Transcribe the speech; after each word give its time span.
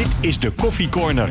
Dit 0.00 0.16
is 0.20 0.38
de 0.38 0.50
Koffie 0.50 0.88
Corner. 0.88 1.28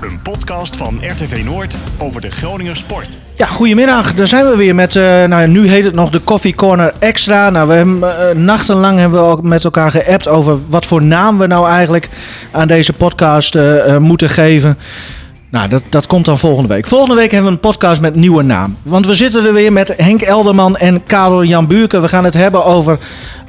Een 0.00 0.22
podcast 0.22 0.76
van 0.76 1.00
RTV 1.02 1.42
Noord 1.44 1.76
over 1.98 2.20
de 2.20 2.30
Groninger 2.30 2.76
sport. 2.76 3.18
Ja, 3.36 3.46
goedemiddag. 3.46 4.14
Daar 4.14 4.26
zijn 4.26 4.46
we 4.46 4.56
weer 4.56 4.74
met, 4.74 4.94
uh, 4.94 5.24
nou 5.24 5.48
nu 5.48 5.68
heet 5.68 5.84
het 5.84 5.94
nog 5.94 6.10
de 6.10 6.24
Coffee 6.24 6.54
Corner 6.54 6.92
Extra. 6.98 7.50
Nou, 7.50 7.68
we 7.68 7.74
hebben 7.74 7.98
uh, 7.98 8.42
nachtenlang 8.42 8.98
hebben 8.98 9.22
we 9.22 9.26
ook 9.26 9.42
met 9.42 9.64
elkaar 9.64 9.90
geappt 9.90 10.28
over 10.28 10.58
wat 10.68 10.86
voor 10.86 11.02
naam 11.02 11.38
we 11.38 11.46
nou 11.46 11.68
eigenlijk 11.68 12.08
aan 12.50 12.68
deze 12.68 12.92
podcast 12.92 13.54
uh, 13.54 13.96
moeten 13.96 14.28
geven. 14.28 14.78
Nou, 15.48 15.68
dat, 15.68 15.82
dat 15.88 16.06
komt 16.06 16.24
dan 16.24 16.38
volgende 16.38 16.68
week. 16.68 16.86
Volgende 16.86 17.14
week 17.14 17.30
hebben 17.30 17.50
we 17.50 17.54
een 17.56 17.70
podcast 17.70 18.00
met 18.00 18.14
nieuwe 18.14 18.42
naam. 18.42 18.76
Want 18.82 19.06
we 19.06 19.14
zitten 19.14 19.46
er 19.46 19.52
weer 19.52 19.72
met 19.72 19.94
Henk 19.96 20.22
Elderman 20.22 20.76
en 20.76 21.02
Karel 21.02 21.44
Jan 21.44 21.66
Buurken. 21.66 22.02
We 22.02 22.08
gaan 22.08 22.24
het 22.24 22.34
hebben 22.34 22.64
over... 22.64 22.98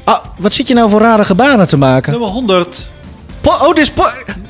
Ah, 0.03 0.25
wat 0.37 0.53
zit 0.53 0.67
je 0.67 0.73
nou 0.73 0.89
voor 0.89 1.01
rare 1.01 1.25
gebaren 1.25 1.67
te 1.67 1.77
maken? 1.77 2.11
Nummer 2.11 2.29
100. 2.29 2.91
Oh, 3.43 3.67
dit 3.67 3.77
is 3.77 3.91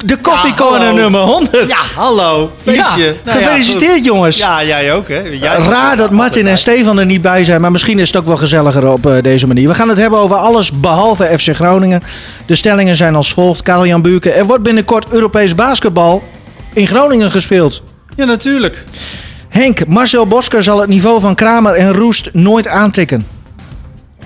de 0.05 0.22
Coffee 0.22 0.54
Corner 0.54 0.94
nummer 0.94 1.22
100. 1.22 1.68
Ja, 1.70 1.82
hallo. 1.95 2.52
Feestje. 2.62 3.04
Ja, 3.04 3.13
Nou 3.23 3.38
gefeliciteerd 3.38 4.05
jongens. 4.05 4.38
Ja, 4.38 4.63
jij 4.63 4.94
ook, 4.94 5.08
hè? 5.08 5.20
Jij 5.20 5.58
Raar 5.58 5.98
dat 5.98 6.12
Martin 6.12 6.48
en 6.48 6.58
Stefan 6.58 6.99
er 6.99 7.05
niet 7.05 7.22
bij 7.22 7.44
zijn, 7.44 7.62
maar 7.62 7.72
misschien 7.72 7.99
is 7.99 8.08
het 8.08 8.18
ook 8.18 8.26
wel 8.26 8.38
gezelliger 8.38 8.91
op 8.91 9.05
eh, 9.05 9.22
deze 9.22 9.48
manier. 9.48 9.68
We 9.68 9.73
gaan 9.73 9.90
het 9.90 9.98
hebben 9.98 10.20
over 10.20 10.35
alles 10.35 10.72
behalve 10.72 11.40
FC 11.40 11.55
Groningen. 11.55 12.02
De 12.46 12.55
stellingen 12.55 12.96
zijn 12.96 13.16
als 13.16 13.34
volgt. 13.34 13.62
Karel 13.62 13.85
Jan 13.85 14.02
Buurken, 14.02 14.35
er 14.35 14.46
wordt 14.46 14.63
binnenkort 14.63 15.05
Europees 15.10 15.55
basketbal 15.55 16.23
in 16.73 16.88
Groningen 16.88 17.32
gespeeld. 17.32 17.84
Ja, 18.16 18.26
natuurlijk. 18.26 18.84
Henk, 19.49 19.88
Marcel 19.88 20.27
Bosker 20.27 20.63
zal 20.63 20.80
het 20.80 20.90
niveau 20.90 21.20
van 21.20 21.35
Kramer 21.35 21.73
en 21.73 21.94
Roest 21.94 22.30
nooit 22.34 22.68
aantikken. 22.68 23.27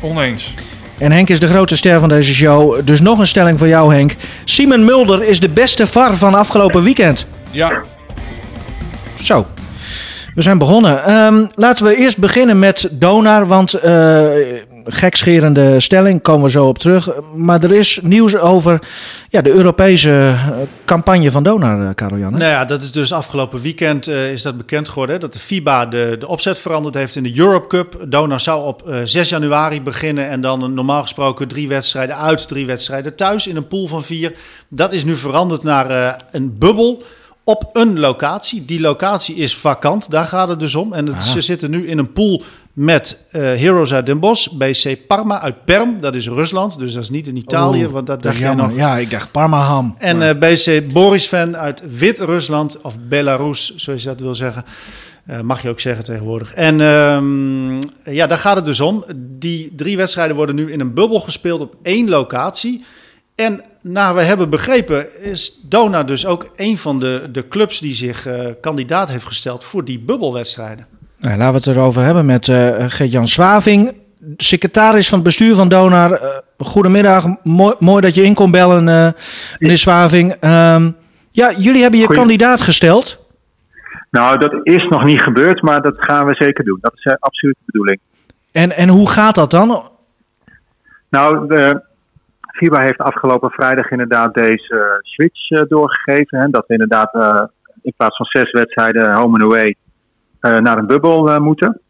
Oneens. 0.01 0.53
En 0.97 1.11
Henk 1.11 1.29
is 1.29 1.39
de 1.39 1.47
grote 1.47 1.77
ster 1.77 1.99
van 1.99 2.09
deze 2.09 2.33
show. 2.33 2.79
Dus 2.83 3.01
nog 3.01 3.19
een 3.19 3.27
stelling 3.27 3.59
voor 3.59 3.67
jou, 3.67 3.93
Henk. 3.93 4.15
Simon 4.45 4.85
Mulder 4.85 5.23
is 5.23 5.39
de 5.39 5.49
beste 5.49 5.87
VAR 5.87 6.17
van 6.17 6.35
afgelopen 6.35 6.83
weekend. 6.83 7.27
Ja. 7.51 7.81
Zo. 9.21 9.45
We 10.35 10.41
zijn 10.41 10.57
begonnen. 10.57 11.05
Ehm, 11.05 11.45
laten 11.55 11.85
we 11.85 11.95
eerst 11.95 12.17
beginnen 12.17 12.59
met 12.59 12.87
Donar. 12.91 13.47
Want 13.47 13.73
eh 13.73 14.23
gekscherende 14.85 15.79
stelling, 15.79 16.21
komen 16.21 16.43
we 16.43 16.49
zo 16.49 16.67
op 16.67 16.77
terug. 16.77 17.09
Maar 17.33 17.63
er 17.63 17.71
is 17.73 17.99
nieuws 18.03 18.35
over 18.37 18.79
ja, 19.29 19.41
de 19.41 19.49
Europese 19.51 20.09
eh, 20.11 20.47
campagne 20.85 21.31
van 21.31 21.43
Donar, 21.43 21.87
eh, 21.87 21.95
Karel 21.95 22.17
Jan. 22.17 22.33
hè? 22.33 22.39
Nou 22.39 22.51
ja, 22.51 22.65
dat 22.65 22.81
is 22.83 22.91
dus 22.91 23.11
afgelopen 23.13 23.61
weekend 23.61 24.07
eh, 24.07 24.31
is 24.31 24.41
dat 24.41 24.57
bekend 24.57 24.89
geworden. 24.89 25.15
Hè, 25.15 25.21
dat 25.21 25.33
de 25.33 25.39
FIBA 25.39 25.85
de, 25.85 26.15
de 26.19 26.27
opzet 26.27 26.59
veranderd 26.59 26.95
heeft 26.95 27.15
in 27.15 27.23
de 27.23 27.39
Europe 27.39 27.67
Cup. 27.67 27.97
Donar 28.07 28.39
zou 28.41 28.65
op 28.65 28.89
eh, 28.89 28.99
6 29.03 29.29
januari 29.29 29.81
beginnen 29.81 30.29
en 30.29 30.41
dan 30.41 30.73
normaal 30.73 31.01
gesproken 31.01 31.47
drie 31.47 31.67
wedstrijden 31.67 32.17
uit, 32.17 32.47
drie 32.47 32.65
wedstrijden 32.65 33.15
thuis 33.15 33.47
in 33.47 33.55
een 33.55 33.67
pool 33.67 33.87
van 33.87 34.03
vier. 34.03 34.33
Dat 34.67 34.93
is 34.93 35.03
nu 35.03 35.15
veranderd 35.15 35.63
naar 35.63 36.15
een 36.31 36.57
bubbel 36.57 37.03
op 37.43 37.69
een 37.73 37.99
locatie. 37.99 38.65
Die 38.65 38.79
locatie 38.81 39.35
is 39.35 39.57
vakant, 39.57 40.09
daar 40.11 40.25
gaat 40.25 40.47
het 40.47 40.59
dus 40.59 40.75
om. 40.75 40.93
En 40.93 41.05
het, 41.05 41.15
Ah. 41.15 41.21
ze 41.21 41.41
zitten 41.41 41.69
nu 41.71 41.87
in 41.87 41.97
een 41.97 42.13
pool 42.13 42.43
met 42.75 43.17
eh, 43.31 43.41
Heroes 43.41 43.93
uit 43.93 44.05
Den 44.05 44.19
Bosch, 44.19 44.49
BC 44.51 45.07
Parma 45.07 45.41
uit 45.41 45.65
Perm, 45.65 45.99
dat 45.99 46.15
is 46.15 46.27
Rusland, 46.27 46.79
dus 46.79 46.93
dat 46.93 47.03
is 47.03 47.09
niet 47.09 47.27
in 47.27 47.35
Italië, 47.35 47.87
want 47.87 48.07
dat 48.07 48.21
dacht 48.21 48.37
jij 48.37 48.53
nog. 48.53 48.75
Ja, 48.75 48.97
ik 48.97 49.09
dacht 49.11 49.31
Parmaham. 49.31 49.93
En 49.97 50.17
Maar- 50.17 50.29
eh, 50.41 50.53
BC 50.53 50.93
Borisven 50.93 51.57
uit 51.57 51.97
Wit-Rusland, 51.97 52.81
of 52.81 52.95
Belarus, 53.09 53.75
zoals 53.75 54.01
je 54.01 54.07
dat 54.07 54.19
wil 54.19 54.35
zeggen. 54.35 54.65
Eh, 55.25 55.39
mag 55.41 55.61
je 55.61 55.69
ook 55.69 55.79
zeggen 55.79 56.03
tegenwoordig. 56.03 56.53
En 56.53 56.81
ehm, 56.81 57.73
ja, 58.15 58.27
daar 58.27 58.37
gaat 58.37 58.55
het 58.55 58.65
dus 58.65 58.79
om. 58.79 59.03
Die 59.15 59.73
drie 59.75 59.97
wedstrijden 59.97 60.35
worden 60.35 60.55
nu 60.55 60.71
in 60.71 60.79
een 60.79 60.93
bubbel 60.93 61.19
gespeeld 61.19 61.61
op 61.61 61.75
één 61.81 62.09
locatie. 62.09 62.83
En 63.35 63.61
naar 63.81 64.15
we 64.15 64.21
hebben 64.21 64.49
begrepen 64.49 65.23
is 65.23 65.59
Dona 65.69 66.03
dus 66.03 66.25
ook 66.25 66.49
een 66.55 66.77
van 66.77 66.99
de, 66.99 67.29
de 67.31 67.47
clubs 67.47 67.79
die 67.79 67.93
zich 67.93 68.27
kandidaat 68.61 69.09
heeft 69.09 69.25
gesteld 69.25 69.63
voor 69.63 69.85
die 69.85 69.99
bubbelwedstrijden. 69.99 70.94
Nou, 71.19 71.37
laten 71.37 71.61
we 71.61 71.69
het 71.69 71.77
erover 71.77 72.03
hebben 72.03 72.25
met 72.25 72.47
eh 72.47 72.85
Gert-Jan 72.87 73.27
Zwaving, 73.27 73.93
secretaris 74.37 75.09
van 75.09 75.17
het 75.17 75.27
bestuur 75.27 75.55
van 75.55 75.69
Donar. 75.69 76.11
Eh, 76.11 76.37
goedemiddag, 76.57 77.25
mooi, 77.43 77.75
mooi 77.79 78.01
dat 78.01 78.15
je 78.15 78.23
in 78.23 78.33
kon 78.33 78.51
bellen, 78.51 78.87
eh, 78.89 79.09
meneer 79.59 79.77
Zwaving. 79.77 80.31
Ehm, 80.39 80.91
ja, 81.31 81.51
jullie 81.57 81.81
hebben 81.81 81.99
je 81.99 82.05
Goeie- 82.05 82.19
kandidaat 82.21 82.61
gesteld. 82.61 83.23
Nou, 84.11 84.37
dat 84.37 84.59
is 84.63 84.87
nog 84.89 85.03
niet 85.03 85.21
gebeurd, 85.21 85.61
maar 85.61 85.81
dat 85.81 85.95
gaan 85.97 86.25
we 86.25 86.35
zeker 86.35 86.63
doen. 86.63 86.77
Dat 86.81 86.93
is 86.95 87.15
absoluut 87.19 87.55
de 87.59 87.63
bedoeling. 87.65 87.99
En, 88.51 88.71
en 88.75 88.89
hoe 88.89 89.09
gaat 89.09 89.35
dat 89.35 89.51
dan? 89.51 89.89
Nou, 91.09 91.47
de 91.47 91.81
FIBA 92.53 92.81
heeft 92.81 92.97
afgelopen 92.97 93.49
vrijdag 93.51 93.89
inderdaad 93.89 94.33
deze 94.33 94.99
switch 95.01 95.67
doorgegeven. 95.67 96.39
Hè, 96.39 96.47
dat 96.49 96.63
we 96.67 96.73
inderdaad 96.73 97.13
in 97.81 97.93
plaats 97.97 98.15
van 98.17 98.25
zes 98.25 98.51
wedstrijden 98.51 99.13
home 99.13 99.33
and 99.33 99.41
away 99.43 99.75
naar 100.49 100.77
een 100.77 100.87
bubbel 100.87 101.29
eh, 101.29 101.37
moeten. 101.37 101.81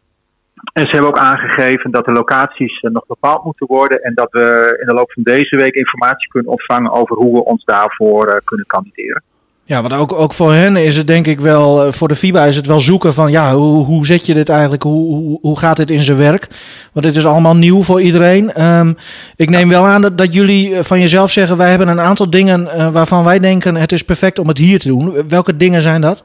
En 0.72 0.82
ze 0.82 0.90
hebben 0.90 1.08
ook 1.08 1.18
aangegeven 1.18 1.90
dat 1.90 2.04
de 2.04 2.12
locaties 2.12 2.80
eh, 2.80 2.90
nog 2.90 3.06
bepaald 3.06 3.44
moeten 3.44 3.66
worden. 3.66 4.02
En 4.02 4.14
dat 4.14 4.28
we 4.30 4.76
in 4.80 4.86
de 4.86 4.94
loop 4.94 5.12
van 5.12 5.22
deze 5.22 5.56
week 5.56 5.74
informatie 5.74 6.28
kunnen 6.28 6.50
ontvangen 6.50 6.92
over 6.92 7.16
hoe 7.16 7.32
we 7.32 7.44
ons 7.44 7.64
daarvoor 7.64 8.26
eh, 8.26 8.36
kunnen 8.44 8.66
kandideren. 8.66 9.22
Ja, 9.68 9.82
want 9.82 9.94
ook, 9.94 10.12
ook 10.12 10.32
voor 10.32 10.52
hen 10.52 10.76
is 10.76 10.96
het 10.96 11.06
denk 11.06 11.26
ik 11.26 11.40
wel, 11.40 11.84
eh, 11.84 11.92
voor 11.92 12.08
de 12.08 12.14
FIBA 12.14 12.44
is 12.44 12.56
het 12.56 12.66
wel 12.66 12.80
zoeken 12.80 13.14
van, 13.14 13.30
ja, 13.30 13.54
hoe, 13.54 13.84
hoe 13.84 14.06
zet 14.06 14.26
je 14.26 14.34
dit 14.34 14.48
eigenlijk, 14.48 14.82
hoe, 14.82 15.38
hoe, 15.40 15.58
gaat 15.58 15.76
dit 15.76 15.90
in 15.90 16.02
zijn 16.02 16.18
werk? 16.18 16.48
Want 16.92 17.06
dit 17.06 17.16
is 17.16 17.26
allemaal 17.26 17.56
nieuw 17.56 17.82
voor 17.82 18.00
iedereen. 18.00 18.52
Ehm, 18.52 18.92
ik 19.36 19.50
neem 19.50 19.68
wel 19.68 19.86
aan 19.86 20.02
dat, 20.02 20.18
dat 20.18 20.34
jullie 20.34 20.74
eh, 20.74 20.84
van 20.84 21.00
jezelf 21.00 21.30
zeggen, 21.30 21.56
wij 21.56 21.70
hebben 21.70 21.88
een 21.88 22.00
aantal 22.00 22.30
dingen 22.30 22.70
eh, 22.70 22.92
waarvan 22.92 23.24
wij 23.24 23.38
denken, 23.38 23.76
het 23.76 23.92
is 23.92 24.04
perfect 24.04 24.38
om 24.38 24.48
het 24.48 24.58
hier 24.58 24.78
te 24.78 24.88
doen. 24.88 25.28
Welke 25.28 25.56
dingen 25.56 25.82
zijn 25.82 26.00
dat? 26.00 26.24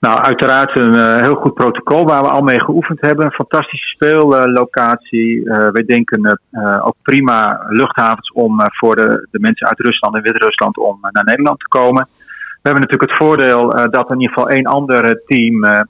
Nou, 0.00 0.18
uiteraard 0.18 0.78
een 0.78 0.94
eh, 0.94 1.16
heel 1.16 1.34
goed 1.34 1.54
protocol 1.54 2.04
waar 2.04 2.22
we 2.22 2.28
al 2.28 2.42
mee 2.42 2.64
geoefend 2.64 3.00
hebben. 3.00 3.24
Een 3.24 3.32
fantastische 3.32 3.88
speellocatie. 3.88 5.50
Eh 5.50 5.68
wij 5.68 5.84
denken 5.84 6.40
eh, 6.50 6.86
ook 6.86 6.94
prima 7.02 7.66
luchthavens 7.68 8.32
om 8.32 8.60
voor 8.60 8.96
de, 8.96 9.28
de 9.30 9.40
mensen 9.40 9.66
uit 9.66 9.80
Rusland 9.80 10.16
en 10.16 10.22
Wit-Rusland 10.22 10.78
om 10.78 10.98
naar 11.00 11.24
Nederland 11.24 11.58
te 11.58 11.68
komen. 11.68 12.08
We 12.62 12.70
hebben 12.70 12.82
natuurlijk 12.82 13.10
het 13.10 13.28
voordeel 13.28 13.68
dat 13.90 14.10
in 14.10 14.20
ieder 14.20 14.34
geval 14.34 14.50
één 14.50 14.66
ander 14.66 15.22
team 15.26 15.86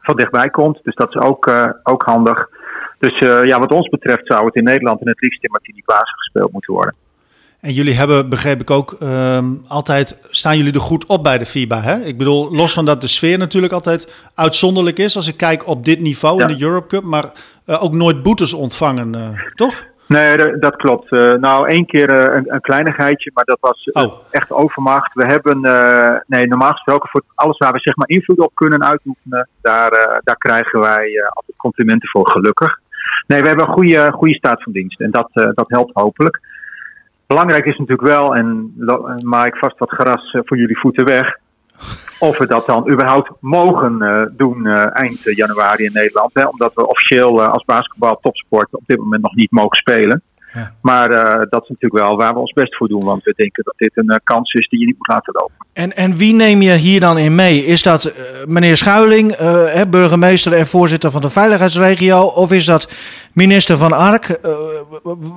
van 0.00 0.16
dichtbij 0.16 0.48
komt. 0.48 0.80
Dus 0.82 0.94
dat 0.94 1.08
is 1.08 1.20
ook, 1.20 1.50
ook 1.82 2.02
handig. 2.02 2.48
Dus 2.98 3.18
ja, 3.42 3.58
wat 3.58 3.72
ons 3.72 3.88
betreft 3.88 4.26
zou 4.26 4.44
het 4.46 4.54
in 4.54 4.64
Nederland 4.64 5.00
en 5.00 5.08
het 5.08 5.20
liefst 5.20 5.44
in 5.44 5.50
Martini 5.50 5.82
Plaza 5.84 6.12
gespeeld 6.16 6.52
moeten 6.52 6.74
worden. 6.74 6.94
En 7.66 7.72
jullie 7.72 7.94
hebben, 7.94 8.28
begreep 8.28 8.60
ik 8.60 8.70
ook, 8.70 8.96
ehm, 9.00 9.44
altijd 9.68 10.26
staan 10.30 10.56
jullie 10.56 10.72
er 10.74 10.80
goed 10.80 11.06
op 11.06 11.22
bij 11.22 11.38
de 11.38 11.46
FIBA. 11.46 11.80
Hè? 11.80 11.96
Ik 11.96 12.18
bedoel, 12.18 12.54
los 12.54 12.72
van 12.72 12.84
dat 12.84 13.00
de 13.00 13.06
sfeer 13.06 13.38
natuurlijk 13.38 13.72
altijd 13.72 14.12
uitzonderlijk 14.34 14.98
is 14.98 15.16
als 15.16 15.28
ik 15.28 15.36
kijk 15.36 15.66
op 15.66 15.84
dit 15.84 16.00
niveau 16.00 16.38
Ja. 16.40 16.48
in 16.48 16.56
de 16.56 16.64
Europe 16.64 16.86
Cup, 16.86 17.02
maar 17.02 17.24
eh, 17.64 17.82
ook 17.82 17.92
nooit 17.92 18.22
boetes 18.22 18.52
ontvangen, 18.54 19.14
eh, 19.14 19.28
toch? 19.54 19.84
Nee, 20.08 20.36
dat- 20.58 20.76
klopt. 20.76 21.12
Eh, 21.12 21.32
nou, 21.32 21.68
één 21.68 21.86
keer 21.86 22.10
een, 22.36 22.52
een 22.54 22.60
kleinigheidje, 22.60 23.30
maar 23.34 23.44
dat 23.44 23.58
was 23.60 23.90
Oh. 23.92 24.14
echt 24.30 24.50
overmacht. 24.52 25.14
We 25.14 25.26
hebben, 25.26 25.60
nee, 26.26 26.46
normaal 26.46 26.72
gesproken 26.72 27.08
voor 27.08 27.22
alles 27.34 27.58
waar 27.58 27.72
we 27.72 27.78
zeg 27.80 27.96
maar 27.96 28.08
invloed 28.08 28.38
op 28.40 28.54
kunnen 28.54 28.84
uitoefenen, 28.84 29.48
daar, 29.60 30.20
daar 30.24 30.36
krijgen 30.38 30.80
wij 30.80 31.06
altijd 31.32 31.56
complimenten 31.56 32.08
voor, 32.08 32.30
gelukkig. 32.30 32.78
Nee, 33.26 33.40
we 33.40 33.46
hebben 33.48 33.66
een 33.66 33.72
goede, 33.74 34.10
goede 34.12 34.34
staat 34.34 34.62
van 34.62 34.72
dienst 34.72 35.00
en 35.00 35.10
dat, 35.10 35.28
dat 35.32 35.64
helpt 35.68 35.90
hopelijk. 35.94 36.40
Belangrijk 37.26 37.64
is 37.64 37.78
natuurlijk 37.78 38.08
wel, 38.08 38.34
en 38.34 38.74
eh, 38.86 39.16
maak 39.20 39.46
ik 39.46 39.56
vast 39.56 39.78
wat 39.78 39.90
gras 39.90 40.32
eh, 40.32 40.40
voor 40.44 40.56
jullie 40.56 40.78
voeten 40.78 41.04
weg, 41.04 41.38
of 42.18 42.38
we 42.38 42.46
dat 42.46 42.66
dan 42.66 42.90
überhaupt 42.90 43.30
mogen 43.40 44.02
eh, 44.02 44.22
doen 44.30 44.66
eind 44.66 45.18
januari 45.22 45.84
in 45.84 45.92
Nederland. 45.92 46.30
Hè, 46.34 46.46
omdat 46.46 46.74
we 46.74 46.88
officieel 46.88 47.42
als 47.42 47.64
basketbal 47.64 48.18
topsport 48.22 48.74
op 48.74 48.82
dit 48.86 48.98
moment 48.98 49.22
nog 49.22 49.34
niet 49.34 49.50
mogen 49.50 49.76
spelen. 49.76 50.22
Ja. 50.52 50.72
Maar 50.80 51.08
dat 51.48 51.62
is 51.62 51.68
natuurlijk 51.68 52.02
wel 52.04 52.16
waar 52.16 52.32
we 52.32 52.38
ons 52.38 52.52
best 52.52 52.76
voor 52.76 52.88
doen. 52.88 53.04
Want 53.04 53.24
we 53.24 53.32
denken 53.36 53.64
dat 53.64 53.74
dit 53.76 53.90
een 53.94 54.20
kans 54.24 54.52
is 54.52 54.68
die 54.68 54.80
je 54.80 54.86
niet 54.86 54.96
moet 54.96 55.08
laten 55.08 55.32
lopen. 55.32 55.66
En, 55.72 55.96
en 55.96 56.16
wie 56.16 56.34
neem 56.34 56.62
je 56.62 56.72
hier 56.72 57.00
dan 57.00 57.18
in 57.18 57.34
mee? 57.34 57.64
Is 57.64 57.82
dat 57.82 58.14
meneer 58.46 58.76
Schuiling, 58.76 59.32
eh, 59.32 59.80
burgemeester 59.90 60.52
en 60.52 60.66
voorzitter 60.66 61.10
van 61.10 61.20
de 61.20 61.30
veiligheidsregio? 61.30 62.20
Of 62.22 62.52
is 62.52 62.64
dat 62.64 62.92
minister 63.32 63.76
van 63.76 63.92
Ark? 63.92 64.38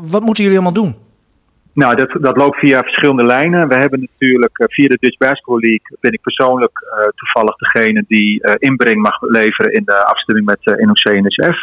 Wat 0.02 0.22
moeten 0.22 0.44
jullie 0.44 0.60
allemaal 0.60 0.84
doen? 0.84 0.96
Nou, 1.80 1.96
dat, 1.96 2.12
dat 2.22 2.38
loopt 2.38 2.60
via 2.60 2.82
verschillende 2.82 3.26
lijnen. 3.26 3.68
We 3.68 3.76
hebben 3.76 4.00
natuurlijk 4.00 4.58
eh, 4.58 4.68
via 4.68 4.88
de 4.88 4.98
Dutch 5.00 5.18
Basketball 5.18 5.60
League 5.60 5.98
ben 6.00 6.12
ik 6.12 6.22
persoonlijk 6.22 6.80
eh, 6.80 7.08
toevallig 7.16 7.56
degene 7.56 8.04
die 8.08 8.42
eh, 8.42 8.54
inbreng 8.58 9.02
mag 9.02 9.22
leveren 9.22 9.74
in 9.74 9.84
de 9.86 10.06
afstemming 10.06 10.48
met 10.48 10.60
eh, 10.64 10.86
NOC 10.86 11.04
en 11.04 11.24
NSF. 11.24 11.58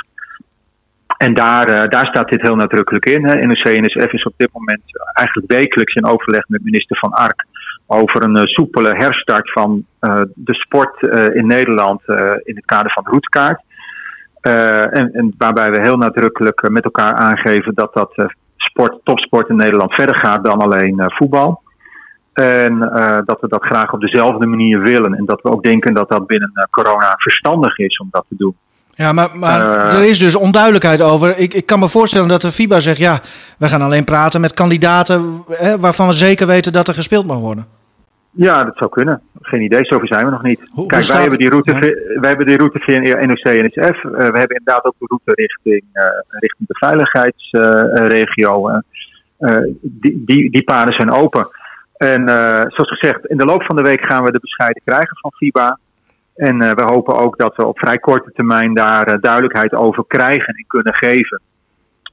En 1.17 1.35
daar, 1.35 1.89
daar 1.89 2.07
staat 2.07 2.29
dit 2.29 2.43
heel 2.43 2.57
nadrukkelijk 2.57 3.05
in. 3.07 3.25
Hè. 3.27 3.35
NOC 3.35 3.65
NSF 3.65 4.13
is 4.13 4.25
op 4.25 4.35
dit 4.37 4.53
moment 4.53 4.83
eigenlijk 5.13 5.53
wekelijks 5.53 5.95
in 5.95 6.07
overleg 6.07 6.49
met 6.49 6.65
minister 6.65 6.97
Van 6.99 7.13
Ark 7.13 7.47
over 7.87 8.23
een 8.23 8.47
soepele 8.47 8.89
herstart 8.97 9.53
van 9.53 9.87
de 10.35 10.55
sport 10.55 11.03
in 11.35 11.47
Nederland 11.47 12.03
in 12.43 12.57
het 12.57 12.65
kader 12.65 12.93
van 12.93 13.03
de 13.03 13.11
routekaart. 13.11 13.63
En, 14.93 15.35
waarbij 15.39 15.71
we 15.71 15.81
heel 15.81 15.97
nadrukkelijk 15.97 16.69
met 16.71 16.85
elkaar 16.85 17.15
aangeven 17.15 17.75
dat 17.75 17.95
dat 17.95 18.15
sport, 18.69 18.99
topsport 19.05 19.49
in 19.49 19.57
Nederland 19.57 19.95
verder 19.95 20.19
gaat 20.19 20.45
dan 20.45 20.59
alleen 20.59 20.99
eh, 20.99 21.07
voetbal. 21.09 21.65
En 22.33 22.79
dat 23.25 23.41
we 23.41 23.49
dat 23.49 23.65
graag 23.65 23.93
op 23.93 24.01
dezelfde 24.01 24.47
manier 24.47 24.81
willen. 24.81 25.15
En 25.15 25.25
dat 25.25 25.43
we 25.43 25.51
ook 25.51 25.63
denken 25.63 25.95
dat 25.95 26.09
dat 26.09 26.27
binnen 26.27 26.69
corona 26.71 27.15
verstandig 27.17 27.79
is 27.79 27.99
om 27.99 28.09
dat 28.11 28.25
te 28.29 28.35
doen. 28.39 28.57
Ja, 28.97 29.13
maar, 29.13 29.29
maar 29.35 29.61
er 29.95 30.03
is 30.03 30.19
dus 30.19 30.35
onduidelijkheid 30.35 31.01
over. 31.01 31.39
Ik, 31.39 31.55
ik 31.55 31.67
kan 31.67 31.79
me 31.79 31.89
voorstellen 31.89 32.29
dat 32.29 32.41
de 32.41 32.53
FIBA 32.53 32.81
zegt: 32.81 32.99
ja, 32.99 33.21
we 33.59 33.69
gaan 33.69 33.83
alleen 33.83 34.05
praten 34.05 34.41
met 34.41 34.55
kandidaten 34.55 35.45
hè, 35.51 35.79
waarvan 35.79 36.07
we 36.07 36.13
zeker 36.13 36.47
weten 36.47 36.73
dat 36.73 36.89
er 36.89 36.95
gespeeld 36.95 37.27
mag 37.27 37.39
worden. 37.39 37.67
Ja, 38.37 38.65
dat 38.65 38.77
zou 38.77 38.91
kunnen. 38.91 39.23
Geen 39.41 39.62
idee, 39.62 39.85
zover 39.85 40.06
zijn 40.06 40.25
we 40.25 40.31
nog 40.31 40.43
niet. 40.43 40.71
Kijk, 40.87 41.06
wij, 41.06 41.21
hebben 41.21 41.38
die 41.38 41.49
route, 41.49 41.73
wij 42.21 42.29
hebben 42.29 42.47
die 42.47 42.56
route 42.56 42.79
via 42.79 42.99
NOC 42.99 43.38
en 43.38 43.65
NSF. 43.65 44.05
Uh, 44.05 44.11
we 44.11 44.38
hebben 44.38 44.56
inderdaad 44.56 44.85
ook 44.85 44.94
de 44.99 45.06
route 45.06 45.33
richting, 45.35 45.85
uh, 45.93 46.03
richting 46.31 46.69
de 46.69 46.79
veiligheidsregio. 46.79 48.71
Uh, 49.38 49.56
die, 49.81 50.23
die, 50.25 50.50
die 50.50 50.65
paden 50.65 50.94
zijn 50.94 51.11
open. 51.11 51.49
En 51.97 52.29
zoals 52.69 52.99
gezegd, 52.99 53.27
in 53.27 53.37
de 53.37 53.44
loop 53.44 53.62
van 53.62 53.77
de 53.77 53.83
week 53.83 54.00
gaan 54.00 54.25
we 54.25 54.33
de 54.33 54.41
bescheiden 54.41 54.82
krijgen 54.85 55.17
van 55.21 55.32
FIBA. 55.32 55.79
En 56.35 56.59
we 56.59 56.82
hopen 56.82 57.19
ook 57.19 57.39
dat 57.39 57.56
we 57.56 57.67
op 57.67 57.79
vrij 57.79 57.99
korte 57.99 58.31
termijn 58.32 58.75
daar 58.75 59.21
duidelijkheid 59.21 59.75
over 59.75 60.05
krijgen 60.06 60.55
en 60.55 60.65
kunnen 60.67 60.94
geven. 60.94 61.41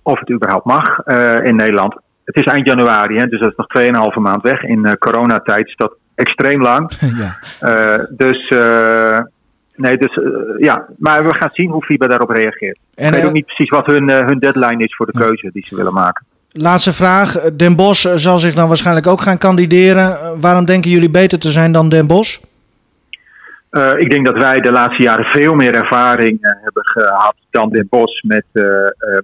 Of 0.04 0.20
het 0.20 0.32
überhaupt 0.32 0.66
mag 0.66 1.06
in 1.44 1.56
Nederland. 1.56 1.96
Het 2.24 2.36
is 2.36 2.44
eind 2.44 2.68
januari, 2.68 3.18
hè, 3.18 3.28
dus 3.28 3.40
dat 3.40 3.50
is 3.50 3.92
nog 3.92 4.12
2,5 4.14 4.22
maand 4.22 4.42
weg. 4.42 4.64
In 4.64 4.98
coronatijd 4.98 5.68
is 5.68 5.76
dat 5.76 5.98
extreem 6.16 6.62
lang. 6.62 6.92
ja. 7.22 7.38
Uh, 7.62 8.06
dus, 8.10 8.50
uh, 8.50 9.20
nee, 9.76 9.98
dus 9.98 10.16
uh, 10.16 10.24
ja, 10.58 10.86
maar 10.98 11.26
we 11.26 11.34
gaan 11.34 11.50
zien 11.54 11.70
hoe 11.70 11.84
FIBA 11.84 12.08
daarop 12.08 12.30
reageert. 12.30 12.80
En, 12.96 13.08
ik 13.08 13.14
weet 13.14 13.26
ook 13.26 13.34
niet 13.34 13.46
precies 13.46 13.70
wat 13.70 13.86
hun, 13.86 14.10
hun 14.10 14.40
deadline 14.40 14.84
is 14.84 14.96
voor 14.96 15.06
de 15.06 15.18
keuze 15.18 15.50
die 15.54 15.66
ze 15.68 15.76
willen 15.76 15.94
maken. 15.94 16.26
Laatste 16.52 16.94
vraag. 16.94 17.32
Den 17.52 17.76
Bos 17.76 18.02
zal 18.02 18.40
zich 18.40 18.54
dan 18.54 18.68
waarschijnlijk 18.68 19.08
ook 19.08 19.22
gaan 19.22 19.38
kandideren. 19.38 20.40
waarom 20.40 20.66
denken 20.66 20.92
jullie 20.92 21.10
beter 21.10 21.40
te 21.40 21.50
zijn 21.50 21.72
dan 21.72 21.90
Den 21.90 22.08
Bos? 22.08 22.42
ik 23.98 24.10
denk 24.10 24.26
dat 24.26 24.38
wij 24.38 24.60
de 24.60 24.72
laatste 24.72 25.04
jaren 25.04 25.26
veel 25.26 25.54
meer 25.54 25.76
ervaring 25.76 26.38
hebben 26.42 26.86
gehad 26.86 27.36
dan 27.52 27.70
Den 27.70 27.88
Bos 27.90 28.22
met, 28.22 28.46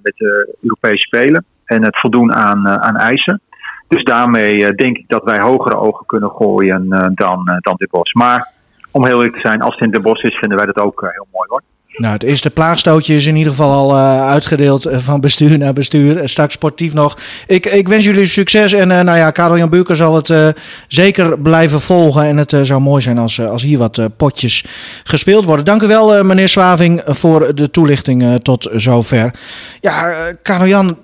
met 0.02 0.14
de 0.16 0.58
Europese 0.62 0.98
Spelen 0.98 1.46
en 1.66 1.84
het 1.84 2.00
voldoen 2.00 2.34
aan, 2.34 2.68
aan 2.68 2.96
eisen. 2.96 3.42
Dus 3.90 4.04
daarmee 4.04 4.66
eh, 4.66 4.76
denk 4.76 4.98
ik 4.98 5.04
dat 5.08 5.24
wij 5.24 5.40
hogere 5.40 5.78
ogen 5.78 6.06
kunnen 6.06 6.30
gooien 6.30 6.86
eh, 6.90 7.08
dan, 7.14 7.48
eh, 7.48 7.56
dan 7.60 7.76
De 7.78 7.88
Bos. 7.92 8.14
Maar 8.14 8.48
om 8.92 9.06
heel 9.06 9.16
eerlijk 9.16 9.34
te 9.34 9.48
zijn, 9.48 9.62
als 9.62 9.74
het 9.74 9.84
in 9.84 9.92
De 9.92 10.00
Bos 10.00 10.22
is, 10.22 10.38
vinden 10.38 10.58
wij 10.58 10.66
dat 10.66 10.80
ook 10.80 11.02
heel 11.02 11.28
mooi 11.32 11.48
hoor. 11.50 11.62
Nou, 11.94 12.14
het 12.14 12.24
eerste 12.24 12.50
plaagstootje 12.50 13.16
is 13.16 13.26
in 13.26 13.36
ieder 13.36 13.52
geval 13.52 13.72
al 13.72 13.98
uitgedeeld 14.28 14.90
van 14.92 15.22
bestuur 15.22 15.58
naar 15.58 15.74
bestuur. 15.74 16.30
Straks 16.30 16.54
sportief 16.54 16.94
nog. 16.94 17.18
Ik, 17.48 17.66
ik 17.66 17.88
wens 17.88 18.06
jullie 18.06 18.26
succes. 18.26 18.74
En 18.74 18.88
nou 18.88 19.18
ja, 19.18 19.32
Karel-Jan 19.32 19.70
Buurker 19.70 19.96
zal 19.96 20.16
het 20.16 20.56
zeker 20.88 21.40
blijven 21.40 21.82
volgen. 21.82 22.24
En 22.24 22.38
het 22.38 22.58
zou 22.62 22.82
mooi 22.82 23.02
zijn 23.02 23.18
als, 23.18 23.42
als 23.42 23.64
hier 23.64 23.78
wat 23.78 24.10
potjes 24.18 24.66
gespeeld 25.04 25.46
worden. 25.46 25.66
Dank 25.66 25.82
u 25.82 25.88
wel, 25.88 26.24
meneer 26.24 26.48
Swaving, 26.48 27.02
voor 27.06 27.56
de 27.56 27.70
toelichting 27.70 28.40
tot 28.42 28.70
zover. 28.76 29.34
Ja, 29.82 30.14
Karel-Jan, 30.42 30.98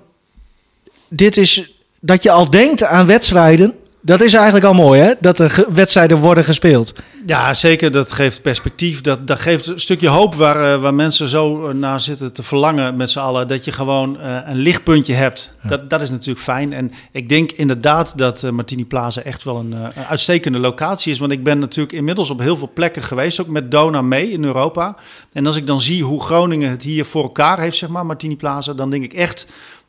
dit 1.08 1.36
is 1.36 1.75
dat 2.06 2.22
je 2.22 2.30
al 2.30 2.50
denkt 2.50 2.84
aan 2.84 3.06
wedstrijden. 3.06 3.74
Dat 4.00 4.20
is 4.20 4.34
eigenlijk 4.34 4.64
al 4.64 4.74
mooi, 4.74 5.00
hè? 5.00 5.12
Dat 5.20 5.38
er 5.38 5.64
wedstrijden 5.68 6.18
worden 6.18 6.44
gespeeld. 6.44 6.94
Ja, 7.26 7.54
zeker. 7.54 7.92
Dat 7.92 8.12
geeft 8.12 8.42
perspectief. 8.42 9.00
Dat, 9.00 9.26
dat 9.26 9.40
geeft 9.40 9.66
een 9.66 9.80
stukje 9.80 10.08
hoop 10.08 10.34
waar, 10.34 10.74
uh, 10.74 10.80
waar 10.80 10.94
mensen 10.94 11.28
zo 11.28 11.72
naar 11.72 12.00
zitten 12.00 12.32
te 12.32 12.42
verlangen 12.42 12.96
met 12.96 13.10
z'n 13.10 13.18
allen. 13.18 13.48
Dat 13.48 13.64
je 13.64 13.72
gewoon 13.72 14.18
uh, 14.20 14.38
een 14.44 14.56
lichtpuntje 14.56 15.14
hebt. 15.14 15.52
Dat, 15.62 15.90
dat 15.90 16.00
is 16.00 16.10
natuurlijk 16.10 16.40
fijn. 16.40 16.72
En 16.72 16.92
ik 17.12 17.28
denk 17.28 17.52
inderdaad 17.52 18.18
dat 18.18 18.42
uh, 18.42 18.50
Martini 18.50 18.84
Plaza 18.84 19.22
echt 19.22 19.44
wel 19.44 19.56
een, 19.56 19.72
een, 19.72 20.04
uitstekende 20.08 20.58
locatie 20.58 21.12
is. 21.12 21.18
Want 21.18 21.32
ik 21.32 21.44
ben 21.44 21.58
natuurlijk 21.58 21.96
inmiddels 21.96 22.30
op 22.30 22.40
heel 22.40 22.56
veel 22.56 22.70
plekken 22.74 23.02
geweest. 23.02 23.40
Ook 23.40 23.48
met 23.48 23.70
Dona 23.70 24.02
mee 24.02 24.30
in 24.30 24.44
Europa. 24.44 24.96
En 25.32 25.46
als 25.46 25.56
ik 25.56 25.66
dan 25.66 25.80
zie 25.80 26.04
hoe 26.04 26.22
Groningen 26.22 26.70
het 26.70 26.82
hier 26.82 27.04
voor 27.04 27.22
elkaar 27.22 27.60
heeft, 27.60 27.76
zeg 27.76 27.88
maar, 27.88 28.06
Martini 28.06 28.36
Plaza. 28.36 28.72
Dan 28.72 28.90
denk 28.90 29.04
ik 29.04 29.12
echt 29.12 29.46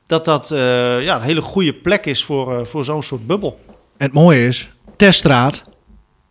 dat 0.08 0.26
dat 0.26 0.52
uh, 0.52 0.60
ja, 1.04 1.16
een 1.16 1.22
hele 1.22 1.42
goede 1.42 1.74
plek 1.74 2.06
is 2.06 2.24
voor, 2.24 2.60
uh, 2.60 2.66
voor 2.66 2.84
zo'n 2.84 3.04
soort 3.04 3.28
bubbel. 3.28 3.60
En 3.98 4.06
het 4.06 4.14
mooie 4.14 4.48
is, 4.48 4.70
Teststraat 4.96 5.66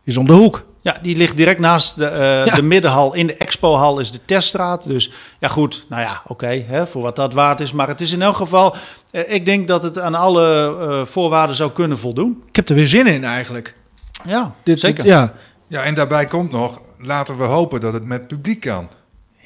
is 0.04 0.16
om 0.16 0.26
de 0.26 0.32
hoek. 0.32 0.64
Ja, 0.80 0.98
die 1.02 1.16
ligt 1.16 1.36
direct 1.36 1.60
naast 1.60 1.96
de, 1.96 2.10
uh, 2.10 2.46
ja. 2.46 2.54
de 2.54 2.62
middenhal. 2.62 3.14
In 3.14 3.26
de 3.26 3.34
expohal 3.36 3.98
is 3.98 4.12
de 4.12 4.20
teststraat. 4.24 4.86
Dus 4.86 5.10
ja, 5.38 5.48
goed. 5.48 5.86
Nou 5.88 6.02
ja, 6.02 6.20
oké. 6.26 6.32
Okay, 6.32 6.86
voor 6.86 7.02
wat 7.02 7.16
dat 7.16 7.32
waard 7.32 7.60
is. 7.60 7.72
Maar 7.72 7.88
het 7.88 8.00
is 8.00 8.12
in 8.12 8.22
elk 8.22 8.36
geval... 8.36 8.76
Uh, 9.12 9.32
ik 9.32 9.44
denk 9.44 9.68
dat 9.68 9.82
het 9.82 9.98
aan 9.98 10.14
alle 10.14 10.76
uh, 10.80 11.06
voorwaarden 11.06 11.56
zou 11.56 11.70
kunnen 11.70 11.98
voldoen. 11.98 12.42
Ik 12.48 12.56
heb 12.56 12.68
er 12.68 12.74
weer 12.74 12.88
zin 12.88 13.06
in 13.06 13.24
eigenlijk. 13.24 13.76
Ja, 14.24 14.54
dit, 14.62 14.80
zeker. 14.80 15.04
Dit, 15.04 15.12
ja. 15.12 15.32
ja, 15.66 15.82
en 15.82 15.94
daarbij 15.94 16.26
komt 16.26 16.50
nog... 16.50 16.80
Laten 16.98 17.38
we 17.38 17.44
hopen 17.44 17.80
dat 17.80 17.92
het 17.92 18.04
met 18.04 18.26
publiek 18.26 18.60
kan. 18.60 18.88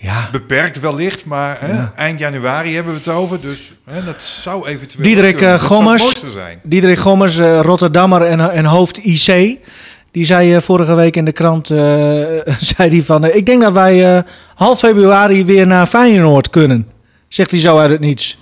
Ja. 0.02 0.28
Beperkt 0.32 0.80
wellicht, 0.80 1.24
maar 1.24 1.56
hè, 1.60 1.84
eind 1.96 2.18
januari 2.18 2.74
hebben 2.74 2.92
we 2.92 2.98
het 2.98 3.08
over. 3.08 3.40
Dus 3.40 3.72
hè, 3.84 4.04
dat 4.04 4.22
zou 4.22 4.66
eventueel. 4.66 5.02
Diederik 5.04 5.40
uh, 5.40 5.54
Gommers, 5.54 6.22
Diederik 6.62 6.98
Gommers, 6.98 7.38
uh, 7.38 7.60
Rotterdammer 7.60 8.22
en, 8.22 8.52
en 8.52 8.64
hoofd 8.64 8.98
IC. 8.98 9.58
Die 10.10 10.24
zei 10.24 10.54
uh, 10.54 10.60
vorige 10.60 10.94
week 10.94 11.16
in 11.16 11.24
de 11.24 11.32
krant: 11.32 11.66
zei 12.76 12.88
die 12.88 13.04
van. 13.04 13.24
ik 13.24 13.46
denk 13.46 13.62
dat 13.62 13.72
wij 13.72 14.24
half 14.54 14.78
februari 14.78 15.44
weer 15.44 15.66
naar 15.66 15.86
Feyenoord 15.86 16.50
kunnen. 16.50 16.88
Zegt 17.28 17.50
hij 17.50 17.60
zo 17.60 17.78
uit 17.78 17.90
het 17.90 18.00
niets. 18.00 18.38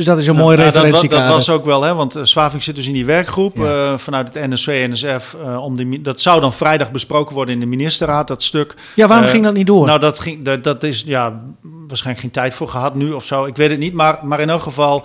Dus 0.00 0.08
dat 0.08 0.18
is 0.18 0.26
een 0.26 0.36
mooie 0.36 0.56
nou, 0.56 0.68
referentiekader. 0.68 1.18
Dat, 1.18 1.26
dat, 1.26 1.46
was 1.46 1.50
ook 1.50 1.64
wel, 1.64 1.82
hè, 1.82 1.94
want 1.94 2.16
uh, 2.16 2.24
Swaving 2.24 2.62
zit 2.62 2.74
dus 2.74 2.86
in 2.86 2.92
die 2.92 3.04
werkgroep 3.04 3.56
ja. 3.56 3.62
uh, 3.62 3.98
vanuit 3.98 4.34
het 4.34 4.50
NSC, 4.50 4.66
NSF. 4.66 5.36
Uh, 5.44 5.62
om 5.62 5.76
die, 5.76 6.00
dat 6.00 6.20
zou 6.20 6.40
dan 6.40 6.52
vrijdag 6.52 6.90
besproken 6.90 7.34
worden 7.34 7.54
in 7.54 7.60
de 7.60 7.66
ministerraad, 7.66 8.28
dat 8.28 8.42
stuk. 8.42 8.74
Ja, 8.94 9.06
waarom 9.06 9.26
ging 9.26 9.44
dat 9.44 9.54
niet 9.54 9.66
door? 9.66 9.86
Nou, 9.86 9.98
dat, 9.98 10.18
ging, 10.18 10.44
dat, 10.44 10.64
dat 10.64 10.82
is 10.82 11.02
ja, 11.06 11.40
waarschijnlijk 11.88 12.20
geen 12.20 12.30
tijd 12.30 12.54
voor 12.54 12.68
gehad 12.68 12.94
nu 12.94 13.12
of 13.12 13.24
zo. 13.24 13.44
Ik 13.44 13.56
weet 13.56 13.70
het 13.70 13.78
niet, 13.78 13.94
maar, 13.94 14.18
maar 14.22 14.40
in 14.40 14.50
elk 14.50 14.62
geval, 14.62 15.04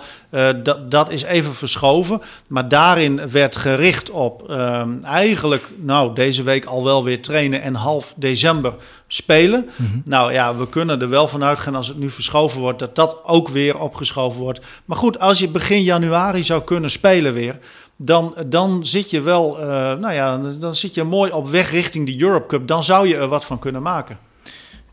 dat, 0.62 0.90
dat 0.90 1.10
is 1.10 1.22
even 1.22 1.54
verschoven. 1.54 2.22
Maar 2.46 2.68
daarin 2.68 3.30
werd 3.30 3.56
gericht 3.56 4.10
op 4.10 4.50
ehm, 4.50 4.90
eigenlijk, 5.02 5.72
nou, 5.82 6.14
deze 6.14 6.42
week 6.42 6.64
al 6.64 6.84
wel 6.84 7.04
weer 7.04 7.22
trainen 7.22 7.62
en 7.62 7.74
half 7.74 8.14
december 8.16 8.74
spelen. 9.06 9.68
Mm 9.76 9.86
-hmm. 9.86 10.02
Nou 10.04 10.32
ja, 10.32 10.56
we 10.56 10.68
kunnen 10.68 11.00
er 11.00 11.08
wel 11.08 11.28
van 11.28 11.44
uitgaan 11.44 11.74
als 11.74 11.88
het 11.88 11.98
nu 11.98 12.10
verschoven 12.10 12.60
wordt, 12.60 12.78
dat 12.78 12.94
dat 12.94 13.20
ook 13.24 13.48
weer 13.48 13.78
opgeschoven 13.78 14.40
wordt. 14.40 14.60
Maar 14.84 14.96
goed, 14.96 15.18
als 15.18 15.38
je 15.38 15.48
begin 15.48 15.82
januari 15.82 16.44
zou 16.44 16.62
kunnen 16.62 16.90
spelen 16.90 17.32
weer, 17.34 17.58
dan, 17.96 18.34
dan 18.46 18.86
zit 18.86 19.10
je 19.10 19.20
wel, 19.20 19.60
uh, 19.60 19.66
nou 19.94 20.12
ja, 20.12 20.40
dan 20.58 20.74
zit 20.74 20.94
je 20.94 21.02
mooi 21.02 21.32
op 21.32 21.48
weg 21.48 21.70
richting 21.70 22.06
de 22.06 22.22
Europe 22.22 22.46
Cup. 22.46 22.68
Dan 22.68 22.84
zou 22.84 23.08
je 23.08 23.16
er 23.16 23.28
wat 23.28 23.44
van 23.44 23.58
kunnen 23.58 23.82
maken. 23.82 24.18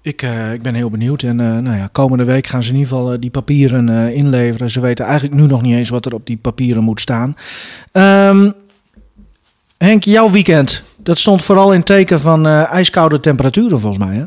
Ik, 0.01 0.21
uh, 0.21 0.53
ik 0.53 0.61
ben 0.61 0.73
heel 0.73 0.89
benieuwd. 0.89 1.23
En 1.23 1.39
uh, 1.39 1.57
nou 1.57 1.77
ja, 1.77 1.89
komende 1.91 2.23
week 2.23 2.47
gaan 2.47 2.63
ze 2.63 2.69
in 2.69 2.77
ieder 2.77 2.95
geval 2.95 3.19
die 3.19 3.29
papieren 3.29 4.13
inleveren. 4.13 4.71
Ze 4.71 4.79
weten 4.79 5.05
eigenlijk 5.05 5.35
nu 5.35 5.47
nog 5.47 5.61
niet 5.61 5.75
eens 5.75 5.89
wat 5.89 6.05
er 6.05 6.13
op 6.13 6.25
die 6.25 6.37
papieren 6.37 6.83
moet 6.83 7.01
staan. 7.01 7.35
Um, 7.91 8.53
Henk, 9.83 10.03
jouw 10.03 10.31
weekend, 10.31 10.83
dat 11.03 11.19
stond 11.19 11.43
vooral 11.43 11.73
in 11.73 11.83
teken 11.83 12.19
van 12.19 12.47
ijskoude 12.47 13.19
temperaturen 13.19 13.79
volgens 13.79 14.05
mij, 14.05 14.15
hè? 14.15 14.23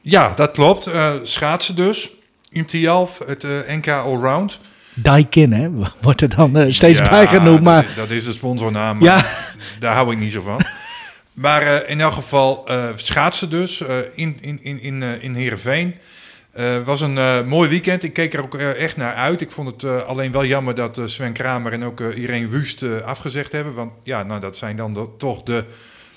Ja, 0.00 0.32
dat 0.34 0.50
klopt. 0.50 0.90
schaatsen 1.22 1.76
dus. 1.76 2.10
In 2.50 2.64
Tialf, 2.64 3.18
het 3.26 3.42
NK 3.68 3.88
Allround. 3.88 4.58
Daikin, 4.94 5.52
hè, 5.52 5.70
wordt 6.00 6.20
er 6.20 6.36
dan 6.36 6.58
uh, 6.58 6.64
steeds 6.68 6.98
ja, 6.98 7.08
bij 7.08 7.28
genoemd. 7.28 7.62
Maar... 7.62 7.86
Dat, 7.86 7.96
dat 7.96 8.10
is 8.10 8.24
de 8.24 8.32
sponsornaam, 8.32 9.02
ja. 9.02 9.24
daar 9.78 9.94
hou 9.94 10.12
ik 10.12 10.18
niet 10.18 10.32
zo 10.32 10.40
van. 10.40 10.60
Maar 11.32 11.62
uh, 11.62 11.90
in 11.90 12.00
elk 12.00 12.12
geval 12.12 12.64
uh, 12.68 12.84
schaatsen 12.94 13.50
dus 13.50 13.82
in, 14.14 14.38
in, 14.40 14.58
in, 14.62 14.80
in, 14.80 15.02
in 15.02 15.34
Heerenveen. 15.34 15.94
was 16.84 17.00
een 17.00 17.46
mooi 17.48 17.68
weekend. 17.68 18.02
Ik 18.02 18.12
keek 18.12 18.34
er 18.34 18.42
ook 18.42 18.54
echt 18.54 18.96
naar 18.96 19.14
uit. 19.14 19.40
Ik 19.40 19.50
vond 19.50 19.82
het 19.82 20.04
alleen 20.04 20.32
wel 20.32 20.44
jammer 20.44 20.74
dat 20.74 21.00
Sven 21.04 21.32
Kramer 21.32 21.72
en 21.72 21.84
ook 21.84 22.00
Irene 22.00 22.46
Wust 22.46 23.02
afgezegd 23.02 23.52
hebben. 23.52 23.74
Want 23.74 23.92
ja, 24.02 24.22
nou, 24.22 24.40
dat 24.40 24.56
zijn 24.56 24.76
dan 24.76 24.92
de, 24.92 25.08
toch 25.18 25.42
de 25.42 25.64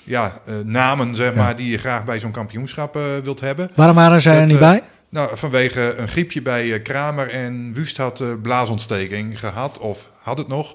ja, 0.08 0.40
namen 0.64 1.14
zeg 1.14 1.34
maar, 1.34 1.56
die 1.56 1.70
je 1.70 1.78
graag 1.78 2.04
bij 2.04 2.20
zo'n 2.20 2.30
kampioenschap 2.30 2.98
wilt 3.22 3.40
hebben. 3.40 3.70
Waarom 3.74 3.96
waren 3.96 4.20
zij 4.20 4.40
er 4.40 4.46
niet 4.46 4.58
bij? 4.58 4.82
Nou, 5.10 5.36
vanwege 5.36 5.94
een 5.94 6.08
griepje 6.08 6.42
bij 6.42 6.72
eh, 6.72 6.82
Kramer 6.82 7.30
en 7.30 7.72
Wust 7.74 7.96
had 7.96 8.42
blaasontsteking 8.42 9.38
gehad, 9.38 9.78
of 9.78 10.10
had 10.18 10.38
het 10.38 10.48
nog. 10.48 10.74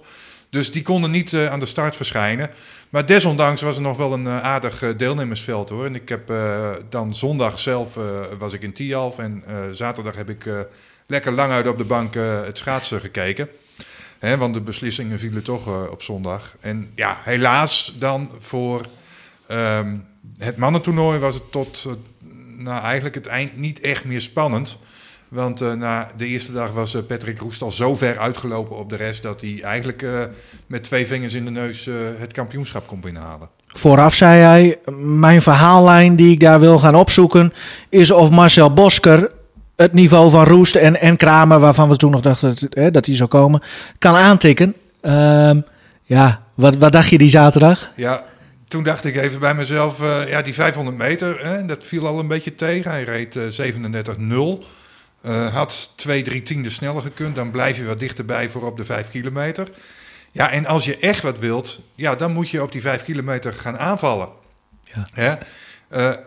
Dus 0.50 0.72
die 0.72 0.82
konden 0.82 1.12
niet 1.12 1.36
aan 1.36 1.60
de 1.60 1.66
start 1.66 1.96
verschijnen. 1.96 2.50
Maar 2.90 3.06
desondanks 3.06 3.62
was 3.62 3.76
er 3.76 3.82
nog 3.82 3.98
wel 3.98 4.14
een 4.14 4.28
aardig 4.28 4.96
deelnemersveld 4.98 5.70
hoor. 5.70 5.86
En 5.86 5.96
ik 5.96 6.10
heb 6.10 6.34
dan 6.90 7.16
zondag 7.16 7.60
zelf 7.60 7.98
was 8.38 8.54
ik 8.54 8.62
in 8.62 8.74
Tialf 8.74 9.20
en 9.20 9.44
zaterdag 9.72 10.16
heb 10.16 10.30
ik 10.30 10.68
lekker 11.08 11.32
lang 11.32 11.52
uit 11.52 11.68
op 11.68 11.78
de 11.78 11.84
bank 11.84 12.14
het 12.46 12.58
schaatsen 12.58 13.02
gekeken. 13.02 13.50
Hè, 14.20 14.38
want 14.38 14.54
de 14.54 14.62
beslissingen 14.62 15.20
vielen 15.20 15.44
toch 15.44 15.90
op 15.90 16.02
zondag. 16.02 16.56
En 16.60 16.92
ja, 16.96 17.18
helaas 17.24 17.96
dan 18.00 18.30
voor 18.40 18.86
um, 19.48 20.06
het 20.38 20.58
mannentoernooi 20.58 21.20
was 21.20 21.34
het 21.34 21.52
tot 21.52 21.88
nou, 22.58 22.84
eigenlijk 22.84 23.16
het 23.16 23.28
eind 23.28 23.58
niet 23.58 23.80
echt 23.80 24.06
meer 24.06 24.22
spannend. 24.22 24.78
Want 25.28 25.62
uh, 25.62 25.74
na 25.74 26.12
de 26.18 26.28
eerste 26.28 26.52
dag 26.52 26.72
was 26.72 26.96
uh, 26.96 27.02
Patrick 27.08 27.40
Roest 27.40 27.62
al 27.62 27.72
zo 27.72 27.96
ver 27.96 28.18
uitgelopen 28.18 28.78
op 28.78 28.90
de 28.90 28.96
rest... 28.96 29.24
dat 29.24 29.42
hij 29.42 29.60
eigenlijk 29.64 30.02
uh, 30.02 30.24
met 30.68 30.84
twee 30.84 31.08
vingers 31.08 31.34
in 31.34 31.46
de 31.46 31.52
neus 31.52 31.90
het 32.18 32.34
kampioenschap 32.34 32.88
kon 32.88 33.00
binnenhalen. 33.00 33.50
Vooraf 33.68 34.14
zei 34.14 34.42
hij, 34.42 34.80
mijn 35.02 35.42
verhaallijn 35.42 36.16
die 36.16 36.32
ik 36.32 36.40
daar 36.40 36.60
wil 36.60 36.80
gaan 36.80 36.96
opzoeken... 36.96 37.54
is 37.90 38.12
of 38.12 38.30
Marcel 38.30 38.74
Bosker 38.74 39.32
het 39.76 39.94
niveau 39.94 40.30
van 40.30 40.46
Roest 40.46 40.76
en, 40.76 41.02
en 41.02 41.18
Kramer... 41.18 41.60
waarvan 41.60 41.90
we 41.90 41.96
toen 41.96 42.12
nog 42.12 42.22
dachten 42.22 42.50
dat, 42.50 42.68
hè, 42.70 42.92
dat 42.92 43.06
die 43.06 43.16
zou 43.16 43.30
komen, 43.30 43.62
kan 43.98 44.16
aantikken. 44.16 44.76
Ehm, 45.02 45.62
ja, 46.04 46.42
wat, 46.54 46.76
wat 46.76 46.92
dacht 46.92 47.10
je 47.10 47.18
die 47.18 47.30
zaterdag? 47.30 47.92
Ja, 47.96 48.24
toen 48.68 48.84
dacht 48.84 49.06
ik 49.06 49.16
even 49.16 49.40
bij 49.40 49.56
mezelf, 49.56 50.02
eh, 50.02 50.30
ja, 50.30 50.42
die 50.42 50.54
500 50.54 50.98
meter, 50.98 51.46
hè, 51.46 51.66
dat 51.66 51.84
viel 51.84 52.08
al 52.08 52.20
een 52.20 52.28
beetje 52.28 52.56
tegen. 52.56 52.92
Hij 52.92 53.04
reed 53.04 53.36
eh 53.36 53.44
37-0. 53.48 54.64
Eh, 55.22 55.54
had 55.54 55.92
twee, 55.96 56.24
drie 56.24 56.42
tienden 56.42 56.72
sneller 56.72 57.02
gekund, 57.02 57.36
dan 57.36 57.52
blijf 57.52 57.78
je 57.78 57.86
wat 57.86 58.00
dichterbij 58.00 58.50
voor 58.50 58.66
op 58.66 58.78
de 58.78 58.86
5 58.86 59.10
kilometer. 59.10 59.68
Ja, 60.32 60.52
en 60.52 60.66
als 60.66 60.86
je 60.86 60.98
echt 60.98 61.22
wat 61.22 61.40
wilt, 61.40 61.80
ja, 61.96 62.16
dan 62.16 62.32
moet 62.32 62.50
je 62.50 62.62
op 62.62 62.72
die 62.72 62.82
5 62.82 63.04
kilometer 63.04 63.54
gaan 63.54 63.78
aanvallen. 63.80 64.30
Ja. 64.82 65.08
Hè? 65.14 65.32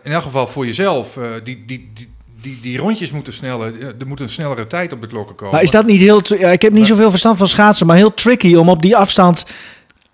In 0.03 0.11
elk 0.11 0.23
geval 0.23 0.47
voor 0.47 0.65
jezelf. 0.65 1.17
die, 1.43 1.65
die, 1.65 1.91
die, 1.93 2.09
die, 2.41 2.59
die 2.61 2.77
rondjes 2.77 3.11
moeten 3.11 3.33
sneller, 3.33 3.95
er 3.99 4.07
moet 4.07 4.19
een 4.19 4.29
snellere 4.29 4.67
tijd 4.67 4.93
op 4.93 5.01
de 5.01 5.07
klokken 5.07 5.35
komen. 5.35 5.53
Maar 5.53 5.63
is 5.63 5.71
dat 5.71 5.85
niet 5.85 6.01
heel... 6.01 6.21
Ja, 6.37 6.51
ik 6.51 6.61
heb 6.61 6.73
niet 6.73 6.87
zoveel 6.87 7.09
verstand 7.09 7.37
van 7.37 7.47
schaatsen, 7.47 7.87
maar 7.87 7.95
heel 7.95 8.13
tricky 8.13 8.55
om 8.55 8.69
op 8.69 8.81
die 8.81 8.97
afstand 8.97 9.45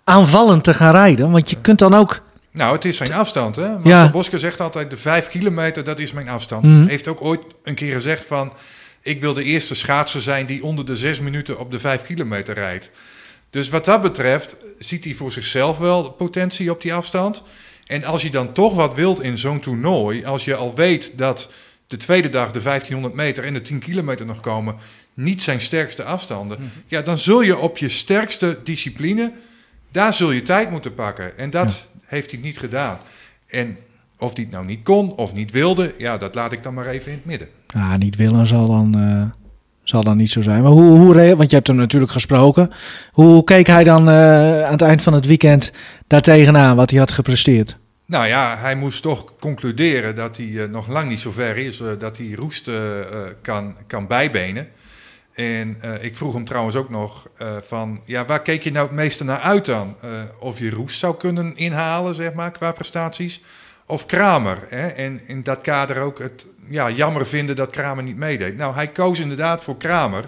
aanvallend 0.04 0.64
te 0.64 0.74
gaan 0.74 0.92
rijden. 0.92 1.30
Want 1.30 1.50
je 1.50 1.56
kunt 1.60 1.78
dan 1.78 1.94
ook... 1.94 2.22
Nou, 2.50 2.74
het 2.74 2.84
is 2.84 2.96
zijn 2.96 3.12
afstand. 3.12 3.56
Hè? 3.56 3.68
Marcel 3.68 3.90
Ja. 3.90 4.10
Bosker 4.10 4.38
zegt 4.38 4.60
altijd, 4.60 4.90
de 4.90 4.96
vijf 4.96 5.28
kilometer, 5.28 5.84
dat 5.84 5.98
is 5.98 6.12
mijn 6.12 6.28
afstand. 6.28 6.64
Mhm. 6.64 6.86
Heeft 6.86 7.08
ook 7.08 7.22
ooit 7.22 7.40
een 7.62 7.74
keer 7.74 7.92
gezegd 7.92 8.24
van... 8.26 8.52
ik 9.02 9.20
wil 9.20 9.34
de 9.34 9.44
eerste 9.44 9.74
schaatser 9.74 10.20
zijn 10.20 10.46
die 10.46 10.64
onder 10.64 10.86
de 10.86 10.96
zes 10.96 11.20
minuten 11.20 11.58
op 11.58 11.70
de 11.70 11.80
vijf 11.80 12.02
kilometer 12.02 12.54
rijdt. 12.54 12.90
Dus 13.50 13.68
wat 13.68 13.84
dat 13.84 14.02
betreft 14.02 14.56
ziet 14.78 15.04
hij 15.04 15.14
voor 15.14 15.32
zichzelf 15.32 15.78
wel 15.78 16.10
potentie 16.10 16.70
op 16.70 16.82
die 16.82 16.94
afstand. 16.94 17.42
En 17.86 18.04
als 18.04 18.22
je 18.22 18.30
dan 18.30 18.52
toch 18.52 18.74
wat 18.74 18.94
wilt 18.94 19.22
in 19.22 19.38
zo'n 19.38 19.60
toernooi... 19.60 20.24
als 20.24 20.44
je 20.44 20.54
al 20.54 20.74
weet 20.74 21.18
dat 21.18 21.50
de 21.86 21.96
tweede 21.96 22.28
dag 22.28 22.50
de 22.50 22.62
1500 22.62 23.14
meter 23.14 23.44
en 23.44 23.54
de 23.54 23.60
10 23.60 23.78
kilometer 23.78 24.26
nog 24.26 24.40
komen... 24.40 24.74
niet 25.14 25.42
zijn 25.42 25.60
sterkste 25.60 26.04
afstanden... 26.04 26.72
ja, 26.86 27.02
dan 27.02 27.18
zul 27.18 27.40
je 27.40 27.56
op 27.56 27.78
je 27.78 27.88
sterkste 27.88 28.58
discipline... 28.64 29.32
daar 29.94 30.12
zul 30.12 30.30
je 30.30 30.42
tijd 30.42 30.70
moeten 30.70 30.94
pakken. 30.94 31.38
En 31.38 31.50
dat 31.50 31.88
heeft 32.04 32.30
hij 32.30 32.40
niet 32.40 32.58
gedaan. 32.58 32.98
En 33.46 33.76
of 34.18 34.34
hij 34.34 34.42
het 34.42 34.52
nou 34.52 34.64
niet 34.66 34.82
kon 34.82 35.14
of 35.14 35.34
niet 35.34 35.50
wilde... 35.50 35.94
ja, 35.98 36.18
dat 36.18 36.34
laat 36.34 36.52
ik 36.52 36.62
dan 36.62 36.74
maar 36.74 36.86
even 36.86 37.10
in 37.10 37.16
het 37.16 37.24
midden. 37.24 37.48
Ja, 37.66 37.96
niet 37.96 38.16
willen 38.16 38.46
zal 38.46 38.66
dan, 38.66 38.98
eh, 38.98 39.22
zal 39.82 40.02
dan 40.02 40.16
niet 40.16 40.30
zo 40.30 40.42
zijn. 40.42 40.62
Maar 40.62 40.70
hoe, 40.70 40.98
hoe, 40.98 41.36
want 41.36 41.50
je 41.50 41.56
hebt 41.56 41.68
hem 41.68 41.76
natuurlijk 41.76 42.12
gesproken. 42.12 42.70
Hoe 43.12 43.44
keek 43.44 43.66
hij 43.66 43.84
dan 43.84 44.08
eh, 44.08 44.64
aan 44.64 44.72
het 44.72 44.82
eind 44.82 45.02
van 45.02 45.12
het 45.12 45.26
weekend 45.26 45.72
daar 46.06 46.22
tegenaan, 46.22 46.76
wat 46.76 46.90
hij 46.90 46.98
had 46.98 47.12
gepresteerd? 47.12 47.76
Nou 48.06 48.26
ja, 48.26 48.56
hij 48.58 48.76
moest 48.76 49.02
toch 49.02 49.32
concluderen 49.40 50.16
dat 50.16 50.36
hij 50.36 50.62
eh, 50.62 50.68
nog 50.68 50.88
lang 50.88 51.08
niet 51.08 51.20
zo 51.20 51.30
ver 51.30 51.56
is... 51.56 51.82
dat 51.98 52.16
hij 52.16 52.32
roest 52.36 52.70
kan, 53.42 53.74
kan 53.86 54.06
bijbenen. 54.06 54.68
En 55.34 55.76
eh, 55.80 56.02
ik 56.02 56.16
vroeg 56.16 56.34
hem 56.34 56.44
trouwens 56.44 56.76
ook 56.76 56.90
nog 56.90 57.28
eh, 57.36 57.56
van... 57.62 58.00
ja, 58.04 58.24
waar 58.24 58.42
keek 58.42 58.62
je 58.62 58.72
nou 58.72 58.86
het 58.86 58.96
meeste 58.96 59.24
naar 59.24 59.40
uit 59.40 59.64
dan? 59.64 59.96
Eh, 60.00 60.10
of 60.38 60.58
je 60.58 60.70
roest 60.70 60.98
zou 60.98 61.16
kunnen 61.16 61.56
inhalen, 61.56 62.14
zeg 62.14 62.32
maar, 62.32 62.50
qua 62.50 62.72
prestaties... 62.72 63.42
of 63.86 64.06
Kramer. 64.06 64.58
Hè? 64.68 64.86
En 64.86 65.20
in 65.26 65.42
dat 65.42 65.60
kader 65.60 66.00
ook 66.00 66.18
het 66.18 66.46
ja, 66.68 66.90
jammer 66.90 67.26
vinden 67.26 67.56
dat 67.56 67.70
Kramer 67.70 68.04
niet 68.04 68.16
meedeed. 68.16 68.56
Nou, 68.56 68.74
hij 68.74 68.88
koos 68.88 69.18
inderdaad 69.18 69.62
voor 69.62 69.76
Kramer... 69.76 70.24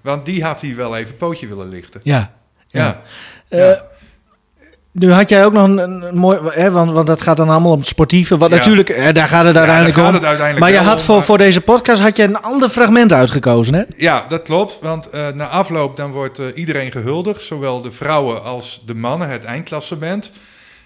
want 0.00 0.24
die 0.24 0.44
had 0.44 0.60
hij 0.60 0.74
wel 0.74 0.96
even 0.96 1.16
pootje 1.16 1.46
willen 1.46 1.68
lichten. 1.68 2.00
Ja. 2.04 2.32
Ja, 2.66 3.02
Ja. 3.48 3.88
Nu 4.92 5.12
had 5.12 5.28
jij 5.28 5.44
ook 5.44 5.52
nog 5.52 5.64
een, 5.64 6.04
mooi, 6.14 6.38
hè, 6.48 6.70
want, 6.70 6.90
want 6.90 7.06
dat 7.06 7.20
gaat 7.20 7.36
dan 7.36 7.48
allemaal 7.48 7.72
om 7.72 7.78
het 7.78 7.86
sportieve. 7.86 8.36
Wat 8.36 8.50
Ja. 8.50 8.56
natuurlijk, 8.56 8.88
hè, 8.88 9.12
daar 9.12 9.28
gaat 9.28 9.44
het 9.44 9.54
Ja, 9.54 9.58
uiteindelijk 9.58 9.96
daar 9.96 10.04
gaat 10.04 10.14
om. 10.14 10.18
het 10.20 10.28
uiteindelijk 10.28 10.58
maar 10.72 10.82
je 10.82 10.88
had 10.88 10.98
om, 10.98 11.04
voor, 11.04 11.16
maar- 11.16 11.24
voor 11.24 11.38
deze 11.38 11.60
podcast 11.60 12.00
had 12.02 12.16
je 12.16 12.22
een 12.22 12.42
ander 12.42 12.68
fragment 12.68 13.12
uitgekozen, 13.12 13.74
hè? 13.74 13.82
Ja, 13.96 14.26
dat 14.28 14.42
klopt. 14.42 14.78
Want 14.80 15.10
eh, 15.10 15.28
na 15.34 15.46
afloop 15.48 15.96
dan 15.96 16.10
wordt 16.10 16.38
eh, 16.38 16.46
iedereen 16.54 16.92
gehuldigd. 16.92 17.42
Zowel 17.42 17.82
de 17.82 17.92
vrouwen 17.92 18.44
als 18.44 18.82
de 18.86 18.94
mannen, 18.94 19.28
het 19.28 19.44
eindklassement. 19.44 20.30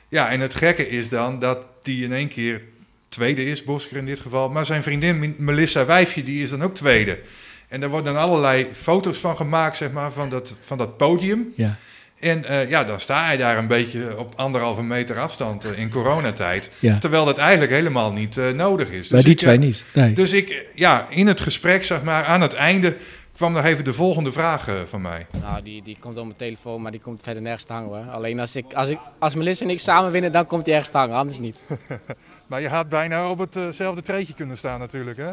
Ja, 0.09 0.29
en 0.31 0.41
het 0.41 0.55
gekke 0.55 0.89
is 0.89 1.09
dan 1.09 1.39
dat 1.39 1.59
die 1.83 2.05
in 2.05 2.13
één 2.13 2.29
keer 2.29 2.63
tweede 3.09 3.45
is, 3.45 3.65
Bosker 3.65 3.97
in 3.97 4.07
dit 4.07 4.21
geval. 4.21 4.49
Maar 4.49 4.67
zijn 4.67 4.83
vriendin 4.83 5.35
Melissa 5.39 5.87
Wijfje, 5.87 6.23
die 6.25 6.43
is 6.43 6.51
dan 6.51 6.63
ook 6.63 6.75
tweede. 6.75 7.19
En 7.69 7.81
daar 7.81 7.91
worden 7.91 8.13
dan 8.15 8.23
allerlei 8.23 8.67
foto's 8.73 9.17
van 9.19 9.37
gemaakt, 9.37 9.77
zeg 9.77 9.93
maar, 9.93 10.13
van 10.13 10.29
dat, 10.29 10.53
van 10.61 10.79
dat 10.79 10.97
podium. 10.97 11.53
Ja. 11.57 11.77
En 12.25 12.45
eh, 12.45 12.69
ja, 12.69 12.85
dan 12.85 13.00
sta 13.00 13.25
hij 13.25 13.37
daar 13.37 13.59
een 13.59 13.66
beetje 13.66 14.19
op 14.19 14.33
anderhalve 14.37 14.83
meter 14.83 15.19
afstand 15.19 15.64
eh, 15.64 15.78
in 15.78 15.90
coronatijd. 15.90 16.71
Ja. 16.78 16.99
Terwijl 16.99 17.25
dat 17.25 17.38
eigenlijk 17.38 17.73
helemaal 17.73 18.12
niet 18.12 18.37
eh, 18.37 18.50
nodig 18.50 18.90
is. 18.90 19.09
Bij 19.09 19.23
die 19.23 19.31
ik, 19.31 19.38
twee 19.38 19.59
niet. 19.59 19.85
Nee. 19.93 20.12
dus 20.12 20.33
ik, 20.33 20.66
ja, 20.75 21.07
in 21.11 21.26
het 21.26 21.40
gesprek, 21.40 21.85
zeg 21.85 22.02
maar, 22.02 22.25
aan 22.25 22.40
het 22.40 22.52
einde 22.52 22.97
kwam 23.33 23.52
nog 23.52 23.64
even 23.64 23.85
de 23.85 23.95
volgende 23.95 24.33
vraag 24.33 24.69
van 24.87 25.00
mij. 25.00 25.26
Nou, 25.40 25.62
die, 25.62 25.83
die 25.83 25.97
komt 26.00 26.16
op 26.16 26.25
mijn 26.25 26.37
telefoon, 26.37 26.83
maar 26.83 26.90
die 26.90 27.00
komt 27.00 27.23
verder 27.23 27.43
nergens 27.43 27.64
te 27.64 27.73
hangen 27.73 27.88
hoor. 27.88 28.12
Alleen 28.12 28.40
als, 28.40 28.57
ik, 28.57 28.73
als, 28.73 28.88
ik, 28.88 28.99
als 29.19 29.35
Melissa 29.35 29.64
en 29.64 29.71
ik 29.71 29.81
samen 29.81 30.11
winnen, 30.11 30.33
dan 30.33 30.47
komt 30.47 30.64
die 30.64 30.75
ergens 30.75 30.90
te 30.90 30.99
hangen, 30.99 31.16
anders 31.16 31.38
niet. 31.38 31.57
Maar 32.47 32.61
je 32.61 32.69
had 32.69 32.88
bijna 32.88 33.31
op 33.31 33.38
hetzelfde 33.38 34.02
treetje 34.02 34.35
kunnen 34.35 34.57
staan 34.57 34.78
natuurlijk, 34.78 35.16
hè? 35.16 35.33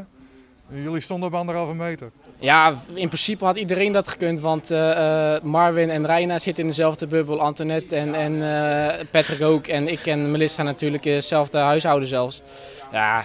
Jullie 0.74 1.02
stonden 1.02 1.30
op 1.30 1.36
anderhalve 1.36 1.76
meter. 1.76 2.12
Ja, 2.40 2.76
in 2.94 3.08
principe 3.08 3.46
had 3.46 3.58
iedereen 3.58 3.92
dat 3.92 4.08
gekund, 4.08 4.40
want 4.40 4.72
eh, 4.72 5.40
Marvin 5.42 5.90
en 5.90 6.06
Reina 6.06 6.40
zitten 6.40 6.64
in 6.64 6.70
dezelfde 6.70 7.08
bubbel. 7.08 7.42
Antoinette 7.42 7.96
en, 7.96 8.16
en 8.16 8.34
eh, 8.34 9.06
Patrick 9.12 9.42
ook. 9.42 9.68
En 9.68 9.88
ik 9.88 10.08
en 10.08 10.32
Melissa 10.32 10.64
natuurlijk 10.64 11.04
hetzelfde 11.04 11.58
huishouden 11.58 12.08
zelfs. 12.08 12.42
Ja, 12.92 13.24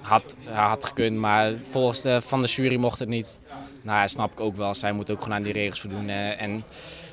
had, 0.00 0.36
had 0.44 0.84
gekund, 0.84 1.16
maar 1.16 1.52
volgens 1.70 2.00
de, 2.00 2.20
van 2.20 2.42
de 2.42 2.48
jury 2.48 2.76
mocht 2.76 2.98
het 2.98 3.08
niet. 3.08 3.40
Nou, 3.82 4.00
dat 4.00 4.10
snap 4.10 4.32
ik 4.32 4.40
ook 4.40 4.56
wel. 4.56 4.74
Zij 4.74 4.92
moet 4.92 5.10
ook 5.10 5.22
gewoon 5.22 5.36
aan 5.36 5.42
die 5.42 5.52
regels 5.52 5.80
voldoen. 5.80 6.08
en 6.08 6.64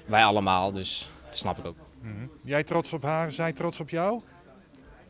wij 0.06 0.24
allemaal, 0.24 0.72
dus 0.72 1.12
dat 1.26 1.38
snap 1.38 1.58
ik 1.58 1.66
ook. 1.68 1.76
Jij 2.44 2.64
trots 2.64 2.94
op 2.94 3.04
haar, 3.04 3.32
zij 3.32 3.54
trots 3.54 3.80
op 3.80 3.90
jou? 3.90 4.22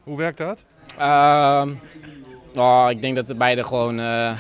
Hoe 0.04 0.18
werkt 0.18 0.38
dat? 0.38 0.66
Oh, 2.58 2.88
ik 2.90 3.02
denk 3.02 3.16
dat 3.16 3.28
de 3.28 3.36
beide 3.36 3.64
gewoon 3.64 4.00
eh, 4.00 4.40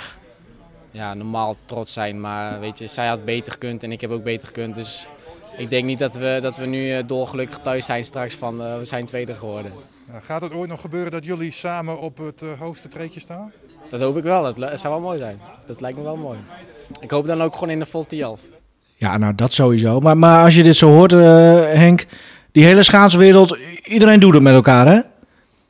ja, 0.92 1.14
normaal 1.14 1.56
trots 1.66 1.94
zijn. 1.94 2.22
Maar 2.22 2.60
weet 2.60 2.80
je, 2.80 2.88
zij 2.88 3.08
had 3.08 3.26
beter 3.26 3.52
gekund 3.52 3.84
en 3.84 3.92
ik 3.92 4.02
heb 4.02 4.12
ook 4.12 4.24
beter 4.24 4.48
gekund. 4.48 4.76
Dus 4.76 5.08
ik 5.58 5.70
denk 5.70 5.84
niet 5.84 6.00
dat 6.00 6.16
we, 6.16 6.40
dat 6.42 6.58
we 6.58 6.66
nu 6.66 6.92
eh, 6.92 7.04
dolgelukkig 7.08 7.58
thuis 7.58 7.86
zijn 7.86 8.04
straks 8.04 8.36
van 8.36 8.62
eh, 8.62 8.78
we 8.78 8.86
zijn 8.86 9.06
tweede 9.06 9.34
geworden. 9.34 9.72
Nou, 10.12 10.22
gaat 10.24 10.42
het 10.42 10.54
ooit 10.54 10.70
nog 10.70 10.82
gebeuren 10.82 11.12
dat 11.12 11.26
jullie 11.26 11.52
samen 11.52 12.00
op 12.00 12.18
het 12.18 12.42
hoogste 12.60 12.88
treetje 12.88 13.20
staan? 13.20 13.52
Dat 13.90 14.02
hoop 14.02 14.18
ik 14.18 14.24
wel. 14.24 14.54
Dat 14.54 14.80
zou 14.80 14.94
wel 14.94 15.04
mooi 15.04 15.18
zijn. 15.18 15.40
Dat 15.68 15.82
lijkt 15.82 15.98
me 15.98 16.04
wel 16.04 16.18
mooi. 16.18 16.38
Ik 17.02 17.12
hoop 17.12 17.28
dan 17.28 17.42
ook 17.42 17.54
gewoon 17.54 17.70
in 17.70 17.80
de 17.80 17.86
Volte 17.86 18.22
11. 18.22 18.42
Ja, 18.96 19.18
nou 19.18 19.36
dat 19.36 19.54
sowieso. 19.54 20.00
Maar, 20.00 20.18
maar 20.18 20.44
als 20.44 20.56
je 20.56 20.64
dit 20.64 20.76
zo 20.76 20.90
hoort, 20.90 21.14
eh, 21.14 21.20
Henk, 21.64 22.06
die 22.52 22.64
hele 22.64 22.84
schaatswereld, 22.84 23.58
iedereen 23.84 24.20
doet 24.20 24.34
het 24.34 24.44
met 24.44 24.54
elkaar, 24.54 24.88
hè? 24.88 25.00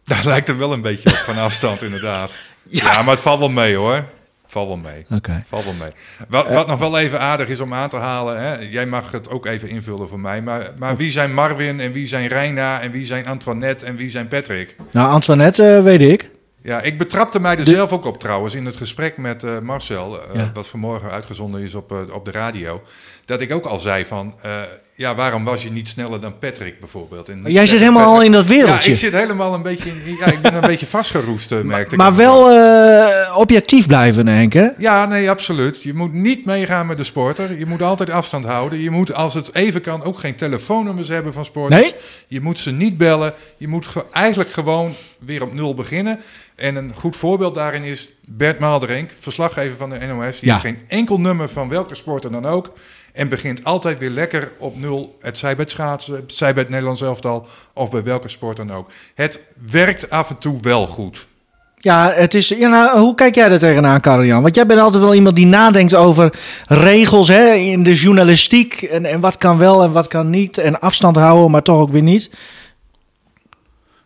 Daar 0.06 0.26
lijkt 0.26 0.50
er 0.50 0.58
wel 0.58 0.74
een 0.74 0.82
beetje 0.82 1.10
op 1.10 1.16
van 1.16 1.38
afstand, 1.38 1.82
inderdaad. 1.90 2.32
Ja. 2.64 3.02
maar 3.02 3.14
het 3.14 3.24
valt 3.24 3.40
wel 3.40 3.50
mee 3.50 3.76
hoor. 3.76 4.06
Valt 4.48 4.68
wel 4.68 4.78
mee. 4.78 5.06
Oké. 5.10 5.44
Valt 5.48 5.64
wel 5.64 5.74
mee. 5.74 5.90
Wat, 6.30 6.48
wat 6.48 6.68
nog 6.68 6.80
wel 6.80 6.98
even 7.00 7.20
aardig 7.20 7.48
is 7.48 7.60
om 7.60 7.74
aan 7.74 7.90
te 7.90 7.96
halen, 7.98 8.40
hè? 8.42 8.60
jij 8.60 8.86
mag 8.86 9.12
het 9.12 9.30
ook 9.30 9.46
even 9.46 9.70
invullen 9.70 10.08
voor 10.10 10.20
mij. 10.20 10.42
Maar, 10.42 10.72
maar 10.78 10.98
wie 10.98 11.12
zijn 11.12 11.34
Marvin 11.34 11.80
en 11.80 11.92
wie 11.92 12.08
zijn 12.08 12.28
Reina 12.28 12.82
en 12.82 12.92
wie 12.92 13.06
zijn 13.06 13.28
Antoinette 13.28 13.86
en 13.86 13.96
wie 13.96 14.10
zijn 14.10 14.28
Patrick? 14.28 14.76
Nou, 14.92 15.12
Antoinette 15.12 15.76
eh, 15.76 15.84
weet 15.84 16.02
ik. 16.02 16.30
Ja, 16.62 16.82
ik 16.82 16.98
betrapte 16.98 17.40
mij 17.40 17.58
er 17.58 17.66
zelf 17.66 17.92
ook 17.92 18.06
op 18.06 18.20
trouwens 18.20 18.54
in 18.54 18.66
het 18.66 18.76
gesprek 18.78 19.18
met 19.18 19.44
eh, 19.44 19.60
Marcel, 19.60 20.22
eh, 20.22 20.36
Ja. 20.36 20.52
wat 20.54 20.68
vanmorgen 20.68 21.12
uitgezonden 21.12 21.62
is 21.62 21.76
op, 21.76 21.92
eh, 21.92 22.14
op 22.16 22.26
de 22.26 22.32
radio. 22.32 22.82
Dat 23.26 23.42
ik 23.42 23.52
ook 23.54 23.66
al 23.66 23.80
zei 23.80 24.06
van, 24.06 24.34
eh, 24.42 24.62
ja, 24.96 25.16
waarom 25.16 25.44
was 25.44 25.64
je 25.64 25.72
niet 25.72 25.90
sneller 25.90 26.22
dan 26.22 26.38
Patrick 26.40 26.80
bijvoorbeeld? 26.80 27.30
En 27.30 27.42
Jij 27.48 27.66
zit 27.68 27.80
helemaal 27.80 28.14
al 28.14 28.22
in 28.24 28.32
dat 28.32 28.46
wereldje. 28.48 28.90
Ja, 28.90 28.94
ik 28.96 29.00
zit 29.02 29.14
helemaal 29.14 29.54
een 29.54 29.62
beetje, 29.62 29.90
in, 29.90 30.16
ja, 30.20 30.26
ik 30.26 30.42
ben 30.42 30.54
een 30.54 30.62
beetje 30.72 30.86
vastgeroest, 30.86 31.50
merkte 31.64 31.92
ik. 31.92 31.98
maar 31.98 32.08
af 32.08 32.14
en 32.14 32.18
wel 32.20 32.50
eh, 32.52 33.38
objectief 33.38 33.88
blijven, 33.88 34.28
Henk, 34.28 34.54
hè? 34.54 34.68
Ja, 34.78 35.06
nee, 35.06 35.30
absoluut. 35.30 35.84
Je 35.84 35.94
moet 35.94 36.14
niet 36.14 36.46
meegaan 36.46 36.88
met 36.88 36.98
de 36.98 37.04
sporter. 37.04 37.58
Je 37.58 37.66
moet 37.66 37.82
altijd 37.82 38.10
afstand 38.10 38.46
houden. 38.46 38.80
Je 38.80 38.90
moet, 38.90 39.14
als 39.14 39.34
het 39.34 39.54
even 39.56 39.82
kan, 39.82 40.04
ook 40.04 40.20
geen 40.20 40.36
telefoonnummers 40.36 41.08
hebben 41.08 41.34
van 41.34 41.46
sporters. 41.46 41.82
Nee? 41.82 41.94
Je 42.28 42.42
moet 42.42 42.60
ze 42.60 42.72
niet 42.72 42.98
bellen. 42.98 43.34
Je 43.58 43.68
moet 43.68 43.88
ge- 43.88 44.06
eigenlijk 44.12 44.52
gewoon 44.52 44.94
weer 45.20 45.42
op 45.44 45.54
nul 45.54 45.74
beginnen. 45.74 46.20
En 46.56 46.76
een 46.76 46.92
goed 46.96 47.16
voorbeeld 47.16 47.54
daarin 47.54 47.84
is 47.84 48.10
Bert 48.26 48.60
Maalderink, 48.60 49.12
verslaggever 49.20 49.78
van 49.78 49.90
de 49.90 49.98
NOS. 50.06 50.40
Die 50.40 50.48
Ja. 50.50 50.54
heeft 50.54 50.66
geen 50.66 50.80
enkel 50.88 51.20
nummer 51.20 51.50
van 51.50 51.70
welke 51.70 51.96
sporter 51.96 52.32
dan 52.32 52.46
ook. 52.46 52.72
En 53.16 53.30
begint 53.30 53.64
altijd 53.64 54.00
weer 54.00 54.10
lekker 54.10 54.52
op 54.58 54.80
nul. 54.80 55.18
Het 55.22 55.38
zij 55.38 55.56
bij 55.56 55.64
het 55.64 55.72
schaatsen, 55.72 56.16
het 56.16 56.34
zij 56.34 56.54
bij 56.54 56.62
het 56.62 56.72
Nederlands 56.72 57.02
elftal 57.02 57.48
of 57.74 57.92
bij 57.92 58.04
welke 58.04 58.28
sport 58.28 58.58
dan 58.58 58.74
ook. 58.74 58.90
Het 59.14 59.40
werkt 59.72 60.10
af 60.10 60.30
en 60.30 60.38
toe 60.38 60.58
wel 60.62 60.88
goed. 60.88 61.28
Ja, 61.76 62.12
het 62.16 62.34
is, 62.34 62.48
ja 62.48 62.70
nou, 62.70 63.00
hoe 63.00 63.16
kijk 63.16 63.36
jij 63.36 63.52
er 63.52 63.60
tegenaan, 63.60 64.00
Karel-Jan? 64.00 64.42
Want 64.42 64.56
jij 64.56 64.66
bent 64.66 64.80
altijd 64.80 65.04
wel 65.04 65.14
iemand 65.14 65.36
die 65.36 65.46
nadenkt 65.46 65.96
over 65.96 66.34
regels 66.66 67.28
hè, 67.28 67.54
in 67.54 67.84
de 67.84 67.94
journalistiek. 67.94 68.82
En, 68.82 69.06
en 69.06 69.20
wat 69.20 69.38
kan 69.38 69.58
wel 69.58 69.84
en 69.84 69.92
wat 69.92 70.08
kan 70.08 70.30
niet. 70.30 70.58
En 70.58 70.80
afstand 70.80 71.16
houden, 71.16 71.52
maar 71.52 71.62
toch 71.62 71.80
ook 71.80 71.90
weer 71.90 72.02
niet. 72.02 72.30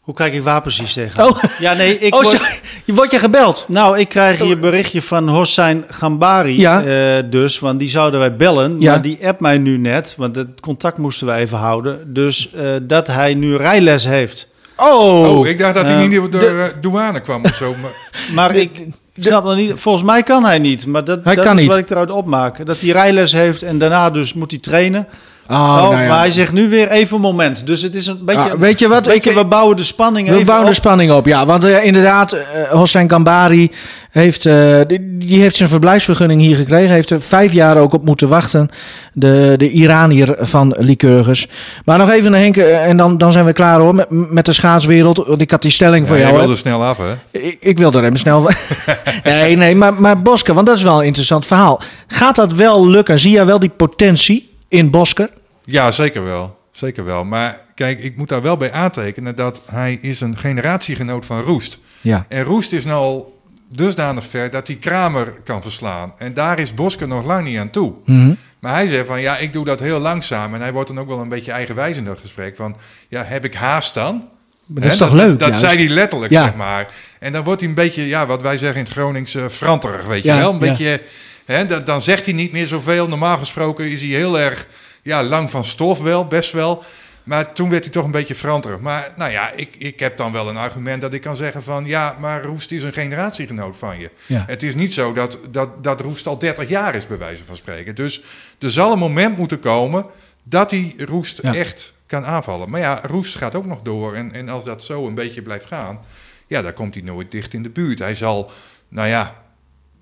Hoe 0.10 0.18
kijk 0.18 0.34
ik 0.34 0.44
wapensysteem 0.44 1.08
tegen? 1.08 1.28
Oh, 1.28 1.44
Ja, 1.60 1.74
nee, 1.74 2.00
ik 2.00 2.14
oh 2.16 2.22
word- 2.22 2.42
sorry. 2.86 3.10
Je 3.10 3.20
gebeld. 3.20 3.66
Nou, 3.68 4.00
ik 4.00 4.10
krijg 4.10 4.40
hier 4.40 4.52
een 4.52 4.60
berichtje 4.60 5.02
van 5.02 5.28
Hossein 5.30 5.86
Gambari. 5.90 6.60
Ja. 6.60 6.84
eh, 6.84 7.24
dus, 7.30 7.60
want 7.60 7.80
die 7.80 7.90
zouden 7.90 8.20
wij 8.20 8.36
bellen. 8.36 8.80
Ja. 8.80 8.92
Maar 8.92 9.02
die 9.02 9.28
app 9.28 9.40
mij 9.40 9.58
nu 9.58 9.78
net, 9.78 10.14
want 10.18 10.36
het 10.36 10.60
contact 10.60 10.98
moesten 10.98 11.28
we 11.28 11.34
even 11.34 11.58
houden. 11.58 12.14
Dus 12.14 12.54
eh, 12.54 12.66
dat 12.82 13.08
hij 13.08 13.34
nu 13.34 13.56
rijles 13.56 14.06
heeft. 14.06 14.48
Oh. 14.78 15.30
Oh, 15.38 15.48
ik 15.48 15.60
dacht 15.60 15.76
dat 15.76 15.84
hij 15.86 16.08
niet 16.08 16.16
door 16.16 16.30
de 16.30 16.70
eh, 16.74 16.82
douane 16.82 17.20
kwam 17.20 17.44
of 17.46 17.54
zo. 17.56 17.76
Maar, 17.82 17.92
Maar 18.34 18.56
ik, 18.56 18.78
ik 19.14 19.24
snap 19.24 19.44
nog 19.44 19.56
niet. 19.56 19.72
Volgens 19.76 20.04
mij 20.04 20.24
kan 20.24 20.46
hij 20.46 20.60
niet. 20.60 20.86
Maar 20.86 21.04
dat, 21.04 21.20
Hij 21.24 21.36
dat 21.36 21.44
kan 21.46 21.56
is 21.56 21.62
niet. 21.62 21.70
wat 21.70 21.80
ik 21.80 21.90
eruit 21.90 22.12
opmaak. 22.12 22.66
Dat 22.66 22.82
hij 22.82 22.90
rijles 22.90 23.32
heeft 23.32 23.64
en 23.64 23.78
daarna 23.80 24.10
dus 24.10 24.34
moet 24.34 24.52
hij 24.52 24.60
trainen. 24.60 25.08
Oh, 25.52 25.56
Oh, 25.56 25.90
nou 25.90 26.02
ja. 26.02 26.08
Maar 26.08 26.20
hij 26.20 26.32
zegt 26.32 26.52
nu 26.52 26.70
weer 26.70 26.90
even 26.92 27.16
een 27.16 27.22
moment. 27.22 27.68
Dus 27.68 27.82
het 27.82 27.96
is 27.96 28.08
een 28.08 28.20
beetje... 28.26 28.52
Ah, 28.52 28.60
weet 28.60 28.80
je 28.80 28.88
wat? 28.88 29.06
Weet 29.06 29.24
je, 29.24 29.30
Ik- 29.30 29.36
we 29.36 29.46
bouwen 29.46 29.76
de 29.76 29.84
spanning 29.84 30.28
We 30.28 30.34
even 30.34 30.46
bouwen 30.46 30.68
de 30.68 30.74
spanning 30.74 31.12
op, 31.12 31.26
ja. 31.26 31.46
Want 31.46 31.64
eh, 31.64 31.86
inderdaad, 31.86 32.32
eh 32.32 32.42
Hossein 32.72 33.10
Gambari 33.10 33.72
heeft, 34.12 34.46
eh, 34.46 34.80
die, 34.88 35.18
die 35.18 35.42
heeft 35.42 35.56
zijn 35.56 35.70
verblijfsvergunning 35.70 36.42
hier 36.42 36.56
gekregen. 36.56 36.94
Heeft 36.94 37.10
er 37.10 37.22
vijf 37.22 37.54
jaar 37.54 37.78
ook 37.78 37.94
op 37.94 38.06
moeten 38.06 38.28
wachten. 38.28 38.70
De, 39.14 39.54
de 39.58 39.70
Iranier 39.70 40.36
van 40.40 40.76
Lycurgus. 40.78 41.48
Maar 41.86 41.98
nog 41.98 42.10
even 42.12 42.32
naar 42.32 42.40
Henk, 42.40 42.58
en 42.58 42.98
dan, 42.98 43.18
dan 43.18 43.32
zijn 43.32 43.46
we 43.46 43.54
klaar 43.54 43.80
hoor, 43.80 43.96
met, 43.96 44.08
met 44.10 44.46
de 44.46 44.54
schaatswereld. 44.54 45.24
Want 45.28 45.42
ik 45.42 45.52
had 45.52 45.62
die 45.62 45.72
stelling 45.72 46.08
voor 46.08 46.16
ja, 46.16 46.22
jou. 46.22 46.34
hè. 46.34 46.40
wilde 46.40 46.56
snel 46.56 46.84
af, 46.84 46.98
hè? 46.98 47.40
Ik, 47.40 47.58
ik 47.60 47.78
wil 47.78 47.94
er 47.94 48.04
even 48.04 48.18
snel 48.18 48.50
nee, 49.24 49.58
nee, 49.58 49.76
maar, 49.76 49.94
maar 49.94 50.22
Bosker, 50.22 50.54
want 50.54 50.68
dat 50.68 50.76
is 50.76 50.84
wel 50.84 51.00
een 51.00 51.06
interessant 51.06 51.46
verhaal. 51.46 51.82
Gaat 52.08 52.36
dat 52.36 52.54
wel 52.54 52.88
lukken? 52.88 53.20
Zie 53.20 53.32
jij 53.32 53.46
wel 53.46 53.60
die 53.60 53.70
potentie 53.70 54.50
in 54.68 54.90
Bosker? 54.90 55.30
Ja, 55.72 55.92
zeker 55.92 56.24
wel. 56.24 56.58
Zeker 56.72 57.06
wel. 57.06 57.24
Maar 57.24 57.60
kijk, 57.76 58.00
ik 58.04 58.18
moet 58.18 58.30
daar 58.30 58.42
wel 58.42 58.58
bij 58.58 58.72
aantekenen 58.72 59.36
dat 59.36 59.62
hij 59.72 59.98
is 60.02 60.22
een 60.22 60.38
generatiegenoot 60.38 61.26
van 61.26 61.42
Roest. 61.42 61.78
Ja. 62.02 62.26
En 62.30 62.44
Roest 62.44 62.72
is 62.72 62.86
nou 62.86 62.98
al 63.00 63.40
dusdanig 63.72 64.26
ver 64.26 64.50
dat 64.50 64.68
hij 64.68 64.76
Kramer 64.76 65.34
kan 65.44 65.62
verslaan. 65.62 66.14
En 66.18 66.34
daar 66.34 66.60
is 66.60 66.74
Bosker 66.74 67.08
nog 67.08 67.26
lang 67.26 67.48
niet 67.48 67.58
aan 67.58 67.70
toe. 67.70 67.94
Mhm. 68.06 68.34
Maar 68.60 68.74
hij 68.74 68.88
zegt 68.88 69.08
van, 69.08 69.22
ja, 69.22 69.38
ik 69.38 69.54
doe 69.54 69.66
dat 69.66 69.80
heel 69.80 70.00
langzaam. 70.00 70.54
En 70.54 70.62
hij 70.62 70.74
wordt 70.74 70.88
dan 70.88 71.00
ook 71.00 71.08
wel 71.08 71.20
een 71.20 71.30
beetje 71.30 71.52
eigenwijs 71.52 71.98
in 71.98 72.04
dat 72.06 72.20
gesprek. 72.22 72.56
Van, 72.56 72.76
ja, 73.08 73.24
heb 73.24 73.46
ik 73.46 73.54
haast 73.54 73.94
dan? 73.94 74.28
Maar 74.66 74.82
dat 74.84 74.92
is 74.92 74.98
toch 74.98 75.12
leuk? 75.12 75.40
Dat, 75.40 75.48
juist? 75.48 75.60
zei 75.60 75.78
hij 75.78 75.88
letterlijk, 75.94 76.32
Ja. 76.32 76.44
zeg 76.44 76.56
maar. 76.56 76.88
En 77.20 77.32
dan 77.32 77.44
wordt 77.44 77.60
hij 77.60 77.70
een 77.70 77.76
beetje, 77.76 78.08
ja, 78.08 78.26
wat 78.26 78.42
wij 78.42 78.58
zeggen 78.58 78.78
in 78.78 78.84
het 78.84 78.94
Gronings, 78.94 79.36
eh 79.36 79.46
franterig, 79.50 80.06
weet 80.06 80.24
Ja, 80.24 80.36
je 80.36 80.42
wel. 80.42 80.54
Een 80.54 80.60
ja. 80.60 80.70
beetje, 80.70 81.02
hè, 81.46 81.66
dan, 81.66 81.84
dan 81.84 82.02
zegt 82.02 82.26
hij 82.26 82.34
niet 82.34 82.52
meer 82.52 82.68
zoveel. 82.68 83.08
Normaal 83.08 83.38
gesproken 83.38 83.92
is 83.92 84.00
hij 84.02 84.10
heel 84.10 84.40
erg, 84.40 84.68
ja, 85.02 85.24
lang 85.24 85.50
van 85.50 85.66
stof 85.66 86.02
wel, 86.02 86.28
best 86.28 86.52
wel. 86.52 86.84
Maar 87.30 87.54
toen 87.54 87.70
werd 87.70 87.84
hij 87.84 87.94
toch 87.94 88.04
een 88.06 88.12
beetje 88.12 88.36
franterig. 88.36 88.80
Maar 88.80 89.14
nou 89.16 89.32
ja, 89.32 89.52
ik, 89.52 89.76
ik 89.78 90.00
heb 90.00 90.18
dan 90.18 90.32
wel 90.32 90.50
een 90.50 90.58
argument 90.58 91.02
dat 91.02 91.14
ik 91.14 91.22
kan 91.22 91.36
zeggen 91.36 91.64
van... 91.64 91.86
ja, 91.86 92.18
maar 92.20 92.44
Roest 92.44 92.72
is 92.72 92.84
een 92.84 92.94
generatiegenoot 92.94 93.78
van 93.78 94.00
je. 94.00 94.12
Ja. 94.26 94.44
Het 94.48 94.64
is 94.64 94.76
niet 94.76 94.94
zo 94.94 95.14
dat, 95.14 95.40
dat, 95.52 95.84
dat 95.84 96.02
Roest 96.02 96.28
al 96.28 96.38
30 96.38 96.70
jaar 96.70 96.96
is, 96.96 97.08
bij 97.08 97.18
wijze 97.18 97.46
van 97.46 97.56
spreken. 97.56 97.96
Dus 97.96 98.22
er 98.60 98.72
zal 98.72 98.92
een 98.92 99.00
moment 99.00 99.38
moeten 99.38 99.60
komen 99.60 100.06
dat 100.44 100.72
hij 100.72 100.94
Roest 100.98 101.40
Ja. 101.42 101.56
echt 101.56 101.94
kan 102.06 102.26
aanvallen. 102.26 102.70
Maar 102.70 102.80
ja, 102.80 103.02
Roest 103.04 103.36
gaat 103.36 103.56
ook 103.56 103.66
nog 103.66 103.82
door. 103.82 104.14
En, 104.14 104.34
en 104.34 104.50
als 104.50 104.64
dat 104.64 104.84
zo 104.84 105.08
een 105.08 105.16
beetje 105.16 105.42
blijft 105.42 105.66
gaan... 105.66 106.00
ja, 106.48 106.62
dan 106.62 106.74
komt 106.74 106.94
hij 106.94 107.04
nooit 107.04 107.32
dicht 107.32 107.54
in 107.54 107.64
de 107.64 107.70
buurt. 107.70 108.00
Hij 108.00 108.16
zal, 108.16 108.52
nou 108.88 109.08
ja, 109.08 109.44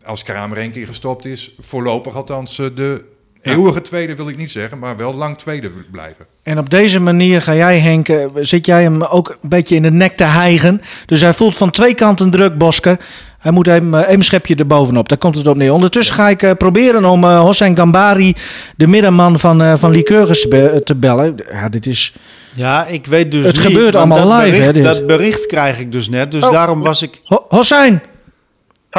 als 0.03 0.23
Kramer 0.23 0.57
één 0.57 0.71
keer 0.71 0.87
gestopt 0.87 1.25
is... 1.25 1.55
voorlopig 1.59 2.15
althans 2.15 2.59
eh, 2.59 2.67
de 2.75 3.05
eeuwige 3.47 3.81
tweede 3.81 4.15
wil 4.15 4.27
ik 4.29 4.37
niet 4.37 4.51
zeggen... 4.51 4.79
maar 4.79 4.97
wel 4.97 5.13
lang 5.15 5.37
tweede 5.37 5.71
blijven. 5.91 6.25
En 6.43 6.59
op 6.59 6.69
deze 6.69 6.99
manier 6.99 7.41
ga 7.41 7.55
jij, 7.55 7.79
Henk, 7.79 8.09
eh, 8.09 8.25
zit 8.35 8.65
jij 8.65 8.81
hem 8.81 9.03
ook 9.03 9.37
een 9.41 9.49
beetje 9.49 9.75
in 9.75 9.81
de 9.81 9.91
nek 9.91 10.15
te 10.15 10.23
hijgen. 10.23 10.81
Dus 11.05 11.21
hij 11.21 11.33
voelt 11.33 11.55
van 11.57 11.69
twee 11.69 11.93
kanten 11.93 12.29
druk, 12.29 12.57
Bosker. 12.57 12.97
Hij 13.37 13.51
moet 13.51 13.65
hem 13.65 13.93
eh, 13.93 14.11
een 14.13 14.21
schepje 14.21 14.55
erbovenop. 14.55 15.09
Daar 15.09 15.17
komt 15.17 15.35
het 15.35 15.47
op 15.47 15.55
neer. 15.57 15.73
Ondertussen 15.73 16.15
ga 16.15 16.29
ik 16.29 16.43
eh, 16.43 16.51
proberen 16.57 17.05
om 17.05 17.23
eh 17.23 17.39
Hossein 17.39 17.75
Gambari, 17.77 18.33
de 18.77 18.87
middenman 18.87 19.39
van, 19.39 19.61
eh 19.61 19.73
van 19.75 19.91
Lycurgus, 19.91 20.41
te, 20.41 20.47
be- 20.47 20.81
te 20.83 20.95
bellen. 20.95 21.35
Ja, 21.51 21.69
dit 21.69 21.85
is... 21.85 22.13
Ja, 22.53 22.85
ik 22.85 23.05
weet 23.05 23.31
dus 23.31 23.45
Het 23.45 23.55
niet, 23.55 23.65
gebeurt 23.65 23.95
allemaal 23.95 24.27
dat 24.27 24.37
live, 24.37 24.49
bericht, 24.49 24.65
hè, 24.65 24.73
dit. 24.73 24.83
Dat 24.83 25.07
bericht 25.07 25.45
krijg 25.45 25.79
ik 25.79 25.91
dus 25.91 26.09
net. 26.09 26.31
Dus 26.31 26.43
Oh. 26.43 26.51
daarom 26.51 26.81
was 26.81 27.01
ik... 27.01 27.21
Ho 27.23 27.45
Hossein! 27.49 28.01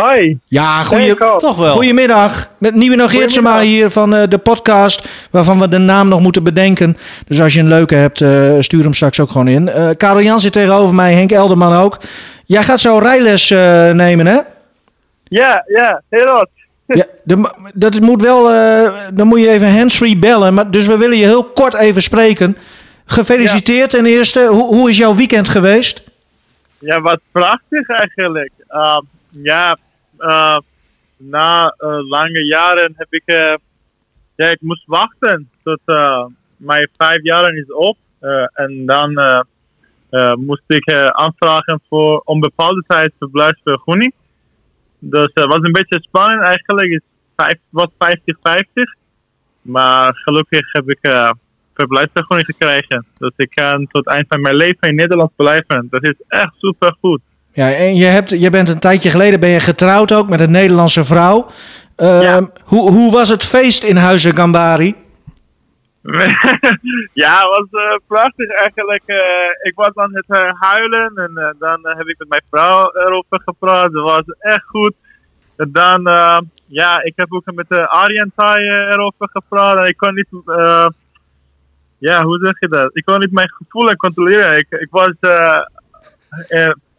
Hoi. 0.01 0.39
Ja, 0.45 0.83
goeie. 0.83 1.15
Toch 1.37 1.57
wel. 1.57 1.75
goedemiddag. 1.75 2.49
Met 2.59 2.75
Nieuwe 2.75 2.97
Nogeertsema 2.97 3.61
hier 3.61 3.91
van 3.91 4.15
eh, 4.15 4.29
de 4.29 4.39
podcast, 4.39 5.09
waarvan 5.31 5.61
we 5.61 5.69
de 5.69 5.79
naam 5.79 6.09
nog 6.09 6.21
moeten 6.21 6.43
bedenken. 6.43 6.97
Dus 7.27 7.41
als 7.41 7.55
je 7.55 7.61
een 7.61 7.69
leuke 7.69 7.95
hebt, 7.95 8.21
eh, 8.21 8.55
stuur 8.59 8.83
hem 8.83 8.95
straks 8.95 9.21
ook 9.21 9.31
gewoon 9.31 9.49
in. 9.49 9.69
Eh 9.69 9.89
Karel 9.97 10.23
Jan 10.23 10.41
zit 10.41 10.53
tegenover 10.53 10.95
mij, 10.95 11.15
Henk 11.15 11.33
Elderman 11.33 11.77
ook. 11.77 11.99
Jij 12.45 12.63
gaat 12.63 12.81
zo 12.81 12.99
rijles 12.99 13.51
eh, 13.51 13.91
nemen, 13.91 14.27
hè? 14.27 14.39
Ja, 15.25 15.65
ja, 15.67 16.03
heel 16.09 16.35
goed. 16.37 16.49
Ja, 16.97 17.07
de, 17.25 17.53
dat 17.75 18.01
moet 18.01 18.23
wel, 18.23 18.51
eh, 18.51 18.93
dan 19.13 19.27
moet 19.27 19.41
je 19.41 19.51
even 19.51 19.79
handsfree 19.79 20.17
bellen. 20.17 20.55
Maar, 20.55 20.71
dus 20.71 20.87
we 20.87 20.97
willen 20.97 21.17
je 21.17 21.25
heel 21.25 21.45
kort 21.45 21.75
even 21.75 22.03
spreken. 22.03 22.57
Gefeliciteerd 23.07 23.91
ten 23.91 24.07
eerste. 24.07 24.47
Hoe, 24.47 24.75
hoe 24.75 24.89
is 24.89 24.97
jouw 24.97 25.15
weekend 25.15 25.49
geweest? 25.49 26.03
Ja, 26.79 27.01
wat 27.01 27.21
prachtig 27.33 27.89
eigenlijk. 27.89 28.51
Uh, 28.71 28.99
ja, 29.31 29.71
uh, 29.71 29.88
na 31.17 31.75
uh, 31.79 32.09
lange 32.09 32.47
jaren 32.47 32.93
heb 32.97 33.07
ik, 33.11 33.23
uh, 33.27 33.55
ja, 34.37 34.47
ik 34.47 34.61
moest 34.61 34.87
wachten 34.87 35.51
tot 35.63 35.81
mijn 36.57 36.89
vijf 36.97 37.23
jaren 37.23 37.57
is 37.57 37.73
op. 37.73 37.97
En 38.53 38.87
dan 38.87 39.13
moest 40.39 40.63
ik 40.67 40.93
aanvragen 41.13 41.81
voor 41.89 42.23
onbepaalde 42.25 42.85
tijd 42.87 43.13
verblijfsvergunning. 43.19 44.13
Dus 44.99 45.31
het 45.35 45.45
was 45.45 45.59
een 45.63 45.73
beetje 45.73 46.01
spannend 46.01 46.43
eigenlijk. 46.43 47.03
Het 47.37 47.59
was 47.71 47.89
50-50. 47.99 48.99
Maar 49.63 50.15
gelukkig 50.15 50.73
heb 50.73 50.91
ik 50.91 50.99
uh, 51.01 51.31
verblijfsvergunning 51.75 52.49
gekregen. 52.49 53.07
Dus 53.19 53.33
ik 53.37 53.51
kan 53.51 53.87
tot 53.87 54.05
het 54.05 54.15
eind 54.15 54.27
van 54.29 54.41
mijn 54.41 54.57
leven 54.57 54.89
in 54.89 54.95
Nederland 54.95 55.31
blijven. 55.37 55.87
Dat 55.91 56.05
is 56.05 56.15
echt 56.29 56.53
super 56.57 56.97
goed. 57.01 57.21
Ja, 57.59 57.71
en 57.73 57.95
je, 57.97 58.05
hebt, 58.05 58.31
je 58.31 58.51
bent 58.51 58.69
een 58.69 58.79
tijdje 58.79 59.11
geleden 59.11 59.41
ben 59.41 59.49
je 59.49 59.61
getrouwd 59.61 60.13
ook 60.13 60.29
met 60.29 60.41
een 60.41 60.51
Nederlandse 60.51 61.05
vrouw. 61.05 61.47
Eh, 61.97 62.23
Ja. 62.23 62.51
hoe, 62.65 62.91
hoe 62.91 63.13
was 63.13 63.29
het 63.29 63.45
feest 63.45 63.85
in 63.85 63.97
Huizen 63.97 64.37
Gambari? 64.37 64.95
ja, 67.25 67.35
het 67.37 67.57
was 67.57 67.83
eh, 67.83 67.99
prachtig 68.07 68.51
eigenlijk. 68.51 69.03
Eh, 69.07 69.17
ik 69.63 69.73
was 69.75 69.95
aan 69.95 70.15
het 70.15 70.25
eh, 70.29 70.51
huilen 70.61 71.13
en 71.17 71.57
dan 71.59 71.79
heb 71.97 72.07
ik 72.07 72.19
met 72.19 72.29
mijn 72.29 72.43
vrouw 72.51 72.91
erover 72.95 73.41
gepraat. 73.45 73.93
Dat 73.93 74.11
was 74.11 74.23
echt 74.39 74.65
goed. 74.67 74.95
En 75.57 75.69
dan, 75.73 76.03
ja, 76.67 77.03
ik 77.03 77.13
heb 77.17 77.33
ook 77.33 77.53
met 77.55 77.69
de 77.69 77.89
Arjen 77.89 78.33
erover 78.37 79.29
gepraat. 79.33 79.79
En 79.79 79.87
ik 79.87 79.97
kon 79.97 80.15
niet, 80.15 80.29
ja, 81.99 82.23
hoe 82.23 82.39
zeg 82.43 82.61
je 82.61 82.69
dat? 82.69 82.91
Ik 82.93 83.05
kon 83.05 83.19
niet 83.19 83.33
mijn 83.33 83.51
gevoelens 83.51 83.97
controleren. 83.97 84.59
Ik, 84.59 84.67
ik 84.69 84.89
was 84.91 85.13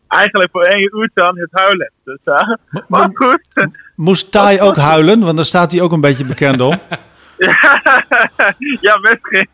eigenlijk 0.10 0.52
voor 0.52 0.64
één 0.64 0.90
uur 0.98 1.10
aan 1.14 1.38
het 1.40 1.50
huilen. 1.52 1.92
Dus, 2.04 2.18
eh, 2.24 2.56
maar 2.88 3.10
goed. 3.14 3.48
Moest 3.96 4.32
Tai 4.32 4.62
ook 4.62 4.78
huilen? 4.78 5.20
Want 5.20 5.36
daar 5.36 5.46
staat 5.46 5.72
hij 5.72 5.82
ook 5.82 5.92
een 5.92 6.02
beetje 6.02 6.26
bekend 6.26 6.62
om. 6.62 6.80
ja, 8.88 8.98
misschien. 9.02 9.48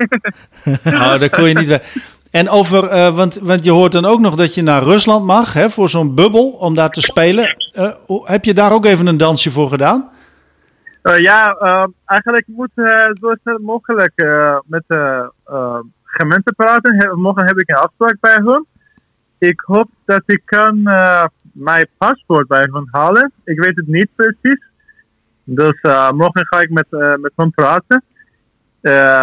Nou, 0.83 1.19
daar 1.19 1.29
kon 1.29 1.47
je 1.47 1.53
niet 1.57 1.67
weg. 1.67 1.95
En 2.31 2.49
over, 2.49 2.87
eh, 2.87 3.15
want, 3.15 3.39
want 3.41 3.63
je 3.63 3.71
hoort 3.71 3.91
dan 3.91 4.05
ook 4.05 4.19
nog 4.19 4.35
dat 4.35 4.53
je 4.55 4.61
naar 4.61 4.83
Rusland 4.83 5.25
mag 5.25 5.53
hè, 5.53 5.69
voor 5.69 5.89
zo'n 5.89 6.15
bubbel 6.15 6.49
om 6.49 6.75
daar 6.75 6.89
te 6.89 7.01
spelen. 7.01 7.55
Eh, 7.73 7.91
heb 8.23 8.45
je 8.45 8.53
daar 8.53 8.71
ook 8.71 8.85
even 8.85 9.07
een 9.07 9.17
dansje 9.17 9.51
voor 9.51 9.69
gedaan? 9.69 10.09
Ja, 11.17 11.55
eh, 11.59 11.85
eigenlijk 12.05 12.47
moet 12.47 12.69
zo 13.21 13.33
snel 13.41 13.59
mogelijk 13.61 14.11
met 14.65 14.83
de 14.87 15.31
eh, 15.45 15.79
gemeente 16.03 16.53
praten. 16.55 16.95
He- 16.97 17.15
morgen 17.15 17.45
heb 17.45 17.59
ik 17.59 17.69
een 17.69 17.75
afspraak 17.75 18.17
bij 18.19 18.39
hun. 18.43 18.65
Ik 19.37 19.61
hoop 19.65 19.89
dat 20.05 20.23
ik 20.25 20.41
kan 20.45 20.87
eh, 20.87 21.25
mijn 21.53 21.87
paspoort 21.97 22.47
bij 22.47 22.67
hun 22.71 22.87
halen. 22.91 23.31
Ik 23.43 23.59
weet 23.59 23.75
het 23.75 23.87
niet 23.87 24.09
precies. 24.15 24.63
Dus 25.43 25.81
eh, 25.81 26.11
morgen 26.11 26.47
ga 26.47 26.59
ik 26.59 26.69
met, 26.69 26.85
eh, 26.89 27.13
met 27.15 27.31
hen 27.35 27.51
praten. 27.51 28.03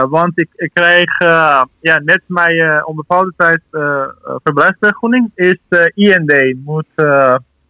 Want 0.08 0.38
ik, 0.38 0.48
ik 0.54 0.70
krijg 0.72 1.18
ja, 1.80 1.98
net 2.04 2.22
mijn 2.26 2.86
onbepaalde 2.86 3.32
tijd 3.36 3.60
verblijfsvergunning. 4.42 5.30
Is 5.34 5.58
IND 5.94 6.64
moet 6.64 6.86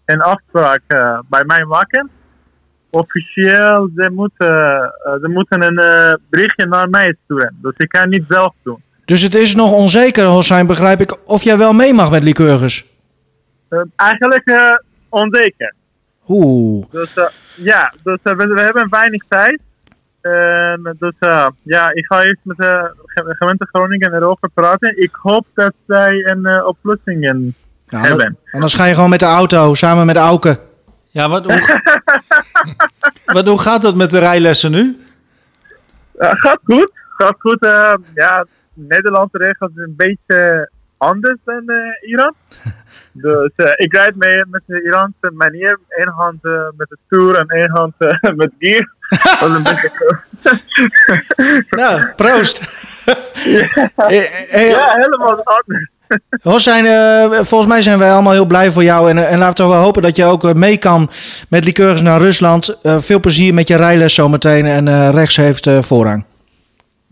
een 0.05 0.21
afspraak 0.21 0.81
bij 1.29 1.45
mij 1.45 1.65
maken 1.65 2.11
officieel, 2.91 3.91
ze 3.97 4.11
moeten, 4.15 4.93
ze 5.21 5.29
moeten 5.29 5.63
een 5.63 6.19
berichtje 6.31 6.67
naar 6.67 6.91
mij 6.91 7.17
sturen. 7.25 7.59
Dus 7.63 7.75
ik 7.77 7.89
kan 7.89 8.09
niet 8.09 8.25
zelf 8.29 8.55
doen. 8.63 8.83
Dus 9.05 9.23
het 9.23 9.35
is 9.35 9.55
nog 9.55 9.73
onzeker, 9.73 10.25
Hossein, 10.25 10.67
begrijp 10.67 11.01
ik, 11.01 11.29
of 11.29 11.43
jij 11.43 11.59
wel 11.59 11.73
mee 11.73 11.95
mag 11.95 12.11
met 12.11 12.23
Lycurgus. 12.23 12.87
Eh, 13.69 13.81
eigenlijk 13.97 14.45
eh, 14.45 14.77
onzeker. 15.09 15.75
Oeh. 16.29 16.87
Dus 16.91 17.15
eh, 17.15 17.25
ja, 17.57 17.93
dus, 18.03 18.19
we, 18.23 18.35
we 18.37 18.61
hebben 18.61 18.87
weinig 18.91 19.23
tijd. 19.29 19.61
Dus 20.99 21.15
uh, 21.21 21.47
ja, 21.63 21.93
ik 21.93 22.07
ga 22.07 22.23
eerst 22.23 22.41
met 22.43 22.57
de 22.57 22.95
gemeente 23.15 23.67
Groningen 23.73 24.15
erover 24.15 24.51
praten. 24.55 25.03
Ik 25.03 25.11
hoop 25.13 25.47
dat 25.55 25.73
zij 25.87 26.25
een 26.25 26.41
uh, 26.43 26.67
oplossing 26.67 27.53
Ja, 27.87 28.01
hebben. 28.01 28.39
Anders 28.51 28.75
ga 28.75 28.85
je 28.85 28.95
gewoon 28.95 29.11
met 29.11 29.21
de 29.21 29.27
auto 29.27 29.75
samen 29.75 30.07
met 30.07 30.17
Auke. 30.17 30.59
Ja, 31.11 31.29
wat, 31.29 31.45
hoe, 31.45 31.81
wat, 33.35 33.47
hoe 33.47 33.61
gaat 33.61 33.83
het 33.83 33.97
met 33.97 34.11
de 34.11 34.19
rijlessen 34.19 34.71
nu? 34.71 34.97
Uh, 36.19 36.31
gaat 36.31 36.61
goed. 36.65 36.91
Gaat 37.17 37.35
goed. 37.39 37.65
Uh, 37.65 37.95
ja, 38.15 38.47
Nederlandse 38.75 39.39
regels 39.39 39.71
is 39.77 39.85
een 39.85 39.97
beetje 39.97 40.69
anders 41.03 41.39
dan 41.45 41.63
uh, 41.67 42.11
Iran. 42.11 42.35
dus 43.13 43.51
uh, 43.57 43.73
ik 43.77 43.95
rijd 43.95 44.17
mee 44.17 44.45
met 44.51 44.63
de 44.67 44.83
Iraanse 44.83 45.31
manier. 45.33 45.79
Eén 45.89 46.09
hand 46.09 46.45
uh, 46.45 46.53
met 46.77 46.91
het 46.91 46.99
stuur 47.07 47.37
en 47.37 47.47
één 47.47 47.71
hand 47.71 47.95
met 48.41 48.51
gear. 48.59 48.91
Dat 49.41 49.49
is 49.49 49.57
een 49.57 49.63
beetje... 49.63 50.21
nou, 51.71 52.07
proost. 52.17 52.63
ja. 53.45 54.09
ja, 54.61 54.95
helemaal 54.95 55.43
anders. 55.43 55.91
Hossein, 56.43 56.85
volgens 57.45 57.71
mij 57.71 57.83
zijn 57.83 57.99
wij 57.99 58.13
allemaal 58.13 58.33
heel 58.33 58.47
blij 58.47 58.71
voor 58.73 58.85
jou. 58.85 59.11
En, 59.11 59.29
en 59.29 59.39
laten 59.39 59.69
we 59.69 59.75
hopen 59.75 60.03
dat 60.03 60.17
je 60.17 60.25
ook 60.25 60.55
mee 60.55 60.77
kan 60.77 61.11
met 61.49 61.65
Lycurgus 61.65 62.03
naar 62.03 62.21
Rusland. 62.21 62.79
Veel 62.83 63.21
plezier 63.21 63.55
met 63.55 63.69
je 63.69 63.77
rijles 63.77 64.15
zometeen. 64.15 64.67
En 64.67 65.11
rechts 65.11 65.37
heeft 65.37 65.71
voorrang. 65.71 66.25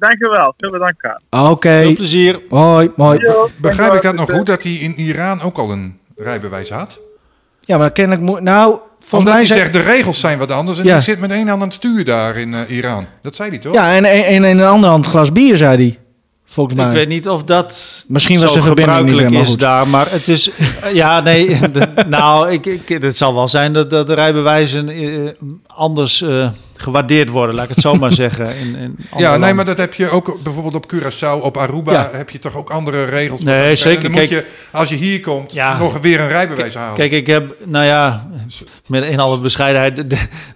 Dankjewel. 0.00 0.54
Veel 0.58 0.70
bedankt. 0.70 1.04
Oké. 1.30 1.48
Okay. 1.50 1.82
Veel 1.84 1.94
plezier. 1.94 2.40
Hoi, 2.48 2.90
mooi. 2.96 3.18
Begrijp 3.56 3.92
ik 3.94 4.02
dat 4.02 4.14
nog 4.14 4.30
goed, 4.30 4.46
dat 4.46 4.62
hij 4.62 4.72
in 4.72 4.98
Iran 4.98 5.40
ook 5.42 5.58
al 5.58 5.70
een 5.70 5.98
rijbewijs 6.16 6.70
had? 6.70 6.98
Ja, 7.60 7.78
maar 7.78 7.90
kennelijk 7.92 8.22
moet... 8.22 8.40
Nou, 8.40 8.76
volgens 9.00 9.32
mij 9.32 9.46
zegt, 9.46 9.72
de 9.72 9.80
regels 9.80 10.20
zijn 10.20 10.38
wat 10.38 10.50
anders 10.50 10.78
en 10.78 10.84
Ja. 10.84 10.92
hij 10.92 11.00
zit 11.00 11.20
met 11.20 11.30
één 11.30 11.48
hand 11.48 11.60
aan 11.60 11.66
het 11.68 11.76
stuur 11.76 12.04
daar 12.04 12.36
in 12.36 12.54
eh, 12.54 12.60
Iran. 12.76 13.06
Dat 13.22 13.34
zei 13.34 13.48
hij 13.48 13.58
toch? 13.58 13.74
Ja, 13.74 13.94
en 13.94 14.04
en- 14.04 14.24
en 14.24 14.44
in 14.44 14.58
een 14.58 14.64
andere 14.66 14.92
hand 14.92 15.06
glas 15.06 15.32
bier, 15.32 15.56
zei 15.56 15.76
hij. 15.76 15.98
Volgens 16.46 16.76
mij. 16.76 16.86
Ik 16.86 16.92
weet 16.92 17.08
niet 17.08 17.28
of 17.28 17.44
dat 17.44 18.04
Misschien 18.08 18.40
was 18.40 18.48
zo 18.52 18.56
de 18.56 18.62
verbinding 18.62 18.98
niet 18.98 19.06
gebruikelijk 19.08 19.18
helemaal 19.18 19.42
is 19.42 19.48
goed. 19.48 19.60
daar, 19.60 19.88
maar 19.88 20.10
het 20.10 20.28
is... 20.28 20.50
eh, 20.82 20.94
ja, 20.94 21.20
nee, 21.20 21.58
de- 21.72 21.88
nou, 22.08 22.50
ik, 22.50 22.66
ik, 22.66 22.88
het 23.02 23.16
zal 23.16 23.34
wel 23.34 23.48
zijn 23.48 23.72
dat, 23.72 23.90
dat 23.90 24.06
de 24.06 24.14
rijbewijzen 24.14 24.88
eh, 24.88 25.28
anders 25.66 26.22
eh, 26.22 26.48
gewaardeerd 26.80 27.28
worden, 27.28 27.54
laat 27.54 27.64
ik 27.64 27.70
het 27.70 27.80
zo 27.80 27.94
maar 27.94 28.12
zeggen. 28.24 28.46
In, 28.56 28.76
in 28.76 28.96
Ja, 29.16 29.16
nee, 29.16 29.28
landen. 29.28 29.56
maar 29.56 29.64
dat 29.64 29.76
heb 29.78 29.94
je 29.94 30.10
ook 30.10 30.42
bijvoorbeeld 30.42 30.74
op 30.74 30.92
Curaçao, 30.94 31.42
op 31.42 31.56
Aruba 31.56 31.92
Ja. 31.92 32.10
heb 32.12 32.30
je 32.30 32.38
toch 32.38 32.56
ook 32.56 32.70
andere 32.70 33.04
regels. 33.04 33.40
Nee, 33.40 33.66
voor 33.66 33.76
zeker. 33.76 34.10
Moet 34.10 34.18
Kijk- 34.18 34.30
je, 34.30 34.44
als 34.72 34.88
je 34.88 34.94
hier 34.94 35.20
komt, 35.20 35.52
Ja. 35.52 35.78
nog 35.78 35.98
weer 36.00 36.20
een 36.20 36.28
rijbewijs 36.28 36.74
halen. 36.74 36.94
Kijk, 36.94 37.12
ik 37.12 37.26
heb, 37.26 37.54
nou 37.64 37.84
ja, 37.84 38.26
met 38.86 39.04
in 39.04 39.20
alle 39.20 39.38
bescheidenheid, 39.38 39.96
de, 39.96 40.06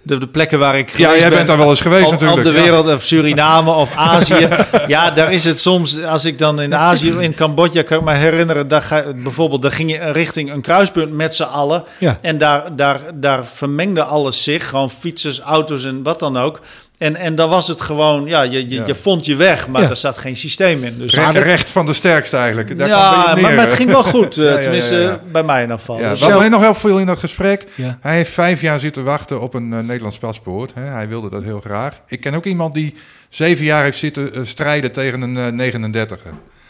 de, 0.01 0.17
de 0.17 0.27
plekken 0.27 0.59
waar 0.59 0.77
ik 0.77 0.89
ja, 0.89 0.95
geweest 0.95 1.11
jij 1.19 1.27
ben, 1.27 1.37
bent 1.37 1.47
daar 1.47 1.57
wel 1.57 1.69
eens 1.69 1.81
geweest 1.81 2.05
op, 2.05 2.11
natuurlijk. 2.11 2.37
op 2.39 2.43
de 2.53 2.57
ja. 2.57 2.61
wereld, 2.63 2.87
of 2.87 3.03
Suriname 3.03 3.71
of 3.71 3.95
Azië. 4.13 4.47
ja, 4.87 5.11
daar 5.11 5.31
is 5.33 5.43
het 5.43 5.59
soms, 5.61 6.03
als 6.03 6.25
ik 6.25 6.37
dan 6.37 6.61
in 6.61 6.75
Azië, 6.75 7.09
in 7.19 7.35
Cambodja, 7.35 7.81
kan 7.81 7.97
ik 7.97 8.03
me 8.03 8.13
herinneren, 8.13 8.67
daar 8.67 8.81
ga, 8.81 9.03
bijvoorbeeld, 9.23 9.61
daar 9.61 9.71
ging 9.71 9.91
je 9.91 10.11
richting 10.11 10.51
een 10.51 10.61
kruispunt 10.61 11.13
met 11.13 11.35
z'n 11.35 11.43
allen. 11.43 11.83
Ja. 11.97 12.17
En 12.21 12.37
daar, 12.37 12.75
daar, 12.75 12.99
daar 13.13 13.45
vermengde 13.45 14.03
alles 14.03 14.43
zich, 14.43 14.69
gewoon 14.69 14.89
fietsers, 14.89 15.39
auto's 15.39 15.85
en 15.85 16.03
wat 16.03 16.14
dan 16.19 16.37
ook. 16.37 16.61
En, 16.97 17.15
en 17.15 17.35
dan 17.35 17.49
was 17.49 17.67
het 17.67 17.81
gewoon, 17.81 18.25
ja, 18.25 18.41
je, 18.41 18.69
je, 18.69 18.75
Ja. 18.75 18.85
je 18.85 18.95
vond 18.95 19.25
je 19.25 19.35
weg, 19.35 19.67
maar 19.67 19.81
Ja. 19.81 19.89
er 19.89 19.95
zat 19.95 20.17
geen 20.17 20.35
systeem 20.35 20.83
in. 20.83 20.97
Dus 20.97 21.13
Re- 21.13 21.31
recht 21.31 21.69
van 21.71 21.85
de 21.85 21.93
sterkste 21.93 22.37
eigenlijk. 22.37 22.77
Daar 22.77 22.87
ja, 22.87 23.29
het 23.29 23.41
maar, 23.41 23.57
het 23.57 23.71
ging 23.73 23.89
wel 23.91 24.03
goed, 24.03 24.37
eh, 24.37 24.45
Ja, 24.45 24.59
tenminste 24.59 25.19
bij 25.31 25.43
mij 25.43 25.63
in. 25.63 25.69
Ja, 25.87 26.09
Dus- 26.09 26.19
wat 26.21 26.37
mij 26.39 26.49
nog 26.49 26.61
heel 26.61 26.73
veel 26.73 26.99
in 26.99 27.05
dat 27.05 27.19
gesprek. 27.19 27.65
Hij 28.01 28.15
heeft 28.15 28.31
vijf 28.31 28.61
jaar 28.61 28.79
zitten 28.79 29.03
wachten 29.03 29.41
op 29.41 29.53
een 29.53 29.73
eh, 29.73 29.79
Nederlands 29.79 30.17
paspoort. 30.17 30.71
Hè. 30.73 30.81
Hij 30.83 31.07
wilde 31.07 31.29
dat 31.29 31.43
heel 31.43 31.59
graag. 31.61 31.99
Ik 32.07 32.21
ken 32.21 32.33
ook 32.33 32.45
iemand 32.45 32.73
die 32.73 32.95
zeven 33.29 33.65
jaar 33.65 33.83
heeft 33.83 33.97
zitten 33.97 34.33
eh, 34.33 34.41
strijden 34.43 34.91
tegen 34.91 35.21
een 35.21 35.59
eh 35.59 35.71
39er. 35.73 36.19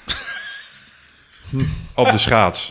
op 1.96 2.12
de 2.12 2.18
schaats. 2.18 2.70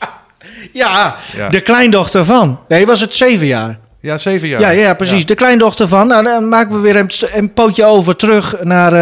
Ja, 0.72 1.16
Ja. 1.36 1.48
de 1.48 1.60
kleindochter 1.60 2.24
van. 2.24 2.60
Nee, 2.68 2.86
was 2.86 3.00
het 3.00 3.14
zeven 3.14 3.46
jaar? 3.46 3.78
Ja, 4.04 4.18
zeven 4.18 4.48
jaar. 4.48 4.60
Ja, 4.60 4.70
ja, 4.70 4.94
precies. 4.94 5.20
Ja. 5.20 5.26
De 5.26 5.34
kleindochter 5.34 5.88
van. 5.88 6.06
Nou, 6.06 6.24
dan 6.24 6.48
maken 6.48 6.74
we 6.74 6.78
weer 6.80 6.96
een, 6.96 7.10
een 7.32 7.52
pootje 7.52 7.84
over 7.84 8.16
terug 8.16 8.62
naar, 8.62 8.92
eh, 8.92 9.00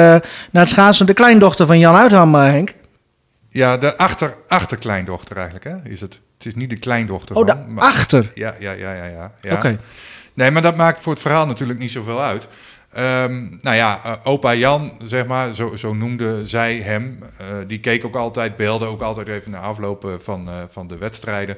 naar 0.51 0.63
het 0.63 0.69
schaatsen. 0.69 1.07
De 1.07 1.15
kleindochter 1.15 1.67
van 1.67 1.79
Jan 1.79 1.97
Uitham, 1.97 2.35
Henk. 2.35 2.73
Ja, 3.49 3.77
de 3.77 3.97
achter, 3.97 4.35
achterkleindochter 4.49 5.37
eigenlijk, 5.37 5.65
hè, 5.65 5.91
is 5.91 6.01
het. 6.01 6.21
Het 6.39 6.47
is 6.47 6.55
niet 6.55 6.71
de 6.71 6.79
kleindochter 6.79 7.37
Oh, 7.37 7.47
van. 7.47 7.57
de 7.57 7.65
maar- 7.73 7.85
achter. 7.85 8.31
Ja, 8.35 8.55
ja, 8.59 8.73
ja, 8.73 8.93
ja. 8.93 9.05
ja, 9.05 9.33
ja. 9.41 9.55
Oké. 9.55 9.79
Nee, 10.35 10.51
maar 10.51 10.63
dat 10.63 10.77
maakt 10.77 11.01
voor 11.01 11.13
het 11.13 11.23
verhaal 11.23 11.47
natuurlijk 11.47 11.79
niet 11.79 11.91
zoveel 11.91 12.23
uit. 12.23 12.49
Ehm, 12.93 13.49
nou 13.61 13.77
ja, 13.77 14.01
eh, 14.05 14.13
opa 14.23 14.55
Jan, 14.55 14.93
zeg 15.03 15.27
maar, 15.27 15.53
zo, 15.53 15.77
zo 15.77 15.95
noemde 15.95 16.47
zij 16.47 16.77
hem. 16.77 17.19
Eh, 17.37 17.47
die 17.67 17.81
keek 17.81 18.05
ook 18.05 18.17
altijd, 18.17 18.57
belde 18.57 18.87
ook 18.87 19.03
altijd 19.03 19.29
even 19.29 19.51
naar 19.51 19.61
aflopen 19.61 20.23
van, 20.23 20.49
van 20.69 20.87
de 20.87 20.97
wedstrijden. 20.99 21.57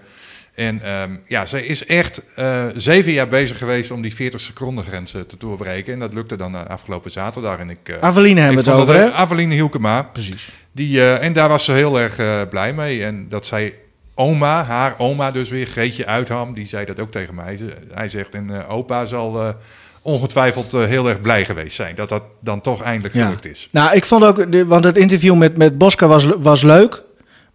En 0.54 0.82
ehm, 0.82 1.16
ja, 1.26 1.46
zij 1.46 1.62
is 1.62 1.86
echt 1.86 2.22
eh, 2.36 2.64
zeven 2.74 3.12
jaar 3.12 3.28
bezig 3.28 3.58
geweest 3.58 3.90
om 3.90 4.02
die 4.02 4.14
40 4.14 4.40
seconden 4.40 4.84
grens 4.84 5.14
eh, 5.14 5.20
te 5.20 5.36
doorbreken. 5.38 5.92
En 5.92 5.98
dat 5.98 6.14
lukte 6.14 6.36
dan 6.36 6.54
eh, 6.54 6.66
afgelopen 6.66 7.10
zaterdag. 7.10 7.58
En 7.58 7.70
ik, 7.70 7.96
Aveline 8.00 8.40
hebben 8.40 8.64
we 8.64 8.70
het 8.70 8.80
over, 8.80 8.94
hè? 8.94 9.12
Aveline 9.12 9.54
Hielkema. 9.54 10.02
Precies. 10.02 10.48
Die, 10.72 11.04
en 11.10 11.32
daar 11.32 11.48
was 11.48 11.64
ze 11.64 11.72
heel 11.72 12.00
erg 12.00 12.48
blij 12.48 12.72
mee. 12.72 13.04
En 13.04 13.28
dat 13.28 13.46
zei 13.46 13.72
oma, 14.14 14.64
haar 14.64 14.94
oma 14.98 15.30
dus 15.30 15.48
weer, 15.50 15.66
Greetje 15.66 16.06
Uitham, 16.06 16.52
die 16.54 16.66
zei 16.68 16.84
dat 16.84 17.00
ook 17.00 17.10
tegen 17.10 17.34
mij. 17.34 17.56
Ze- 17.56 17.74
Hij 17.94 18.08
zegt, 18.08 18.34
en 18.34 18.66
opa 18.66 19.06
zal 19.06 19.54
ongetwijfeld 20.02 20.72
heel 20.72 21.08
erg 21.08 21.20
blij 21.20 21.44
geweest 21.44 21.76
zijn 21.76 21.94
dat 21.94 22.08
dat 22.08 22.22
dan 22.40 22.60
toch 22.60 22.82
eindelijk 22.82 23.14
Ja. 23.14 23.24
gelukt 23.24 23.44
is. 23.46 23.68
Nou, 23.72 23.94
ik 23.96 24.04
vond 24.04 24.24
ook, 24.24 24.44
want 24.66 24.84
het 24.84 24.96
interview 24.96 25.34
met, 25.36 25.56
met 25.56 25.78
Bosca 25.78 26.06
was, 26.06 26.26
was 26.38 26.62
leuk. 26.62 27.02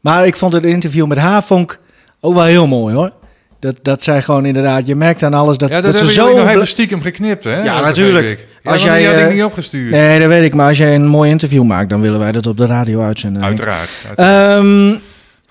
Maar 0.01 0.25
ik 0.27 0.35
vond 0.35 0.53
het 0.53 0.65
interview 0.65 1.05
met 1.07 1.17
haar 1.17 1.43
vond 1.43 1.71
ik 1.71 1.79
ook 2.21 2.34
wel 2.34 2.43
heel 2.43 2.67
mooi 2.67 2.95
hoor. 2.95 3.12
Dat, 3.60 3.75
dat 3.82 4.01
zij 4.03 4.21
gewoon 4.21 4.45
inderdaad, 4.45 4.88
je 4.88 4.95
merkt 4.95 5.23
aan 5.23 5.34
alles 5.34 5.58
dat, 5.58 5.69
ja, 5.69 5.82
dat, 5.82 5.91
dat 5.91 6.01
ze 6.01 6.12
zo... 6.13 6.36
nog 6.36 6.49
even 6.49 6.67
stiekem 6.67 7.01
geknipt, 7.01 7.43
hè? 7.43 7.63
Ja, 7.63 7.82
natuurlijk. 7.82 8.47
Ja, 8.63 8.71
Als 8.71 8.84
jij, 8.84 9.03
had 9.03 9.15
ik 9.15 9.27
eh, 9.27 9.34
niet 9.34 9.43
opgestuurd. 9.43 9.91
Nee, 9.91 10.19
dat 10.19 10.27
weet 10.27 10.43
ik. 10.43 10.53
Maar 10.53 10.67
als 10.67 10.77
jij 10.77 10.95
een 10.95 11.08
mooi 11.08 11.29
interview 11.29 11.63
maakt, 11.63 11.89
dan 11.89 12.01
willen 12.01 12.19
wij 12.19 12.32
dat 12.32 12.47
op 12.47 12.58
de 12.58 12.65
radio 12.65 13.01
uitzenden. 13.01 13.43
Uiteraard. 13.43 13.89
uiteraard. 14.08 14.58
Ehm, 14.60 14.95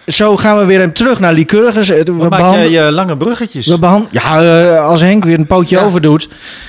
zo 0.06 0.36
gaan 0.36 0.58
we 0.58 0.64
weer 0.64 0.80
terug 0.92 1.20
naar 1.20 1.32
Lycurgus. 1.32 1.90
Eh, 1.90 2.04
We 2.04 2.12
Wat 2.12 2.30
maak 2.30 2.38
behandelen- 2.38 2.70
jij 2.70 2.84
je 2.84 2.92
lange 2.92 3.16
bruggetjes? 3.16 3.66
we 3.66 3.78
ja, 4.10 4.42
eh, 4.42 4.84
als 4.84 5.00
Henk 5.00 5.24
weer 5.24 5.38
een 5.38 5.46
pootje 5.46 5.76
Ja. 5.76 5.82
over 5.82 6.00
doet. 6.00 6.28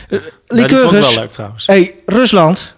Uh, 0.09 0.19
Lycurgus. 0.47 1.13
wel 1.13 1.23
leuk 1.23 1.31
trouwens. 1.31 1.65
hey, 1.65 1.93
Rusland. 2.05 2.73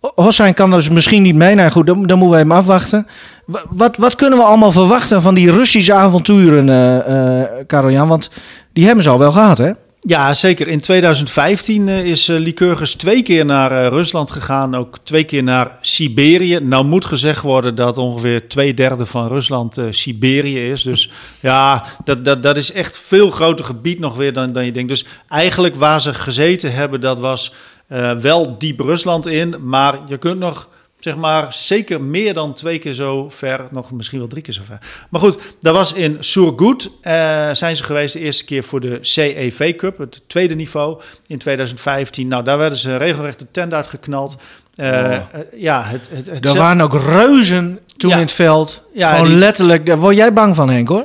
Ho- 0.00 0.12
Hossein 0.14 0.54
kan 0.54 0.70
dus 0.70 0.90
misschien 0.90 1.22
niet 1.22 1.34
mee. 1.34 1.54
Nou 1.54 1.70
goed, 1.70 1.86
dan, 1.86 2.06
dan 2.06 2.18
moeten 2.18 2.36
we 2.36 2.42
hem 2.42 2.52
afwachten. 2.52 3.06
Wa- 3.46 3.64
Wat, 3.70 3.96
wat 3.96 4.14
kunnen 4.14 4.38
we 4.38 4.44
allemaal 4.44 4.72
verwachten 4.72 5.22
van 5.22 5.34
die 5.34 5.50
Russische 5.50 5.92
avonturen, 5.94 6.68
eh 6.68 7.40
eh 7.40 7.48
Karel-Jan? 7.66 8.08
Want 8.08 8.30
die 8.72 8.84
hebben 8.86 9.04
ze 9.04 9.10
al 9.10 9.18
wel 9.18 9.32
gehad, 9.32 9.58
hè? 9.58 9.70
Ja, 10.02 10.34
zeker. 10.34 10.68
In 10.68 10.80
2015 10.80 11.88
eh, 11.88 12.04
is 12.04 12.26
Lycurgus 12.26 12.94
twee 12.94 13.22
keer 13.22 13.44
naar 13.44 13.88
Rusland 13.88 14.30
gegaan, 14.30 14.74
ook 14.74 14.98
twee 15.04 15.24
keer 15.24 15.42
naar 15.42 15.78
Siberië. 15.80 16.58
Nou 16.62 16.84
moet 16.84 17.04
gezegd 17.04 17.42
worden 17.42 17.74
dat 17.74 17.98
ongeveer 17.98 18.48
twee 18.48 18.74
derde 18.74 19.06
van 19.06 19.28
Rusland 19.28 19.78
Siberië 19.90 20.70
is. 20.70 20.82
Dus 20.82 21.10
ja, 21.40 21.84
dat, 22.04 22.24
dat, 22.24 22.42
dat 22.42 22.56
is 22.56 22.72
echt 22.72 22.98
veel 22.98 23.30
groter 23.30 23.64
gebied 23.64 23.98
nog 23.98 24.16
weer 24.16 24.32
dan, 24.32 24.52
dan 24.52 24.64
je 24.64 24.72
denkt. 24.72 24.88
Dus 24.88 25.04
eigenlijk 25.28 25.76
waar 25.76 26.00
ze 26.00 26.14
gezeten 26.14 26.72
hebben, 26.74 27.00
dat 27.00 27.18
was 27.18 27.52
eh, 27.90 28.12
wel 28.12 28.58
diep 28.58 28.80
Rusland 28.80 29.26
in. 29.26 29.54
Maar 29.64 29.98
je 30.06 30.16
kunt 30.16 30.38
nog 30.38 30.68
zeg 30.98 31.16
maar 31.16 31.54
zeker 31.54 32.00
meer 32.00 32.34
dan 32.34 32.54
twee 32.54 32.78
keer 32.78 32.92
zo 32.92 33.28
ver, 33.30 33.68
nog 33.70 33.92
misschien 33.92 34.18
wel 34.18 34.28
drie 34.28 34.42
keer 34.42 34.54
zo 34.54 34.62
ver. 34.64 34.78
Maar 35.10 35.20
goed, 35.20 35.38
dat 35.60 35.74
was 35.74 35.92
in 35.92 36.16
Surgut 36.20 36.90
eh, 37.00 37.12
zijn 37.52 37.76
ze 37.76 37.84
geweest 37.84 38.12
de 38.12 38.18
eerste 38.20 38.44
keer 38.44 38.62
voor 38.64 38.80
de 38.80 38.98
CEV 39.00 39.74
Cup, 39.76 39.98
het 39.98 40.22
tweede 40.26 40.54
niveau 40.54 41.00
in 41.26 41.38
2015. 41.38 42.28
Nou, 42.28 42.44
daar 42.44 42.58
werden 42.58 42.78
ze 42.78 42.96
regelrecht 42.96 43.38
de 43.38 43.46
tent 43.50 43.74
uitgeknald. 43.74 44.36
Eh, 44.74 45.14
eh, 45.14 45.22
ja, 45.56 45.82
het, 45.84 46.08
het, 46.12 46.26
het 46.26 46.46
Er 46.46 46.56
waren 46.56 46.80
ook 46.80 46.94
reuzen 46.94 47.80
toen 47.96 48.10
Ja. 48.10 48.16
in 48.16 48.22
het 48.22 48.32
veld. 48.32 48.82
Ja, 48.94 49.10
Gewoon 49.12 49.26
die- 49.28 49.36
letterlijk. 49.36 49.86
Daar 49.86 49.98
word 49.98 50.16
jij 50.16 50.32
bang 50.32 50.54
van, 50.54 50.70
Henk, 50.70 50.88
hoor? 50.88 51.04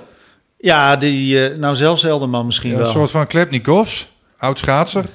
Ja, 0.58 0.96
die, 0.96 1.50
nou 1.50 1.76
zelfs 1.76 2.04
Elderman 2.04 2.46
misschien 2.46 2.72
Ja, 2.72 2.78
wel. 2.78 2.86
een 2.86 2.92
soort 2.94 3.12
van 3.12 3.28
Klepnikovs, 3.28 4.10
oud 4.38 4.60
schaatser. 4.60 5.06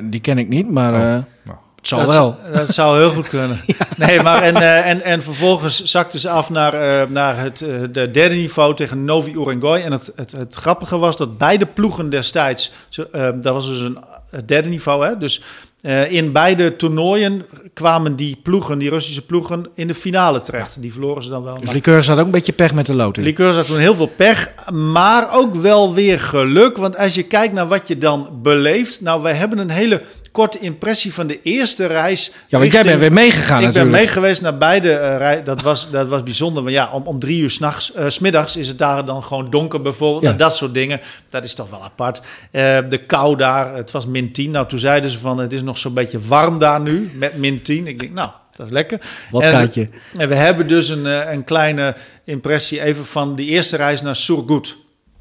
Die 0.00 0.20
ken 0.20 0.38
ik 0.38 0.48
niet, 0.48 0.70
maar 0.70 0.92
Oh, 0.92 1.00
eh, 1.00 1.22
nou. 1.44 1.58
het 1.76 1.88
zal 1.88 1.98
dat, 1.98 2.12
wel. 2.12 2.36
Dat 2.52 2.68
zou 2.68 2.98
heel 2.98 3.10
goed 3.10 3.28
kunnen. 3.28 3.60
Nee, 3.96 4.22
maar 4.22 4.42
en, 4.42 4.56
eh, 4.56 4.86
en, 4.90 5.02
en 5.02 5.22
vervolgens 5.22 5.84
zakten 5.84 6.20
ze 6.20 6.28
af 6.28 6.50
naar, 6.50 6.74
eh, 6.74 7.08
naar 7.08 7.38
het 7.38 7.60
eh, 7.60 7.68
de 7.90 8.10
derde 8.10 8.34
niveau 8.34 8.74
tegen 8.74 9.04
Novi 9.04 9.32
Urengoy. 9.32 9.78
En 9.80 9.92
het, 9.92 10.12
het, 10.16 10.32
het 10.32 10.54
grappige 10.54 10.98
was 10.98 11.16
dat 11.16 11.38
beide 11.38 11.66
ploegen 11.66 12.10
destijds, 12.10 12.72
eh, 13.12 13.28
dat 13.34 13.52
was 13.54 13.66
dus 13.66 13.80
een 13.80 13.98
het 14.30 14.48
derde 14.48 14.68
niveau, 14.68 15.06
hè, 15.06 15.18
dus 15.18 15.42
eh, 15.80 16.12
in 16.12 16.32
beide 16.32 16.76
toernooien 16.76 17.46
kwamen 17.74 18.16
die 18.16 18.36
ploegen, 18.42 18.78
die 18.78 18.90
Russische 18.90 19.26
ploegen, 19.26 19.66
in 19.74 19.86
de 19.86 19.94
finale 19.94 20.40
terecht. 20.40 20.82
Die 20.82 20.92
verloren 20.92 21.22
ze 21.22 21.28
dan 21.28 21.42
wel. 21.42 21.60
Dus 21.60 21.70
Lycurgus 21.70 22.08
had 22.08 22.18
ook 22.18 22.24
een 22.24 22.30
beetje 22.30 22.52
pech 22.52 22.74
met 22.74 22.86
de 22.86 22.94
loting. 22.94 23.26
Liqueurs 23.26 23.56
had 23.56 23.66
toen 23.66 23.78
heel 23.78 23.94
veel 23.94 24.10
pech, 24.16 24.54
maar 24.72 25.34
ook 25.34 25.54
wel 25.54 25.94
weer 25.94 26.20
geluk. 26.20 26.76
Want 26.76 26.96
als 26.96 27.14
je 27.14 27.22
kijkt 27.22 27.54
naar 27.54 27.68
wat 27.68 27.88
je 27.88 27.98
dan 27.98 28.28
beleeft. 28.42 29.00
Nou, 29.00 29.22
wij 29.22 29.34
hebben 29.34 29.58
een 29.58 29.70
hele 29.70 30.02
korte 30.32 30.58
impressie 30.58 31.14
van 31.14 31.26
de 31.26 31.42
eerste 31.42 31.86
reis. 31.86 32.32
Ja, 32.48 32.58
want 32.58 32.72
jij 32.72 32.82
bent 32.82 33.00
weer 33.00 33.12
meegegaan 33.12 33.58
ik 33.58 33.64
natuurlijk. 33.66 33.92
ben 33.92 34.00
mee 34.00 34.10
geweest 34.10 34.42
naar 34.42 34.58
beide 34.58 34.88
uh, 34.88 35.16
rij- 35.16 35.42
Dat 35.42 35.62
was, 35.62 35.90
dat 35.90 36.08
was 36.08 36.22
bijzonder. 36.22 36.62
Maar 36.62 36.72
ja, 36.72 36.90
om, 36.92 37.02
om 37.02 37.18
drie 37.18 37.40
uur 37.40 37.50
s'nachts, 37.50 37.92
uh, 37.96 38.04
smiddags 38.08 38.56
is 38.56 38.68
het 38.68 38.78
daar 38.78 39.04
dan 39.04 39.24
gewoon 39.24 39.50
donker 39.50 39.82
bijvoorbeeld. 39.82 40.22
Ja. 40.22 40.28
Nou, 40.28 40.38
dat 40.38 40.56
soort 40.56 40.74
dingen. 40.74 41.00
Dat 41.28 41.44
is 41.44 41.54
toch 41.54 41.70
wel 41.70 41.82
apart. 41.82 42.18
Uh, 42.18 42.78
de 42.88 42.98
kou 43.06 43.36
daar, 43.36 43.74
het 43.74 43.90
was 43.90 44.06
min 44.06 44.32
10. 44.32 44.50
Nou, 44.50 44.68
toen 44.68 44.78
zeiden 44.78 45.10
ze 45.10 45.18
van 45.18 45.38
het 45.38 45.52
is 45.52 45.62
nog 45.62 45.78
zo'n 45.78 45.94
beetje 45.94 46.18
warm 46.26 46.58
daar 46.58 46.80
nu 46.80 47.10
met 47.14 47.36
min 47.36 47.62
10. 47.62 47.86
Ik 47.86 47.98
denk, 47.98 48.12
nou, 48.12 48.30
dat 48.54 48.66
is 48.66 48.72
lekker. 48.72 49.00
Wat 49.30 49.42
en, 49.42 49.50
kaartje. 49.50 49.88
en 50.16 50.28
we 50.28 50.34
hebben 50.34 50.68
dus 50.68 50.88
een, 50.88 51.04
een 51.04 51.44
kleine 51.44 51.96
impressie 52.24 52.80
even 52.80 53.04
van 53.04 53.34
die 53.34 53.46
eerste 53.46 53.76
reis 53.76 54.02
naar 54.02 54.16
Surgut. 54.16 54.76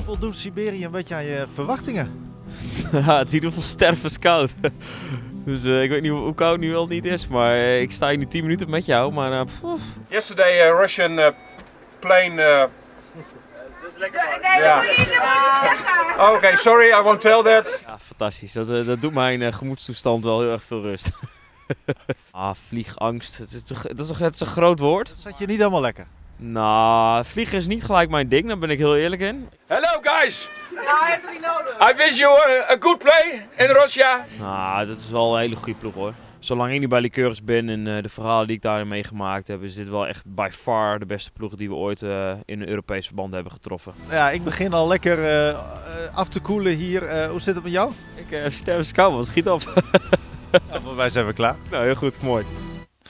Voldoet 0.06 0.38
Siberië 0.38 0.86
een 0.86 0.92
beetje 0.92 1.16
aan 1.16 1.26
je 1.26 1.46
verwachtingen? 1.54 2.36
ja, 3.06 3.18
het 3.18 3.28
is 3.28 3.34
in 3.34 3.40
ieder 3.40 3.50
geval 3.50 3.64
stervenskoud. 3.64 4.54
dus 5.46 5.66
uh, 5.66 5.84
ik 5.84 5.90
weet 5.90 6.02
niet 6.02 6.12
hoe, 6.12 6.36
koud 6.36 6.60
nu 6.60 6.72
wel 6.72 6.88
niet 6.88 7.06
is, 7.06 7.28
maar 7.28 7.58
uh, 7.58 7.82
ik 7.82 7.92
sta 7.92 8.10
hier 8.10 8.18
nu 8.18 8.28
10 8.28 8.42
minuten 8.42 8.70
met 8.70 8.86
jou. 8.86 9.14
Maar, 9.14 9.32
uh, 9.32 9.74
Yesterday 10.08 10.70
a 10.70 10.80
Russian 10.80 11.34
plane. 12.00 12.70
Nee, 14.00 14.10
dat 14.62 14.76
moet 14.76 14.96
je 14.96 14.96
niet 14.98 15.22
zeggen. 15.62 16.20
Oh, 16.20 16.28
Oké, 16.28 16.36
okay, 16.36 16.56
sorry, 16.56 16.88
I 16.88 17.02
won't 17.02 17.22
tell 17.22 17.44
that. 17.44 17.84
Ja, 17.86 18.00
fantastisch. 18.00 18.54
Dat, 18.54 18.70
uh, 18.70 18.86
dat 18.86 19.02
doet 19.02 19.14
mijn 19.14 19.54
gemoedstoestand 19.54 20.24
wel 20.24 20.40
heel 20.40 20.52
erg 20.52 20.64
veel 20.64 20.82
rust. 20.82 21.12
ah, 22.32 22.56
vliegangst. 22.68 23.38
Het 23.38 23.52
is, 23.52 23.64
toch, 23.64 23.82
dat 23.82 24.00
is 24.00 24.08
toch 24.08 24.20
het 24.20 24.34
is 24.34 24.40
een 24.40 24.48
groot 24.48 24.80
woord? 24.80 25.10
Dat 25.10 25.20
zat 25.20 25.38
je 25.38 25.46
niet 25.46 25.58
helemaal 25.58 25.82
lekker. 25.82 26.08
Nou, 26.40 27.26
vliegen 27.26 27.58
is 27.58 27.68
niet 27.68 27.84
gelijk 27.84 28.10
mijn 28.10 28.30
ding, 28.30 28.48
daar 28.48 28.58
ben 28.58 28.70
ik 28.70 28.78
heel 28.78 28.96
eerlijk 28.96 29.22
in. 29.22 29.50
Hello 29.68 30.00
guys! 30.02 30.50
Nou, 30.76 31.00
hij 31.00 31.12
heeft 31.12 31.22
het 31.22 31.32
niet 31.32 31.42
nodig. 31.42 31.92
I 31.92 31.96
wish 31.96 32.20
you 32.20 32.40
a, 32.40 32.74
a 32.74 32.76
good 32.80 32.98
play 32.98 33.48
in 33.58 33.74
Russia. 33.74 34.26
Nou, 34.40 34.88
dat 34.88 34.98
is 34.98 35.10
wel 35.10 35.34
een 35.34 35.40
hele 35.40 35.56
goede 35.56 35.80
ploeg 35.80 35.94
hoor. 35.94 36.14
Zolang 36.40 36.74
ik 36.74 36.80
nu 36.80 36.88
bij 36.88 37.02
Liqueurs 37.02 37.44
ben 37.44 37.70
en 37.70 37.88
uh, 37.88 38.04
de 38.04 38.10
verhalen 38.10 38.48
die 38.48 38.56
ik 38.56 38.62
daarin 38.62 38.88
meegemaakt 38.88 39.48
heb, 39.48 39.64
is 39.64 39.76
dit 39.76 39.90
wel 39.90 40.08
echt 40.08 40.24
by 40.26 40.50
far 40.52 41.00
de 41.00 41.06
beste 41.06 41.32
ploeg 41.32 41.56
die 41.56 41.70
we 41.70 41.76
ooit 41.76 42.02
uh, 42.02 42.32
in 42.46 42.62
een 42.62 42.70
Europees 42.70 43.06
verband 43.06 43.34
hebben 43.34 43.52
getroffen. 43.52 43.94
Ja, 44.10 44.30
ik 44.30 44.44
begin 44.44 44.74
al 44.74 44.88
lekker 44.88 45.50
uh, 45.52 45.58
af 46.14 46.28
te 46.28 46.40
koelen 46.40 46.74
hier. 46.76 47.30
hoe 47.30 47.40
zit 47.42 47.56
het 47.56 47.64
met 47.64 47.74
jou? 47.74 47.92
Ik 48.16 48.32
uh, 48.32 48.50
sterf. 48.50 48.86
Schiet 49.20 49.50
op. 49.50 49.62
ja, 50.72 50.82
voor 50.82 50.96
wij 50.96 51.10
zijn 51.10 51.26
we 51.26 51.34
klaar. 51.34 51.56
Nou, 51.70 51.84
heel 51.84 51.96
goed. 51.96 52.22
Mooi. 52.22 52.46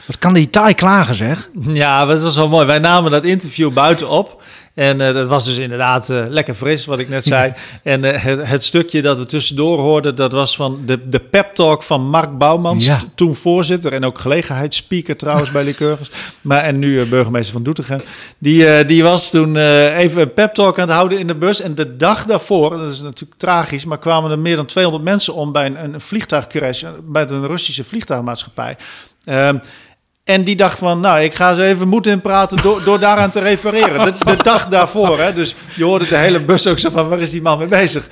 Wat 0.06 0.18
kan 0.18 0.34
die 0.34 0.50
taai 0.50 0.74
klagen, 0.74 1.16
zeg? 1.16 1.50
Ja, 1.62 2.06
dat 2.06 2.22
was 2.22 2.36
wel 2.36 2.48
mooi. 2.48 2.66
Wij 2.66 2.80
namen 2.80 3.12
dat 3.12 3.26
interview 3.26 3.74
buiten 3.74 4.10
op. 4.10 4.42
En 4.78 5.00
uh, 5.00 5.14
dat 5.14 5.28
was 5.28 5.46
dus 5.46 5.58
inderdaad 5.58 6.10
uh, 6.10 6.26
lekker 6.30 6.54
fris, 6.54 6.86
wat 6.86 7.00
ik 7.00 7.10
net 7.10 7.24
zei. 7.24 7.54
en 7.84 8.04
uh, 8.04 8.24
het, 8.24 8.48
het, 8.48 8.64
stukje 8.64 9.02
dat 9.02 9.18
we 9.18 9.26
tussendoor 9.26 9.80
hoorden, 9.80 10.16
dat 10.16 10.32
was 10.32 10.56
van 10.56 10.82
de, 10.86 11.08
de 11.08 11.20
pep 11.20 11.56
talk 11.56 11.84
van 11.84 12.10
Mark 12.10 12.38
Bouwmans. 12.38 12.86
Ja. 12.86 13.02
Toen 13.16 13.36
voorzitter 13.36 13.94
en 13.94 14.06
ook 14.06 14.20
gelegenheidsspeaker 14.20 15.18
trouwens 15.18 15.52
bij 15.52 15.64
Liqueurs. 15.64 16.12
Maar 16.42 16.64
en 16.64 16.80
nu 16.80 17.06
burgemeester 17.06 17.54
van 17.54 17.64
Doetinchem. 17.64 18.00
Die, 18.38 18.86
die 18.86 19.04
was 19.04 19.30
toen 19.30 19.56
even 19.88 20.22
een 20.22 20.34
pep 20.34 20.54
talk 20.54 20.80
aan 20.80 20.88
het 20.88 20.96
houden 20.96 21.20
in 21.20 21.28
de 21.28 21.36
bus. 21.36 21.62
En 21.62 21.76
de 21.76 21.96
dag 21.96 22.26
daarvoor, 22.26 22.70
dat 22.78 22.94
is 22.94 23.02
natuurlijk 23.02 23.40
tragisch, 23.40 23.86
maar 23.86 24.00
kwamen 24.00 24.32
er 24.32 24.40
meer 24.40 24.56
dan 24.56 24.66
200 24.66 25.04
mensen 25.04 25.34
om 25.34 25.52
bij 25.52 25.66
een, 25.66 25.84
een 25.84 26.02
vliegtuigcrash 26.02 26.84
bij 27.04 27.30
een 27.30 27.48
Russische 27.48 27.84
vliegtuigmaatschappij. 27.84 28.78
Um, 29.26 29.60
En 30.28 30.44
die 30.44 30.56
dacht 30.56 30.78
van, 30.78 31.00
nou, 31.00 31.20
ik 31.22 31.34
ga 31.34 31.54
ze 31.54 31.64
even 31.64 31.88
moed 31.88 32.08
inpraten 32.08 32.62
door, 32.62 32.84
door 32.84 33.00
daaraan 33.00 33.30
te 33.30 33.40
refereren. 33.40 34.06
De, 34.06 34.26
de 34.26 34.44
dag 34.44 34.68
daarvoor, 34.68 35.20
hè. 35.20 35.34
Dus 35.34 35.56
je 35.76 35.84
hoorde 35.84 36.08
de 36.08 36.16
hele 36.18 36.46
bus 36.46 36.68
ook 36.68 36.80
zo 36.80 36.90
van, 36.90 37.10
waar 37.10 37.20
is 37.20 37.32
die 37.32 37.42
man 37.42 37.58
mee 37.58 37.68
bezig? 37.68 38.08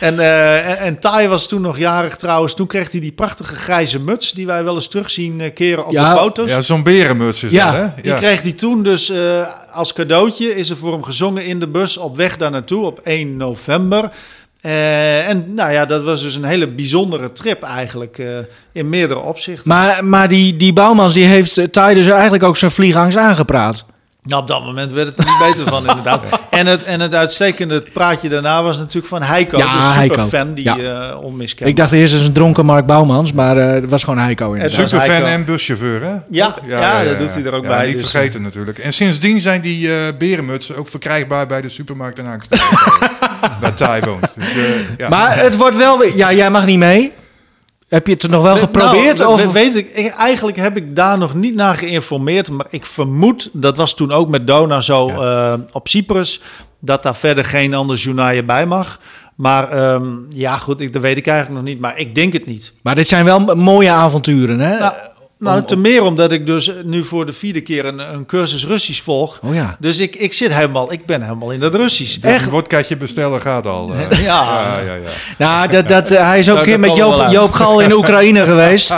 En, 0.00 0.14
uh, 0.14 0.68
en, 0.68 0.78
en 0.78 0.98
Tai 0.98 1.28
was 1.28 1.48
toen 1.48 1.60
nog 1.60 1.78
jarig 1.78 2.16
trouwens. 2.16 2.54
Toen 2.54 2.66
kreeg 2.66 2.92
hij 2.92 3.00
die 3.00 3.12
prachtige 3.12 3.56
grijze 3.56 4.00
muts 4.00 4.32
die 4.32 4.46
wij 4.46 4.64
wel 4.64 4.74
eens 4.74 4.88
terugzien 4.88 5.40
uh, 5.40 5.54
keren 5.54 5.86
op 5.86 5.92
ja, 5.92 6.12
de 6.12 6.18
foto's. 6.18 6.50
Ja, 6.50 6.60
zo'n 6.60 6.82
berenmuts 6.82 7.42
is 7.42 7.50
ja, 7.50 7.64
dat, 7.64 7.74
hè? 7.74 7.80
Ja, 7.80 7.92
die 8.02 8.14
kreeg 8.14 8.42
hij 8.42 8.52
toen 8.52 8.82
dus 8.82 9.10
uh, 9.10 9.46
als 9.72 9.92
cadeautje. 9.92 10.56
Is 10.56 10.70
er 10.70 10.76
voor 10.76 10.92
hem 10.92 11.02
gezongen 11.02 11.46
in 11.46 11.60
de 11.60 11.68
bus 11.68 11.96
op 11.96 12.16
weg 12.16 12.36
daar 12.36 12.50
naartoe 12.50 12.86
op 12.86 13.00
1 13.04 13.36
november. 13.36 14.10
Uh, 14.62 15.28
en 15.28 15.54
nou 15.54 15.72
ja, 15.72 15.84
dat 15.84 16.02
was 16.02 16.22
dus 16.22 16.34
een 16.34 16.44
hele 16.44 16.68
bijzondere 16.68 17.32
trip 17.32 17.62
eigenlijk 17.62 18.18
uh, 18.18 18.38
in 18.72 18.88
meerdere 18.88 19.20
opzichten. 19.20 19.68
Maar, 19.68 20.04
maar 20.04 20.28
die, 20.28 20.56
die 20.56 20.72
Bouwmans 20.72 21.12
die 21.12 21.24
heeft 21.24 21.54
Ty 21.54 21.94
dus 21.94 22.08
eigenlijk 22.08 22.42
ook 22.42 22.56
zijn 22.56 22.70
vliegangst 22.70 23.18
aangepraat. 23.18 23.84
Nou, 24.24 24.42
op 24.42 24.48
dat 24.48 24.64
moment 24.64 24.92
werd 24.92 25.08
het 25.08 25.18
er 25.18 25.24
niet 25.24 25.38
beter 25.38 25.70
van, 25.70 25.88
inderdaad. 25.88 26.24
En 26.50 26.66
het, 26.66 26.84
en 26.84 27.00
het 27.00 27.14
uitstekende 27.14 27.84
praatje 27.92 28.28
daarna 28.28 28.62
was 28.62 28.76
natuurlijk 28.76 29.06
van 29.06 29.22
Heiko, 29.22 29.58
ja, 29.58 29.94
de 29.94 30.00
superfan 30.00 30.54
die 30.54 30.64
ja. 30.64 31.10
uh, 31.10 31.22
onmiskenbaar. 31.22 31.68
Ik 31.68 31.76
dacht 31.76 31.92
eerst 31.92 32.14
eens 32.14 32.26
een 32.26 32.32
dronken 32.32 32.64
Mark 32.64 32.86
Bouwmans, 32.86 33.32
maar 33.32 33.56
uh, 33.56 33.72
het 33.72 33.90
was 33.90 34.04
gewoon 34.04 34.18
Heiko 34.18 34.52
inderdaad. 34.52 34.88
Superfan 34.88 35.22
en 35.22 35.44
buschauffeur, 35.44 36.02
hè? 36.02 36.08
Ja, 36.08 36.22
ja, 36.30 36.54
ja, 36.66 36.80
ja 36.80 37.04
dat 37.04 37.18
doet 37.18 37.34
hij 37.34 37.44
er 37.44 37.54
ook 37.54 37.66
bij. 37.66 37.86
Niet 37.86 37.98
dus, 37.98 38.10
vergeten 38.10 38.42
natuurlijk. 38.42 38.78
En 38.78 38.92
sindsdien 38.92 39.40
zijn 39.40 39.60
die 39.60 39.88
uh, 39.88 39.94
berenmutsen 40.18 40.76
ook 40.76 40.88
verkrijgbaar 40.88 41.46
bij 41.46 41.60
de 41.60 41.68
supermarkt 41.68 42.18
in 42.18 42.24
bij 43.60 43.72
Thai 43.72 44.02
woont. 44.04 44.34
Dus, 44.36 44.46
ja. 44.96 45.08
Maar 45.08 45.36
het 45.36 45.56
wordt 45.56 45.76
wel 45.76 45.98
weer... 45.98 46.16
Ja, 46.16 46.32
jij 46.32 46.50
mag 46.50 46.66
niet 46.66 46.78
mee. 46.78 47.12
Heb 47.92 48.06
je 48.06 48.12
het 48.12 48.22
er 48.22 48.30
nog 48.30 48.42
wel 48.42 48.56
geprobeerd? 48.56 49.18
Nou, 49.18 49.32
of? 49.32 49.52
Weet 49.52 49.76
ik, 49.76 50.08
eigenlijk 50.16 50.56
heb 50.56 50.76
ik 50.76 50.96
daar 50.96 51.18
nog 51.18 51.34
niet 51.34 51.54
naar 51.54 51.74
geïnformeerd. 51.74 52.50
Maar 52.50 52.66
ik 52.70 52.86
vermoed, 52.86 53.50
dat 53.52 53.76
was 53.76 53.94
toen 53.94 54.12
ook 54.12 54.28
met 54.28 54.46
Dona 54.46 54.80
zo 54.80 55.08
ja. 55.08 55.52
uh, 55.52 55.58
op 55.72 55.88
Cyprus, 55.88 56.40
dat 56.78 57.02
daar 57.02 57.14
verder 57.14 57.44
geen 57.44 57.74
ander 57.74 57.96
journaal 57.96 58.42
bij 58.42 58.66
mag. 58.66 58.98
Maar 59.34 59.92
um, 59.94 60.26
ja, 60.28 60.56
goed, 60.56 60.80
ik, 60.80 60.92
dat 60.92 61.02
weet 61.02 61.16
ik 61.16 61.26
eigenlijk 61.26 61.60
nog 61.60 61.68
niet. 61.68 61.80
Maar 61.80 61.98
ik 61.98 62.14
denk 62.14 62.32
het 62.32 62.46
niet. 62.46 62.72
Maar 62.82 62.94
dit 62.94 63.08
zijn 63.08 63.24
wel 63.24 63.54
mooie 63.54 63.90
avonturen, 63.90 64.60
hè? 64.60 64.78
Nou, 64.78 64.94
nou, 65.42 65.60
om, 65.60 65.66
te 65.66 65.76
meer 65.76 66.02
omdat 66.02 66.32
ik 66.32 66.46
dus 66.46 66.72
nu 66.84 67.04
voor 67.04 67.26
de 67.26 67.32
vierde 67.32 67.60
keer 67.60 67.84
een, 67.84 67.98
een 67.98 68.26
cursus 68.26 68.66
Russisch 68.66 69.02
volg. 69.02 69.40
Oh 69.42 69.54
ja. 69.54 69.76
Dus 69.78 69.98
ik, 69.98 70.16
ik 70.16 70.32
zit 70.32 70.52
helemaal, 70.52 70.92
ik 70.92 71.06
ben 71.06 71.22
helemaal 71.22 71.50
in 71.50 71.60
dat 71.60 71.74
Russisch. 71.74 72.20
Dus 72.20 72.30
Echt? 72.30 72.44
Een 72.44 72.50
wodkaatje 72.50 72.96
bestellen 72.96 73.40
gaat 73.40 73.66
al. 73.66 73.90
Uh. 73.94 74.10
ja. 74.10 74.42
ja, 74.42 74.78
ja, 74.78 74.94
ja. 74.94 75.10
Nou, 75.38 75.68
dat, 75.68 75.88
dat, 75.88 76.12
uh, 76.12 76.26
hij 76.28 76.38
is 76.38 76.50
ook 76.50 76.56
een 76.56 76.62
keer 76.62 76.80
met 76.80 76.96
Joop, 76.96 77.30
Joop 77.30 77.52
Gal 77.52 77.80
in 77.80 77.92
Oekraïne 77.98 78.44
geweest. 78.44 78.88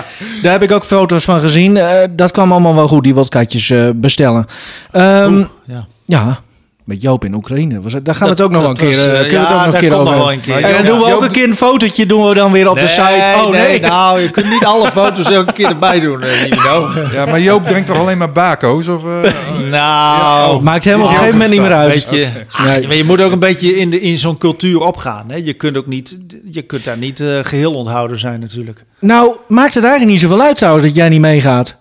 Daar 0.42 0.52
heb 0.52 0.62
ik 0.62 0.72
ook 0.72 0.84
foto's 0.84 1.24
van 1.24 1.40
gezien. 1.40 1.76
Uh, 1.76 1.90
dat 2.10 2.30
kwam 2.30 2.52
allemaal 2.52 2.74
wel 2.74 2.88
goed, 2.88 3.04
die 3.04 3.14
wodkaatjes 3.14 3.72
bestellen. 3.94 4.46
Um, 4.92 5.34
Oeh, 5.34 5.46
ja. 5.64 5.86
ja. 6.04 6.42
Met 6.84 7.02
Joop 7.02 7.24
in 7.24 7.34
Oekraïne. 7.34 7.80
Was 7.80 7.92
het, 7.92 8.04
daar 8.04 8.14
gaan 8.14 8.24
we 8.24 8.32
het 8.32 8.40
ook 8.40 8.50
nog 8.50 8.60
wel 8.60 8.70
een 8.70 8.76
keer, 8.76 8.96
was, 8.96 9.06
uh, 9.06 9.20
ja, 9.20 9.26
kunnen 9.26 9.46
we 9.46 9.52
het 9.52 9.52
ook 9.52 9.64
nog 9.64 9.74
een 9.74 9.80
keer 9.80 9.98
over. 9.98 10.16
Nog 10.16 10.30
een 10.32 10.40
keer. 10.40 10.62
En 10.62 10.72
dan 10.72 10.84
doen 10.84 10.98
we 10.98 11.14
ook 11.14 11.22
een 11.22 11.30
keer 11.30 11.48
een 11.48 11.56
fotootje 11.56 12.06
doen 12.06 12.28
we 12.28 12.34
dan 12.34 12.52
weer 12.52 12.68
op 12.68 12.74
nee, 12.74 12.84
de 12.84 12.90
site. 12.90 13.34
Oh 13.36 13.50
nee. 13.50 13.60
nee. 13.60 13.80
Nou, 13.80 14.20
je 14.20 14.30
kunt 14.30 14.50
niet 14.50 14.64
alle 14.64 14.90
foto's 14.90 15.30
elke 15.30 15.52
keer 15.52 15.66
erbij 15.66 16.00
doen, 16.00 16.22
uh, 16.22 16.46
Ja, 17.12 17.26
maar 17.26 17.40
Joop 17.40 17.66
drinkt 17.66 17.86
toch 17.86 17.98
alleen 17.98 18.18
maar 18.18 18.32
bako's? 18.32 18.88
Of, 18.88 19.04
uh, 19.04 19.32
nou, 19.70 20.54
oh, 20.54 20.62
maakt 20.62 20.84
helemaal 20.84 21.06
op 21.06 21.12
een 21.12 21.18
gegeven 21.18 21.38
moment 21.38 21.54
niet 21.54 21.68
meer 21.68 21.76
uit. 21.76 21.92
Weet 21.92 22.18
je, 22.18 22.28
ach, 22.50 22.66
nee. 22.66 22.86
maar 22.86 22.96
je 22.96 23.04
moet 23.04 23.20
ook 23.20 23.32
een 23.32 23.38
beetje 23.38 23.76
in, 23.76 23.90
de, 23.90 24.00
in 24.00 24.18
zo'n 24.18 24.38
cultuur 24.38 24.80
opgaan. 24.80 25.30
Hè? 25.30 25.36
Je 25.36 25.52
kunt 25.52 25.76
ook 25.76 25.86
niet, 25.86 26.18
je 26.50 26.62
kunt 26.62 26.84
daar 26.84 26.98
niet 26.98 27.20
uh, 27.20 27.38
geheel 27.42 27.74
onthouden 27.74 28.18
zijn 28.18 28.40
natuurlijk. 28.40 28.84
Nou, 28.98 29.36
maakt 29.48 29.74
het 29.74 29.84
eigenlijk 29.84 30.12
niet 30.12 30.30
zoveel 30.30 30.46
uit 30.46 30.56
trouwens 30.56 30.86
dat 30.86 30.94
jij 30.94 31.08
niet 31.08 31.20
meegaat. 31.20 31.76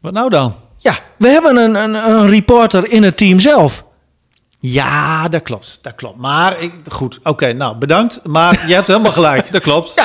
Wat 0.00 0.12
nou 0.12 0.28
dan? 0.28 0.54
Ja, 0.78 0.94
we 1.16 1.28
hebben 1.28 1.56
een, 1.56 1.74
een, 1.74 1.94
een 1.94 2.28
reporter 2.28 2.90
in 2.90 3.02
het 3.02 3.16
team 3.16 3.38
zelf. 3.38 3.84
Ja, 4.64 5.28
dat 5.28 5.42
klopt. 5.42 5.78
Dat 5.82 5.94
klopt. 5.94 6.18
Maar 6.18 6.62
ik, 6.62 6.72
goed, 6.88 7.18
oké, 7.18 7.28
okay, 7.28 7.52
nou 7.52 7.76
bedankt. 7.76 8.20
Maar 8.24 8.64
je 8.66 8.74
hebt 8.74 8.86
helemaal 8.86 9.12
gelijk. 9.12 9.52
Dat 9.52 9.62
klopt. 9.62 9.92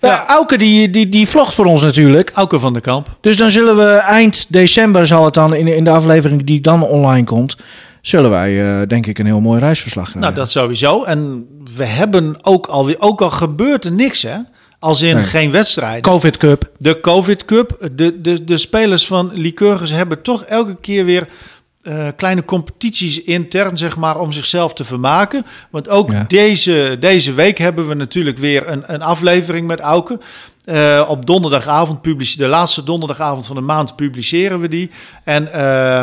Ja, 0.00 0.08
ja. 0.08 0.26
Auke 0.26 0.58
die, 0.58 0.90
die, 0.90 1.08
die 1.08 1.28
vlogt 1.28 1.54
voor 1.54 1.64
ons 1.64 1.82
natuurlijk. 1.82 2.30
Auke 2.34 2.58
van 2.58 2.72
de 2.72 2.80
Kamp. 2.80 3.16
Dus 3.20 3.36
dan 3.36 3.50
zullen 3.50 3.76
we 3.76 3.90
eind 3.92 4.52
december 4.52 5.06
zal 5.06 5.24
het 5.24 5.34
dan 5.34 5.54
in, 5.54 5.66
in 5.66 5.84
de 5.84 5.90
aflevering 5.90 6.44
die 6.44 6.60
dan 6.60 6.82
online 6.82 7.24
komt, 7.24 7.56
zullen 8.00 8.30
wij 8.30 8.52
uh, 8.52 8.86
denk 8.88 9.06
ik 9.06 9.18
een 9.18 9.26
heel 9.26 9.40
mooi 9.40 9.60
reisverslag 9.60 10.04
krijgen. 10.04 10.22
Nou, 10.22 10.34
dat 10.34 10.50
sowieso. 10.50 11.02
En 11.02 11.46
we 11.76 11.84
hebben 11.84 12.44
ook 12.44 12.66
alweer, 12.66 12.96
ook 12.98 13.22
al 13.22 13.30
gebeurt 13.30 13.84
er 13.84 13.92
niks 13.92 14.22
hè. 14.22 14.36
Als 14.78 15.02
in 15.02 15.16
nee. 15.16 15.24
geen 15.24 15.50
wedstrijd. 15.50 16.02
Covid 16.02 16.36
Cup. 16.36 16.70
De 16.78 17.00
Covid 17.00 17.44
Cup. 17.44 17.90
De, 17.92 18.20
de, 18.20 18.44
de 18.44 18.56
spelers 18.56 19.06
van 19.06 19.30
Lycurgus 19.34 19.90
hebben 19.90 20.22
toch 20.22 20.42
elke 20.42 20.76
keer 20.80 21.04
weer 21.04 21.28
uh, 21.82 22.08
kleine 22.16 22.44
competities 22.44 23.22
intern, 23.22 23.78
zeg 23.78 23.96
maar, 23.96 24.20
om 24.20 24.32
zichzelf 24.32 24.74
te 24.74 24.84
vermaken. 24.84 25.46
Want 25.70 25.88
ook 25.88 26.12
ja. 26.12 26.24
deze, 26.28 26.96
deze 27.00 27.32
week 27.32 27.58
hebben 27.58 27.88
we 27.88 27.94
natuurlijk 27.94 28.38
weer 28.38 28.68
een, 28.68 28.82
een 28.86 29.02
aflevering 29.02 29.66
met 29.66 29.80
Auke. 29.80 30.18
Uh, 30.64 31.04
op 31.08 31.26
donderdagavond 31.26 32.00
publiceren, 32.00 32.46
de 32.46 32.56
laatste 32.56 32.84
donderdagavond 32.84 33.46
van 33.46 33.56
de 33.56 33.62
maand 33.62 33.96
publiceren 33.96 34.60
we 34.60 34.68
die. 34.68 34.90
En, 35.24 35.44
uh, 35.44 35.52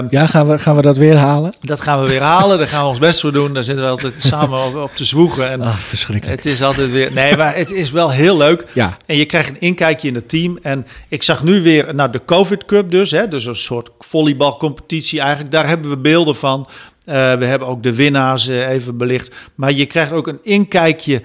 ja, 0.10 0.28
gaan 0.28 0.48
we, 0.48 0.60
gaan 0.60 0.76
we 0.76 0.82
dat 0.82 0.98
weer 0.98 1.16
halen? 1.18 1.54
Dat 1.62 1.82
gaan 1.82 2.04
we 2.04 2.10
weer 2.10 2.22
halen. 2.22 2.58
Daar 2.58 2.68
gaan 2.68 2.82
we 2.84 2.90
ons 2.90 3.00
best 3.00 3.22
voor 3.22 3.32
doen. 3.32 3.54
Daar 3.54 3.64
zitten 3.64 3.84
we 3.84 3.90
altijd 3.90 4.14
samen 4.34 4.66
op, 4.66 4.76
op 4.76 4.96
te 4.96 5.06
zwoegen. 5.06 5.50
En 5.50 5.62
oh, 5.62 5.78
verschrikkelijk. 5.78 6.38
Het 6.38 6.46
is 6.46 6.62
altijd 6.62 6.92
weer. 6.92 7.14
Nee, 7.14 7.38
maar 7.38 7.56
het 7.56 7.72
is 7.72 7.92
wel 7.92 8.10
heel 8.12 8.38
leuk. 8.38 8.66
Ja. 8.74 8.98
En 9.06 9.16
je 9.16 9.26
krijgt 9.26 9.50
een 9.50 9.60
inkijkje 9.60 10.08
in 10.08 10.16
het 10.16 10.30
team. 10.30 10.60
En 10.62 10.86
ik 11.08 11.24
zag 11.24 11.44
nu 11.44 11.62
weer 11.62 11.96
nou, 11.96 12.12
de 12.12 12.22
COVID 12.26 12.66
Cup, 12.66 12.92
dus, 12.92 13.12
hè, 13.12 13.28
dus 13.28 13.46
een 13.46 13.56
soort 13.56 13.90
volleybalcompetitie 14.00 15.20
eigenlijk. 15.20 15.52
Daar 15.52 15.68
hebben 15.68 15.90
we 15.90 15.98
beelden 15.98 16.36
van. 16.36 16.68
Uh, 17.06 17.16
we 17.34 17.46
hebben 17.46 17.68
ook 17.68 17.84
de 17.84 17.96
winnaars 17.96 18.48
even 18.48 18.98
belicht. 18.98 19.36
Maar 19.56 19.72
je 19.72 19.86
krijgt 19.86 20.12
ook 20.12 20.28
een 20.28 20.40
inkijkje 20.44 21.22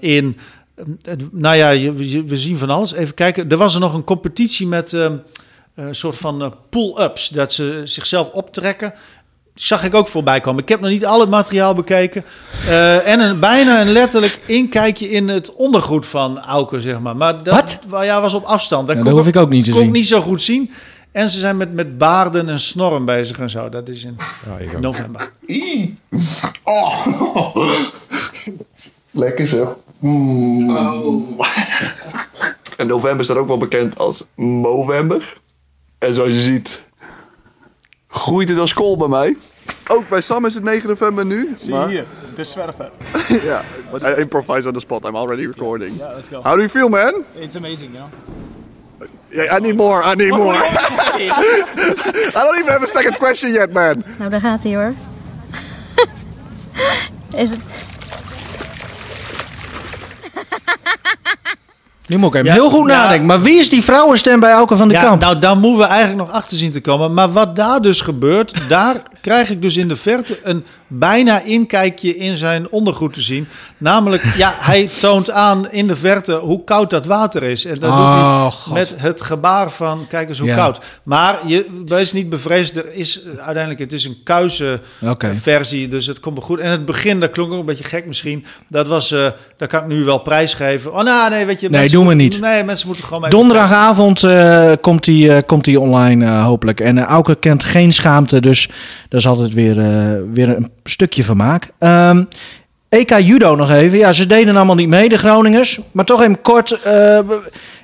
in 0.00 0.36
eh, 0.36 0.42
nou 1.32 1.56
ja, 1.56 1.70
je- 1.70 2.10
je- 2.10 2.24
we 2.24 2.36
zien 2.36 2.58
van 2.58 2.70
alles. 2.70 2.92
Even 2.92 3.14
kijken. 3.14 3.50
Er 3.50 3.56
was 3.56 3.74
er 3.74 3.80
nog 3.80 3.94
een 3.94 4.04
competitie 4.04 4.66
met 4.66 4.92
ehm, 4.92 5.16
een 5.74 5.94
soort 5.94 6.16
van 6.16 6.42
eh, 6.42 6.50
pull-ups. 6.70 7.28
Dat 7.28 7.52
ze 7.52 7.80
zichzelf 7.84 8.28
optrekken. 8.30 8.92
Zag 9.54 9.84
ik 9.84 9.94
ook 9.94 10.08
voorbij 10.08 10.40
komen. 10.40 10.62
Ik 10.62 10.68
heb 10.68 10.80
nog 10.80 10.90
niet 10.90 11.06
al 11.06 11.20
het 11.20 11.28
materiaal 11.30 11.74
bekeken. 11.74 12.24
Eh, 12.66 13.08
en 13.08 13.20
een, 13.20 13.40
bijna 13.40 13.80
een 13.80 13.92
letterlijk 13.92 14.38
inkijkje 14.46 15.10
in 15.10 15.28
het 15.28 15.54
ondergoed 15.54 16.06
van 16.06 16.38
Auken, 16.40 16.80
zeg 16.82 17.00
maar. 17.00 17.16
Maar 17.16 17.42
dat 17.42 17.78
Wat? 17.88 18.04
Ja, 18.04 18.20
was 18.20 18.34
op 18.34 18.44
afstand. 18.44 18.86
Dat 18.86 18.96
Ja, 18.96 19.02
kon 19.02 19.10
dat 19.10 19.20
hoef 19.20 19.28
ik 19.34 19.36
ook 19.40 19.48
niet 19.50 19.64
te 19.64 19.70
kon 19.70 19.78
zien. 19.78 19.88
ik 19.88 19.94
niet 19.94 20.06
zo 20.08 20.20
goed 20.20 20.42
zien. 20.42 20.70
En 21.12 21.28
ze 21.30 21.38
zijn 21.38 21.56
met, 21.56 21.72
met 21.74 21.98
baarden 21.98 22.48
en 22.48 22.60
snorren 22.60 23.04
bezig 23.04 23.38
en 23.38 23.50
zo. 23.50 23.68
Dat 23.68 23.88
is 23.88 24.04
in 24.04 24.16
november. 24.80 25.32
Oh. 26.64 27.06
Lekker 29.10 29.46
zo. 29.46 29.82
En 32.78 32.86
november 32.86 33.24
staat 33.24 33.36
ook 33.36 33.46
wel 33.46 33.58
bekend 33.58 33.98
als 33.98 34.28
Movember. 34.34 35.40
En 35.98 36.14
zoals 36.14 36.30
je 36.30 36.40
ziet, 36.40 36.86
groeit 38.08 38.48
het 38.48 38.58
als 38.58 38.72
kool 38.72 38.96
bij 38.96 39.08
mij. 39.08 39.36
Ook 39.88 40.08
bij 40.08 40.20
Sam 40.20 40.44
is 40.46 40.54
het 40.54 40.64
9 40.64 40.88
november 40.88 41.26
nu. 41.26 41.54
Zie 41.58 41.74
je 41.74 41.86
hier, 41.86 42.04
de 42.36 42.44
zwerver. 42.44 42.90
ja, 43.42 43.64
I 44.02 44.20
improvise 44.20 44.68
on 44.68 44.74
the 44.74 44.80
spot. 44.80 45.04
I'm 45.04 45.16
already 45.16 45.46
recording. 45.46 45.96
Yeah, 45.96 46.14
let's 46.14 46.28
go. 46.28 46.42
How 46.42 46.52
do 46.52 46.58
you 46.58 46.68
feel, 46.68 46.88
man? 46.88 47.24
It's 47.34 47.56
amazing, 47.56 47.92
you 47.92 48.08
know. 48.08 48.08
Yeah, 49.30 49.56
I 49.56 49.60
need 49.60 49.76
more. 49.76 50.02
I 50.12 50.14
need 50.14 50.30
more. 50.30 50.54
I 50.64 52.30
don't 52.32 52.58
even 52.58 52.72
have 52.72 52.82
a 52.82 52.86
second 52.86 53.16
question 53.18 53.52
yet, 53.52 53.72
man. 53.72 54.04
Nou, 54.18 54.30
daar 54.30 54.40
gaat 54.40 54.62
hij 54.62 54.74
hoor. 54.74 54.92
Is 57.36 57.50
het... 57.50 57.60
Nu 62.06 62.16
moet 62.16 62.28
ik 62.28 62.34
even 62.34 62.46
Ja, 62.46 62.52
heel 62.52 62.70
goed 62.70 62.88
ja. 62.88 63.02
nadenken. 63.02 63.26
Maar 63.26 63.42
wie 63.42 63.58
is 63.58 63.68
die 63.68 63.84
vrouwenstem 63.84 64.40
bij 64.40 64.52
Auken 64.52 64.76
van 64.76 64.88
de 64.88 64.94
ja, 64.94 65.00
Kamp? 65.02 65.20
Nou, 65.20 65.38
daar 65.38 65.56
moeten 65.56 65.80
we 65.80 65.86
eigenlijk 65.86 66.18
nog 66.26 66.30
achter 66.36 66.56
zien 66.56 66.72
te 66.72 66.80
komen. 66.80 67.14
Maar 67.14 67.32
wat 67.32 67.56
daar 67.56 67.80
dus 67.80 68.00
gebeurt, 68.00 68.68
daar 68.68 69.02
krijg 69.20 69.50
ik 69.50 69.62
dus 69.62 69.76
in 69.76 69.88
de 69.88 69.96
verte 69.96 70.38
een 70.42 70.64
bijna 70.86 71.40
inkijkje 71.40 72.16
in 72.16 72.36
zijn 72.36 72.70
ondergoed 72.70 73.14
te 73.14 73.20
zien. 73.20 73.48
Namelijk, 73.78 74.22
ja, 74.36 74.52
hij 74.58 74.88
toont 75.00 75.30
aan 75.30 75.70
in 75.70 75.86
de 75.86 75.96
verte 75.96 76.34
hoe 76.34 76.64
koud 76.64 76.90
dat 76.90 77.06
water 77.06 77.42
is. 77.42 77.64
En 77.64 77.74
dat 77.74 77.90
Oh, 77.90 77.96
doet 77.96 78.08
hij 78.10 78.50
God. 78.50 78.72
met 78.74 78.94
het 78.96 79.20
gebaar 79.20 79.70
van, 79.70 80.06
kijk 80.08 80.28
eens 80.28 80.38
hoe 80.38 80.48
Ja. 80.48 80.56
koud. 80.56 80.80
Maar 81.02 81.38
je, 81.46 81.82
wees 81.86 82.12
niet 82.12 82.28
bevreesd, 82.28 82.76
er 82.76 82.94
is 82.94 83.22
eh, 83.22 83.28
uiteindelijk, 83.28 83.78
het 83.78 83.92
is 83.92 84.04
een 84.04 84.16
kuise 84.24 84.80
eh, 85.00 85.12
versie, 85.32 85.88
dus 85.88 86.06
het 86.06 86.20
komt 86.20 86.38
wel 86.38 86.46
goed. 86.46 86.58
En 86.58 86.70
het 86.70 86.84
begin, 86.84 87.20
dat 87.20 87.30
klonk 87.30 87.52
ook 87.52 87.60
een 87.60 87.66
beetje 87.66 87.84
gek 87.84 88.06
misschien. 88.06 88.44
Dat 88.68 88.86
was, 88.86 89.12
eh 89.12 89.26
dat 89.56 89.68
kan 89.68 89.80
ik 89.80 89.86
nu 89.86 90.04
wel 90.04 90.18
prijsgeven. 90.18 90.92
Oh, 90.92 91.02
nou, 91.02 91.30
nee, 91.30 91.44
weet 91.46 91.60
je. 91.60 91.68
Nee, 91.68 91.80
mensen 91.80 91.98
doen 91.98 92.06
we 92.08 92.14
niet. 92.14 92.40
Nee, 92.40 92.64
mensen 92.64 92.86
moeten 92.86 93.04
gewoon 93.04 93.24
even 93.24 93.36
Donderdagavond 93.38 94.20
komt 94.80 95.06
hij 95.06 95.42
komt 95.42 95.66
hij 95.66 95.76
online 95.76 96.30
hopelijk. 96.30 96.80
En 96.80 96.96
uh, 96.96 97.02
Auke 97.02 97.34
kent 97.34 97.64
geen 97.64 97.92
schaamte, 97.92 98.40
dus 98.40 98.68
dat 99.08 99.20
is 99.20 99.26
altijd 99.26 99.52
weer, 99.52 99.78
eh, 99.78 100.12
weer 100.32 100.48
een 100.48 100.70
stukje 100.84 101.24
vermaak. 101.24 101.68
Ehm 101.78 102.24
EK 102.88 103.18
Judo 103.18 103.54
nog 103.54 103.70
even. 103.70 103.98
Ja, 103.98 104.12
ze 104.12 104.26
deden 104.26 104.56
allemaal 104.56 104.74
niet 104.74 104.88
mee, 104.88 105.08
de 105.08 105.18
Groningers. 105.18 105.80
Maar 105.92 106.04
toch 106.04 106.20
even 106.20 106.40
kort. 106.40 106.80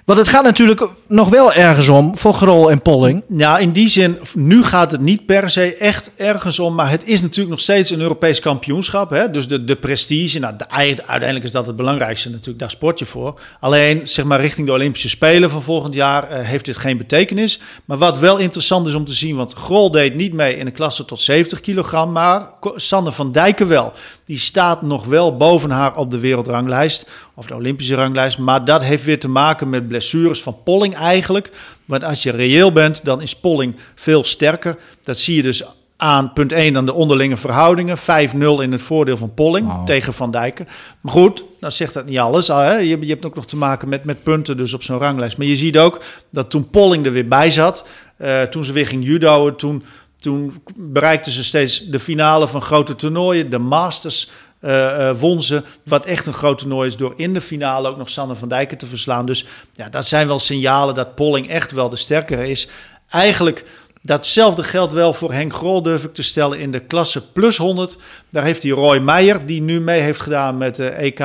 Want 0.05 0.19
het 0.19 0.29
gaat 0.29 0.45
natuurlijk 0.45 0.89
nog 1.09 1.29
wel 1.29 1.53
ergens 1.53 1.89
om 1.89 2.19
voor 2.19 2.35
Grol 2.35 2.71
en 2.71 2.83
Polling. 2.83 3.23
Ja, 3.29 3.59
in 3.59 3.73
die 3.73 3.89
zin, 3.89 4.19
nu 4.35 4.63
gaat 4.63 4.91
het 4.91 5.01
niet 5.01 5.27
per 5.27 5.51
se 5.51 5.77
echt 5.77 6.11
ergens 6.17 6.59
om. 6.59 6.75
Maar 6.75 6.91
het 6.91 7.07
is 7.07 7.21
natuurlijk 7.21 7.51
nog 7.51 7.61
steeds 7.61 7.91
een 7.91 8.01
Europees 8.01 8.41
kampioenschap. 8.41 9.11
Hè? 9.11 9.31
Dus 9.31 9.49
de, 9.49 9.65
de 9.65 9.77
prestige, 9.77 10.39
nou, 10.39 10.55
de, 10.57 10.71
uiteindelijk 10.71 11.45
is 11.45 11.53
dat 11.53 11.67
het 11.67 11.77
belangrijkste 11.77 12.31
natuurlijk. 12.31 12.59
Daar 12.59 12.71
sport 12.71 12.99
je 12.99 13.05
voor. 13.05 13.41
Alleen, 13.61 14.09
zeg 14.09 14.25
maar, 14.25 14.41
richting 14.41 14.67
de 14.67 14.73
Olympische 14.73 15.09
Spelen 15.09 15.51
van 15.51 15.63
volgend 15.63 15.95
jaar 15.95 16.29
eh, 16.29 16.47
heeft 16.47 16.65
dit 16.65 16.77
geen 16.77 16.97
betekenis. 16.97 17.61
Maar 17.85 17.99
wat 17.99 18.19
wel 18.19 18.37
interessant 18.37 18.87
is 18.87 18.95
om 18.95 19.05
te 19.05 19.13
zien, 19.13 19.37
want 19.37 19.53
Grol 19.53 19.91
deed 19.91 20.15
niet 20.15 20.33
mee 20.33 20.57
in 20.57 20.65
de 20.65 20.71
klasse 20.71 21.05
tot 21.05 21.21
70 21.21 21.61
kilogram. 21.61 22.13
Maar 22.13 22.49
Sander 22.77 23.13
van 23.13 23.33
Dijken 23.33 23.69
wel. 23.69 23.93
Die 24.25 24.39
staat 24.39 24.83
nog 24.83 25.05
wel 25.05 25.37
boven 25.37 25.71
haar 25.71 25.97
op 25.97 26.11
de 26.11 26.19
wereldranglijst. 26.19 27.11
Of 27.35 27.47
de 27.47 27.55
Olympische 27.55 27.95
ranglijst. 27.95 28.39
Maar 28.39 28.65
dat 28.65 28.83
heeft 28.83 29.05
weer 29.05 29.21
te 29.21 29.29
maken 29.29 29.69
met 29.69 29.89
blessures 29.89 30.43
van 30.43 30.57
Polling 30.65 30.95
eigenlijk. 30.95 31.51
Want 31.85 32.05
als 32.05 32.23
je 32.23 32.31
reëel 32.31 32.73
bent, 32.73 33.05
dan 33.05 33.21
is 33.21 33.37
Polling 33.37 33.77
veel 33.95 34.25
sterker. 34.25 34.77
Dat 35.03 35.19
zie 35.19 35.37
je 35.37 35.43
dus 35.43 35.65
aan 35.97 36.33
punt 36.33 36.53
1 36.53 36.73
dan 36.73 36.87
de 36.87 36.93
onderlinge 36.93 37.37
verhoudingen. 37.37 37.99
5-0 37.99 38.03
in 38.39 38.73
het 38.73 38.83
voordeel 38.83 39.17
van 39.17 39.35
Polling 39.35 39.73
tegen 39.85 40.13
Van 40.13 40.31
Dijken. 40.31 40.69
Maar 41.01 41.13
goed, 41.13 41.45
dan 41.61 41.73
zegt 41.73 41.95
dat 41.95 42.07
niet 42.07 42.19
alles. 42.19 42.51
al, 42.51 42.59
Hè? 42.59 42.77
Je, 42.77 43.01
je 43.01 43.07
hebt 43.13 43.25
ook 43.25 43.35
nog 43.35 43.47
te 43.47 43.57
maken 43.57 43.89
met, 43.89 44.05
met 44.05 44.23
punten 44.23 44.57
dus 44.57 44.75
op 44.75 44.83
zo'n 44.83 44.99
ranglijst. 44.99 45.37
Maar 45.37 45.47
je 45.47 45.57
ziet 45.57 45.79
ook 45.79 46.01
dat 46.31 46.51
toen 46.51 46.71
Polling 46.71 47.07
er 47.07 47.13
weer 47.13 47.29
bij 47.29 47.51
zat, 47.51 47.89
eh, 48.17 48.43
toen 48.43 48.65
ze 48.65 48.73
weer 48.73 48.87
ging 48.87 49.05
judoën, 49.05 49.57
toen, 49.57 49.85
toen 50.25 50.63
bereikten 50.77 51.33
ze 51.33 51.45
steeds 51.45 51.79
de 51.87 51.99
finale 51.99 52.49
van 52.49 52.63
grote 52.63 52.95
toernooien. 52.95 53.51
De 53.51 53.59
Masters 53.59 54.31
eh, 54.61 55.09
eh, 55.09 55.17
won 55.19 55.43
ze, 55.43 55.63
wat 55.85 56.07
echt 56.07 56.27
een 56.27 56.33
groot 56.33 56.59
toernooi 56.59 56.89
is, 56.89 56.97
door 56.97 57.15
in 57.17 57.33
de 57.33 57.41
finale 57.41 57.89
ook 57.89 57.97
nog 57.97 58.11
Sanne 58.11 58.35
van 58.35 58.49
Dijken 58.49 58.79
te 58.79 58.87
verslaan. 58.87 59.27
Dus 59.27 59.45
ja, 59.75 59.89
dat 59.89 60.07
zijn 60.07 60.27
wel 60.27 60.39
signalen 60.39 60.95
dat 60.95 61.15
Polling 61.15 61.49
echt 61.49 61.73
wel 61.73 61.89
de 61.89 61.97
sterkere 61.97 62.49
is. 62.49 62.69
Eigenlijk 63.09 63.65
datzelfde 64.03 64.63
geldt 64.63 64.93
wel 64.93 65.13
voor 65.13 65.33
Henk 65.33 65.55
Grol, 65.55 65.83
durf 65.83 66.05
ik 66.05 66.15
te 66.15 66.23
stellen, 66.23 66.59
in 66.59 66.71
de 66.71 66.81
klasse 66.81 67.33
plus 67.33 67.57
100. 67.57 67.97
Daar 68.31 68.45
heeft 68.45 68.63
hij 68.63 68.73
Roy 68.73 68.99
Meijer, 68.99 69.47
die 69.47 69.61
nu 69.61 69.81
mee 69.81 70.01
heeft 70.01 70.21
gedaan 70.21 70.59
met 70.59 70.75
de 70.75 70.89
EK 70.89 71.21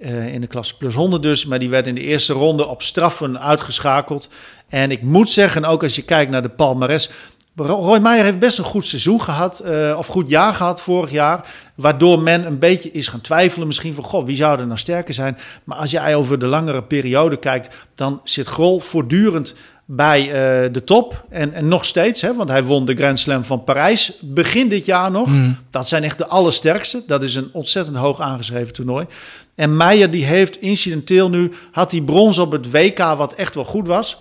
eh, 0.00 0.26
in 0.34 0.40
de 0.40 0.46
klasse 0.46 0.76
plus 0.76 0.94
100 0.94 1.22
dus. 1.22 1.44
Maar 1.44 1.58
die 1.58 1.70
werd 1.70 1.86
in 1.86 1.94
de 1.94 2.00
eerste 2.00 2.32
ronde 2.32 2.66
op 2.66 2.82
straffen 2.82 3.40
uitgeschakeld. 3.40 4.28
En 4.68 4.90
ik 4.90 5.02
moet 5.02 5.30
zeggen, 5.30 5.64
ook 5.64 5.82
als 5.82 5.96
je 5.96 6.02
kijkt 6.02 6.30
naar 6.30 6.42
de 6.42 6.48
palmares... 6.48 7.10
Ro- 7.56 7.80
Roy 7.80 7.98
Meijer 7.98 8.24
heeft 8.24 8.38
best 8.38 8.58
een 8.58 8.64
goed 8.64 8.86
seizoen 8.86 9.22
gehad, 9.22 9.58
eh, 9.60 9.94
of 9.98 10.06
goed 10.06 10.28
jaar 10.28 10.54
gehad 10.54 10.80
vorig 10.80 11.10
jaar. 11.10 11.52
Waardoor 11.74 12.20
men 12.20 12.46
een 12.46 12.58
beetje 12.58 12.90
is 12.90 13.08
gaan 13.08 13.20
twijfelen 13.20 13.66
misschien 13.66 13.94
van, 13.94 14.04
goh, 14.04 14.26
wie 14.26 14.36
zou 14.36 14.58
er 14.58 14.66
nou 14.66 14.78
sterker 14.78 15.14
zijn? 15.14 15.38
Maar 15.64 15.78
als 15.78 15.90
jij 15.90 16.16
over 16.16 16.38
de 16.38 16.46
langere 16.46 16.82
periode 16.82 17.36
kijkt, 17.36 17.74
dan 17.94 18.20
zit 18.24 18.46
Grol 18.46 18.78
voortdurend 18.80 19.54
bij 19.84 20.20
eh, 20.20 20.72
de 20.72 20.84
top. 20.84 21.24
En, 21.30 21.52
en 21.54 21.68
nog 21.68 21.84
steeds, 21.84 22.20
hè, 22.20 22.34
want 22.34 22.48
hij 22.48 22.64
won 22.64 22.84
de 22.84 22.94
Grand 22.94 23.18
Slam 23.18 23.44
van 23.44 23.64
Parijs 23.64 24.12
begin 24.20 24.68
dit 24.68 24.84
jaar 24.84 25.10
nog. 25.10 25.28
Hmm. 25.28 25.56
Dat 25.70 25.88
zijn 25.88 26.04
echt 26.04 26.18
de 26.18 26.26
allersterkste. 26.26 27.02
Dat 27.06 27.22
is 27.22 27.34
een 27.34 27.48
ontzettend 27.52 27.96
hoog 27.96 28.20
aangeschreven 28.20 28.72
toernooi. 28.72 29.06
En 29.54 29.76
Meijer 29.76 30.10
die 30.10 30.24
heeft 30.24 30.60
incidenteel 30.60 31.28
nu, 31.30 31.52
had 31.72 31.90
hij 31.90 32.00
brons 32.00 32.38
op 32.38 32.52
het 32.52 32.70
WK, 32.70 32.98
wat 32.98 33.34
echt 33.34 33.54
wel 33.54 33.64
goed 33.64 33.86
was. 33.86 34.20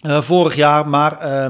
Eh, 0.00 0.22
vorig 0.22 0.54
jaar, 0.54 0.88
maar 0.88 1.18
eh, 1.18 1.46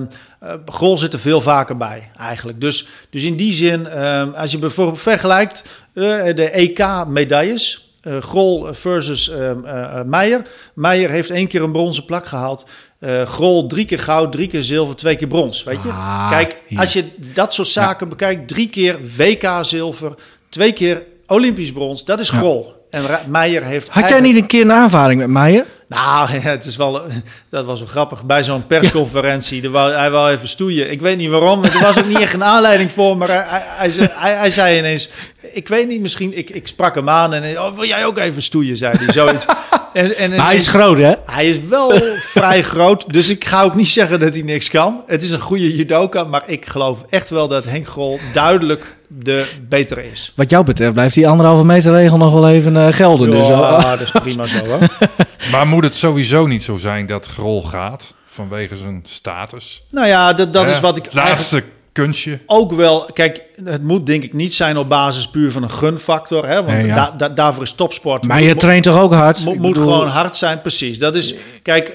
Grol 0.67 0.99
zit 0.99 1.13
er 1.13 1.19
veel 1.19 1.41
vaker 1.41 1.77
bij 1.77 2.11
eigenlijk. 2.19 2.61
Dus, 2.61 2.87
dus 3.11 3.25
in 3.25 3.37
die 3.37 3.53
zin, 3.53 3.87
ehm, 3.87 4.31
als 4.31 4.51
je 4.51 4.59
bijvoorbeeld 4.59 5.01
vergelijkt 5.01 5.65
eh, 5.95 6.05
de 6.35 6.51
EK-medailles, 6.51 7.85
Grol 8.21 8.67
versus 8.73 9.29
ehm, 9.31 9.65
eh, 9.65 9.83
eh, 9.99 10.05
Meijer. 10.07 10.43
Meijer 10.75 11.11
heeft 11.11 11.31
één 11.31 11.47
keer 11.47 11.63
een 11.63 11.73
bronzen 11.73 12.05
plak 12.05 12.27
gehaald. 12.27 12.67
Eh, 12.99 13.23
Grol 13.23 13.67
drie 13.67 13.85
keer 13.85 13.99
goud, 13.99 14.33
drie 14.33 14.47
keer 14.49 14.63
zilver, 14.63 14.97
twee 14.97 15.17
keer 15.17 15.29
brons. 15.29 15.63
Weet 15.65 15.83
je? 15.83 15.89
Ah, 15.89 16.31
Kijk, 16.31 16.59
als 16.77 16.93
je 16.93 17.05
dat 17.35 17.55
soort 17.55 17.69
zaken 17.69 18.09
bekijkt, 18.09 18.49
drie 18.49 18.69
keer 18.69 18.99
WK 19.17 19.49
zilver, 19.61 20.15
twee 20.49 20.73
keer 20.73 21.03
Olympisch 21.27 21.73
brons, 21.73 22.05
dat 22.05 22.21
is 22.21 22.29
Ja. 22.31 22.37
Grol. 22.39 22.75
En 22.91 23.07
Ra- 23.07 23.23
Meijer 23.29 23.63
heeft. 23.65 23.89
Had 23.89 24.09
jij 24.09 24.21
niet 24.21 24.37
een 24.37 24.47
keer 24.47 24.61
een 24.63 24.73
aanvaring 24.73 25.21
met 25.21 25.29
Meijer? 25.29 25.65
Nou, 25.91 26.29
het 26.53 26.67
is 26.67 26.77
wel, 26.77 27.03
dat 27.49 27.65
was 27.65 27.79
wel 27.79 27.89
grappig. 27.89 28.25
Bij 28.25 28.43
zo'n 28.43 28.67
persconferentie, 28.67 29.63
er 29.63 29.71
wou, 29.71 29.93
hij 29.93 30.11
wou 30.11 30.31
even 30.31 30.49
stoeien. 30.49 30.91
Ik 30.91 31.01
weet 31.01 31.17
niet 31.17 31.31
waarom, 31.31 31.65
er 31.65 31.81
was 31.81 31.99
ook 31.99 32.07
niet 32.07 32.21
echt 32.21 32.35
een 32.35 32.45
aanleiding 32.45 32.93
voor. 32.93 33.17
Maar 33.17 33.29
hij, 33.29 33.91
hij, 33.91 34.35
hij, 34.35 34.51
zei- 34.51 34.79
ineens, 34.79 35.11
ik 35.41 35.69
weet 35.69 35.89
niet, 35.89 36.01
misschien, 36.01 36.39
ik, 36.39 36.51
ik 36.51 36.67
sprak 36.67 36.95
hem 36.95 37.09
aan 37.09 37.33
en 37.35 37.61
oh, 37.61 37.75
wil 37.75 37.85
jij 37.87 38.07
ook 38.07 38.19
even 38.19 38.43
stoeien, 38.43 38.77
zei 38.77 38.97
hij, 38.99 39.13
zoiets. 39.13 39.45
En, 39.93 40.17
en, 40.17 40.31
Maar 40.31 40.47
hij 40.47 40.55
is 40.55 40.67
groot, 40.67 40.99
hè? 40.99 41.13
Hij 41.27 41.49
is 41.49 41.61
wel 41.69 41.93
vrij 42.37 42.63
groot, 42.63 43.13
dus 43.13 43.29
ik 43.29 43.45
ga 43.45 43.63
ook 43.63 43.75
niet 43.75 43.89
zeggen 43.89 44.21
dat 44.21 44.35
hij 44.35 44.43
niks 44.43 44.71
kan. 44.71 45.03
Het 45.07 45.23
is 45.23 45.31
een 45.31 45.41
goede 45.41 45.77
judoka, 45.77 46.25
maar 46.25 46.43
ik 46.47 46.67
geloof 46.67 47.05
echt 47.09 47.31
wel 47.31 47.49
dat 47.49 47.65
Henk 47.65 47.87
Grol 47.87 48.19
duidelijk 48.33 48.97
de 49.09 49.47
betere 49.69 50.11
is. 50.11 50.33
Wat 50.37 50.51
jou 50.51 50.65
betreft 50.65 50.93
blijft 50.93 51.15
die 51.15 51.29
anderhalve 51.29 51.65
meter 51.65 51.93
regel 51.93 52.17
nog 52.17 52.33
wel 52.33 52.49
even 52.51 52.77
eh, 52.77 52.93
gelden. 52.93 53.31
dus, 53.31 53.47
Ja, 53.47 53.61
oh. 53.61 53.91
dat 53.91 54.01
is 54.01 54.11
prima 54.11 54.47
zo, 54.47 54.65
hoor. 54.65 54.79
Maar 55.53 55.67
moet 55.67 55.85
het 55.85 55.95
sowieso 55.95 56.47
niet 56.47 56.65
zo 56.65 56.77
zijn 56.77 57.07
dat 57.07 57.27
Grol 57.27 57.63
gaat 57.63 58.15
vanwege 58.31 58.77
zijn 58.77 59.03
status? 59.07 59.85
Nou 59.91 60.07
ja, 60.07 60.33
dat, 60.33 60.53
dat 60.53 60.65
Hè? 60.65 60.71
is 60.71 60.81
wat 60.81 60.97
ik 60.97 61.13
laatste 61.13 61.63
kunstje. 61.93 62.39
ook 62.47 62.73
wel, 62.73 63.09
kijk, 63.13 63.43
het 63.65 63.83
moet 63.83 64.07
denk 64.07 64.23
ik 64.23 64.33
niet 64.33 64.55
zijn 64.55 64.77
op 64.79 64.89
basis 64.89 65.29
puur 65.29 65.51
van 65.53 65.63
een 65.63 65.71
gunfactor. 65.71 66.47
Hè? 66.47 66.55
Want 66.55 66.67
Nee, 66.79 66.87
ja. 66.87 66.95
da- 66.95 67.15
da- 67.17 67.29
daarvoor 67.29 67.63
is 67.63 67.73
topsport. 67.73 68.27
Maar 68.27 68.41
je 68.43 68.49
Moet- 68.49 68.61
traint 68.61 68.83
toch 68.85 69.01
ook 69.01 69.13
hard? 69.15 69.45
Moet, 69.45 69.55
Ik 69.55 69.61
moet 69.61 69.73
bedoel- 69.73 69.93
gewoon 69.93 70.07
hard 70.09 70.37
zijn, 70.37 70.61
precies. 70.61 70.99
Dat 70.99 71.15
is, 71.15 71.35
kijk, 71.63 71.89
eh, 71.89 71.95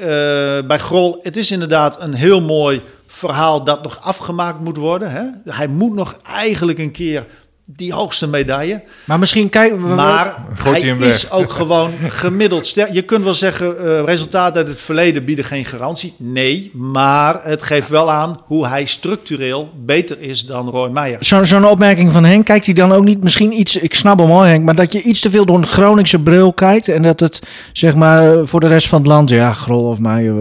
bij 0.68 0.78
Grol, 0.80 1.20
het 1.24 1.38
is 1.38 1.52
inderdaad 1.52 2.02
een 2.02 2.14
heel 2.14 2.42
mooi 2.42 2.82
verhaal 3.08 3.64
dat 3.64 3.84
nog 3.84 4.00
afgemaakt 4.04 4.60
moet 4.60 4.78
worden. 4.78 5.12
Hè? 5.12 5.24
Hij 5.52 5.68
moet 5.68 5.94
nog 5.96 6.18
eigenlijk 6.28 6.80
een 6.80 6.92
keer 6.92 7.26
die 7.66 7.94
hoogste 7.94 8.28
medaille. 8.28 8.84
Maar 9.06 9.20
misschien 9.20 9.50
kijken 9.50 9.82
we... 9.82 9.88
Maar 9.96 10.36
hij 10.64 10.80
is 10.82 11.32
ook 11.32 11.52
gewoon 11.60 11.92
gemiddeld 12.08 12.66
sterk. 12.66 12.94
Je 12.94 13.02
kunt 13.02 13.24
wel 13.24 13.34
zeggen, 13.34 13.78
eh, 13.86 14.04
resultaten 14.06 14.62
uit 14.62 14.70
het 14.70 14.82
verleden 14.82 15.26
bieden 15.26 15.46
geen 15.46 15.66
garantie. 15.66 16.14
Nee, 16.18 16.72
maar 16.74 17.40
het 17.44 17.64
geeft 17.64 17.90
wel 17.90 18.12
aan 18.12 18.40
hoe 18.46 18.68
hij 18.68 18.86
structureel 18.86 19.70
beter 19.86 20.22
is 20.22 20.46
dan 20.46 20.70
Roy 20.70 20.90
Meijer. 20.90 21.24
Zo- 21.24 21.44
Zo'n 21.44 21.66
opmerking 21.68 22.12
van 22.12 22.24
Henk, 22.26 22.46
kijkt 22.46 22.66
hij 22.66 22.76
dan 22.76 22.92
ook 22.94 23.04
niet 23.04 23.24
misschien 23.24 23.60
iets... 23.60 23.76
Ik 23.78 23.94
snap 23.96 24.20
hem 24.20 24.30
hoor 24.30 24.46
Henk, 24.46 24.64
maar 24.66 24.76
dat 24.76 24.92
je 24.92 25.02
iets 25.02 25.20
te 25.20 25.30
veel 25.30 25.46
door 25.46 25.58
een 25.58 25.68
Groningse 25.68 26.20
bril 26.20 26.54
kijkt... 26.54 26.88
en 26.88 27.02
dat 27.02 27.20
het, 27.20 27.42
zeg 27.74 27.96
maar, 27.96 28.46
voor 28.48 28.60
de 28.60 28.68
rest 28.68 28.88
van 28.88 29.00
het 29.00 29.08
land... 29.08 29.30
Ja, 29.30 29.54
Grol 29.54 29.84
of 29.84 30.00
mij... 30.00 30.32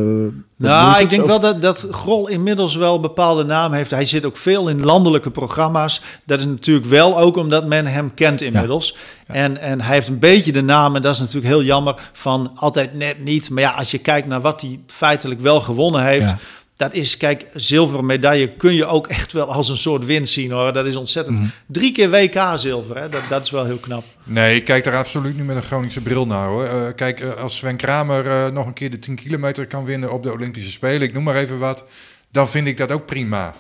Nou, 0.65 1.03
ik 1.03 1.11
denk 1.11 1.23
Of- 1.23 1.29
wel 1.29 1.41
dat, 1.41 1.63
dat 1.63 1.87
Grol 1.91 2.29
inmiddels 2.29 2.75
wel 2.75 2.95
een 2.95 3.01
bepaalde 3.01 3.45
naam 3.45 3.73
heeft. 3.73 3.91
Hij 3.91 4.05
zit 4.05 4.25
ook 4.25 4.37
veel 4.37 4.69
in 4.69 4.85
landelijke 4.85 5.31
programma's. 5.31 6.01
Dat 6.25 6.39
is 6.39 6.47
natuurlijk 6.47 6.87
wel 6.87 7.19
ook 7.19 7.37
omdat 7.37 7.67
men 7.67 7.87
hem 7.87 8.15
kent 8.15 8.41
inmiddels. 8.41 8.97
En, 9.27 9.61
en 9.61 9.81
hij 9.81 9.95
heeft 9.95 10.09
een 10.09 10.19
beetje 10.19 10.53
de 10.53 10.63
naam, 10.63 10.97
en 10.97 11.03
dat 11.03 11.15
is 11.15 11.21
natuurlijk 11.21 11.47
heel 11.47 11.63
jammer, 11.63 11.95
van 12.13 12.53
altijd 12.55 12.95
net 12.95 13.19
niet. 13.19 13.51
Maar 13.51 13.63
ja, 13.63 13.71
als 13.71 13.91
je 13.91 13.99
kijkt 13.99 14.27
naar 14.27 14.41
wat 14.41 14.61
hij 14.61 14.81
feitelijk 14.87 15.41
wel 15.41 15.61
gewonnen 15.61 16.03
heeft... 16.05 16.29
Ja. 16.29 16.39
Dat 16.77 16.95
is, 16.95 17.17
kijk, 17.17 17.47
zilveren 17.55 18.07
medaille 18.07 18.49
kun 18.53 18.75
je 18.75 18.87
ook 18.87 19.07
echt 19.07 19.33
wel 19.33 19.53
als 19.53 19.69
een 19.69 19.79
soort 19.79 20.05
winst 20.05 20.33
zien 20.33 20.51
hoor. 20.51 20.73
Dat 20.73 20.87
is 20.87 20.97
ontzettend. 20.97 21.39
Mhm. 21.39 21.49
Drie 21.67 21.93
keer 21.93 22.11
WK 22.11 22.41
zilver, 22.55 22.97
hè? 22.99 23.09
Dat, 23.09 23.23
dat 23.29 23.45
is 23.45 23.51
wel 23.51 23.65
heel 23.65 23.77
knap. 23.77 24.05
Nee, 24.25 24.57
ik 24.57 24.65
kijk 24.65 24.85
daar 24.85 24.97
absoluut 24.97 25.37
niet 25.37 25.47
met 25.47 25.57
een 25.57 25.63
Groningse 25.63 26.01
bril 26.01 26.27
naar 26.27 26.47
hoor. 26.49 26.65
Eh, 26.65 26.83
kijk, 26.97 27.21
eh, 27.21 27.35
als 27.43 27.57
Sven 27.57 27.77
Kramer 27.77 28.27
eh, 28.27 28.53
nog 28.53 28.67
een 28.67 28.73
keer 28.73 28.91
de 28.91 28.99
10 28.99 29.15
kilometer 29.15 29.67
kan 29.67 29.85
winnen 29.85 30.13
op 30.13 30.23
de 30.23 30.33
Olympische 30.33 30.71
Spelen, 30.71 31.01
ik 31.03 31.13
noem 31.13 31.23
maar 31.23 31.37
even 31.37 31.59
wat, 31.59 31.85
dan 32.33 32.49
vind 32.49 32.67
ik 32.67 32.77
dat 32.77 32.93
ook 32.93 33.07
prima. 33.07 33.55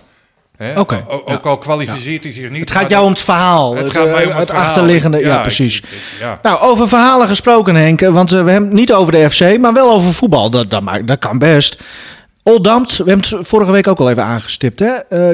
Hè? 0.56 0.76
O- 0.78 0.80
Ook 0.80 0.90
ja. 1.28 1.36
al 1.42 1.58
kwalificeert 1.58 2.24
hij 2.24 2.32
zich 2.32 2.50
niet. 2.50 2.60
Het 2.60 2.70
gaat 2.70 2.88
jou 2.90 3.04
om 3.04 3.10
het 3.10 3.20
verhaal. 3.22 3.74
Het 3.74 3.84
Het, 3.84 3.92
gaat 3.96 4.10
mij 4.10 4.22
om 4.24 4.30
het, 4.30 4.38
het 4.38 4.48
verhaal. 4.50 4.66
achterliggende- 4.66 5.18
ja, 5.18 5.40
precies. 5.40 5.78
ik- 5.80 5.88
ja. 6.20 6.38
Nou, 6.42 6.60
over 6.60 6.88
verhalen 6.88 7.28
gesproken, 7.28 7.74
Henk. 7.74 8.00
Want 8.00 8.30
we 8.30 8.36
hebben 8.36 8.54
het 8.54 8.72
niet 8.72 8.92
over 8.92 9.12
de 9.12 9.30
FC, 9.30 9.58
maar 9.58 9.72
wel 9.72 9.90
over 9.92 10.12
voetbal. 10.12 10.50
Dat, 10.50 10.70
dat, 10.70 10.82
maakt- 10.82 11.06
dat 11.06 11.18
kan 11.18 11.38
best. 11.38 11.82
Oldambt, 12.44 12.96
we 12.96 13.04
hebben 13.10 13.28
het 13.38 13.48
vorige 13.48 13.72
week 13.72 13.86
ook 13.88 13.98
al 13.98 14.10
even 14.10 14.24
aangestipt. 14.24 14.80
Hè? 14.80 14.86
Eh, 14.86 15.28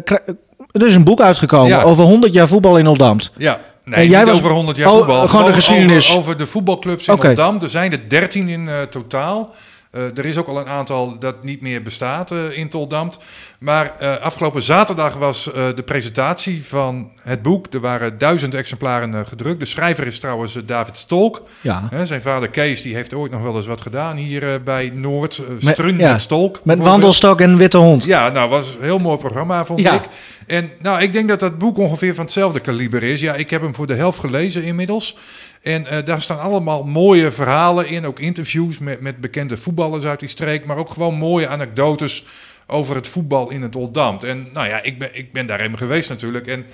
er 0.72 0.86
is 0.86 0.94
een 0.94 1.04
boek 1.04 1.20
uitgekomen 1.20 1.68
Ja. 1.68 1.82
over 1.82 2.04
100 2.04 2.32
jaar 2.32 2.48
voetbal 2.48 2.76
in 2.76 2.86
Oldambt. 2.86 3.32
Ja, 3.36 3.60
nee, 3.84 3.94
En 4.00 4.08
jij 4.08 4.18
niet 4.18 4.28
was- 4.28 4.38
over 4.38 4.50
100 4.50 4.76
jaar 4.76 4.90
Oh, 4.90 4.96
voetbal. 4.96 5.28
gewoon 5.28 5.46
de 5.46 5.52
geschiedenis. 5.52 6.08
Over, 6.08 6.20
over 6.20 6.36
de 6.36 6.46
voetbalclubs 6.46 7.06
in 7.06 7.12
Oké. 7.14 7.26
Rotterdam. 7.26 7.58
Er 7.62 7.68
zijn 7.68 7.92
er 7.92 8.08
13 8.08 8.48
in 8.48 8.68
eh, 8.68 8.74
totaal. 8.90 9.54
Eh, 9.90 10.18
er 10.18 10.24
is 10.24 10.36
ook 10.36 10.46
al 10.46 10.58
een 10.58 10.66
aantal 10.68 11.18
dat 11.18 11.44
niet 11.44 11.60
meer 11.60 11.82
bestaat 11.82 12.30
eh, 12.30 12.38
in 12.58 12.68
Toldamt. 12.68 13.18
Maar 13.58 13.92
eh, 13.98 14.16
afgelopen 14.16 14.62
zaterdag 14.62 15.14
was 15.14 15.44
de 15.44 15.82
presentatie 15.84 16.64
van 16.66 17.10
het 17.22 17.42
boek. 17.42 17.66
Er 17.74 17.80
waren 17.80 18.18
duizend 18.18 18.54
exemplaren 18.54 19.26
gedrukt. 19.26 19.60
De 19.60 19.66
schrijver 19.66 20.06
is 20.06 20.18
trouwens 20.20 20.58
David 20.66 20.96
Stolk. 20.98 21.42
Ja. 21.60 21.88
Zijn 22.04 22.20
vader 22.22 22.48
Kees 22.50 22.82
die 22.82 22.94
heeft 22.94 23.14
ooit 23.14 23.32
nog 23.32 23.42
wel 23.42 23.56
eens 23.56 23.66
wat 23.66 23.80
gedaan 23.80 24.16
hier 24.16 24.62
bij 24.62 24.90
Noord. 24.94 25.38
eh, 25.38 25.44
Met- 25.64 25.74
Strun 25.74 25.98
ja, 25.98 26.12
met 26.12 26.20
Stolk. 26.22 26.60
Met 26.64 26.78
wandelstok 26.78 27.40
en 27.40 27.56
witte 27.56 27.78
hond. 27.78 28.04
Ja, 28.04 28.28
nou, 28.28 28.48
was 28.50 28.74
een 28.74 28.82
heel 28.84 28.98
mooi 28.98 29.18
programma, 29.18 29.64
vond 29.64 29.80
Ja. 29.80 29.94
ik. 29.94 30.02
En 30.46 30.70
nou, 30.80 31.02
ik 31.02 31.12
denk 31.12 31.28
dat 31.28 31.40
dat 31.40 31.58
boek 31.58 31.78
ongeveer 31.78 32.14
van 32.14 32.24
hetzelfde 32.24 32.60
kaliber 32.60 33.02
is. 33.02 33.20
Ja, 33.20 33.34
ik 33.34 33.50
heb 33.50 33.62
hem 33.62 33.74
voor 33.74 33.86
de 33.86 33.94
helft 33.94 34.18
gelezen 34.18 34.62
inmiddels. 34.62 35.16
En 35.60 35.86
eh, 35.86 36.04
daar 36.04 36.22
staan 36.22 36.40
allemaal 36.40 36.84
mooie 36.84 37.30
verhalen 37.30 37.88
in. 37.88 38.06
Ook 38.06 38.18
interviews 38.18 38.78
met, 38.78 39.00
met 39.00 39.20
bekende 39.20 39.56
voetballers 39.56 40.04
uit 40.04 40.20
die 40.20 40.28
streek. 40.28 40.64
Maar 40.64 40.76
ook 40.76 40.90
gewoon 40.90 41.14
mooie 41.14 41.48
anekdotes 41.48 42.24
over 42.66 42.94
het 42.94 43.08
voetbal 43.08 43.50
in 43.50 43.62
het 43.62 43.76
Oldambt. 43.76 44.24
En 44.24 44.48
nou 44.52 44.68
ja, 44.68 44.82
ik 44.82 44.98
ben, 44.98 45.10
ik 45.12 45.32
ben 45.32 45.46
daar 45.46 45.60
even 45.60 45.78
geweest 45.78 46.08
natuurlijk. 46.08 46.46
En 46.46 46.66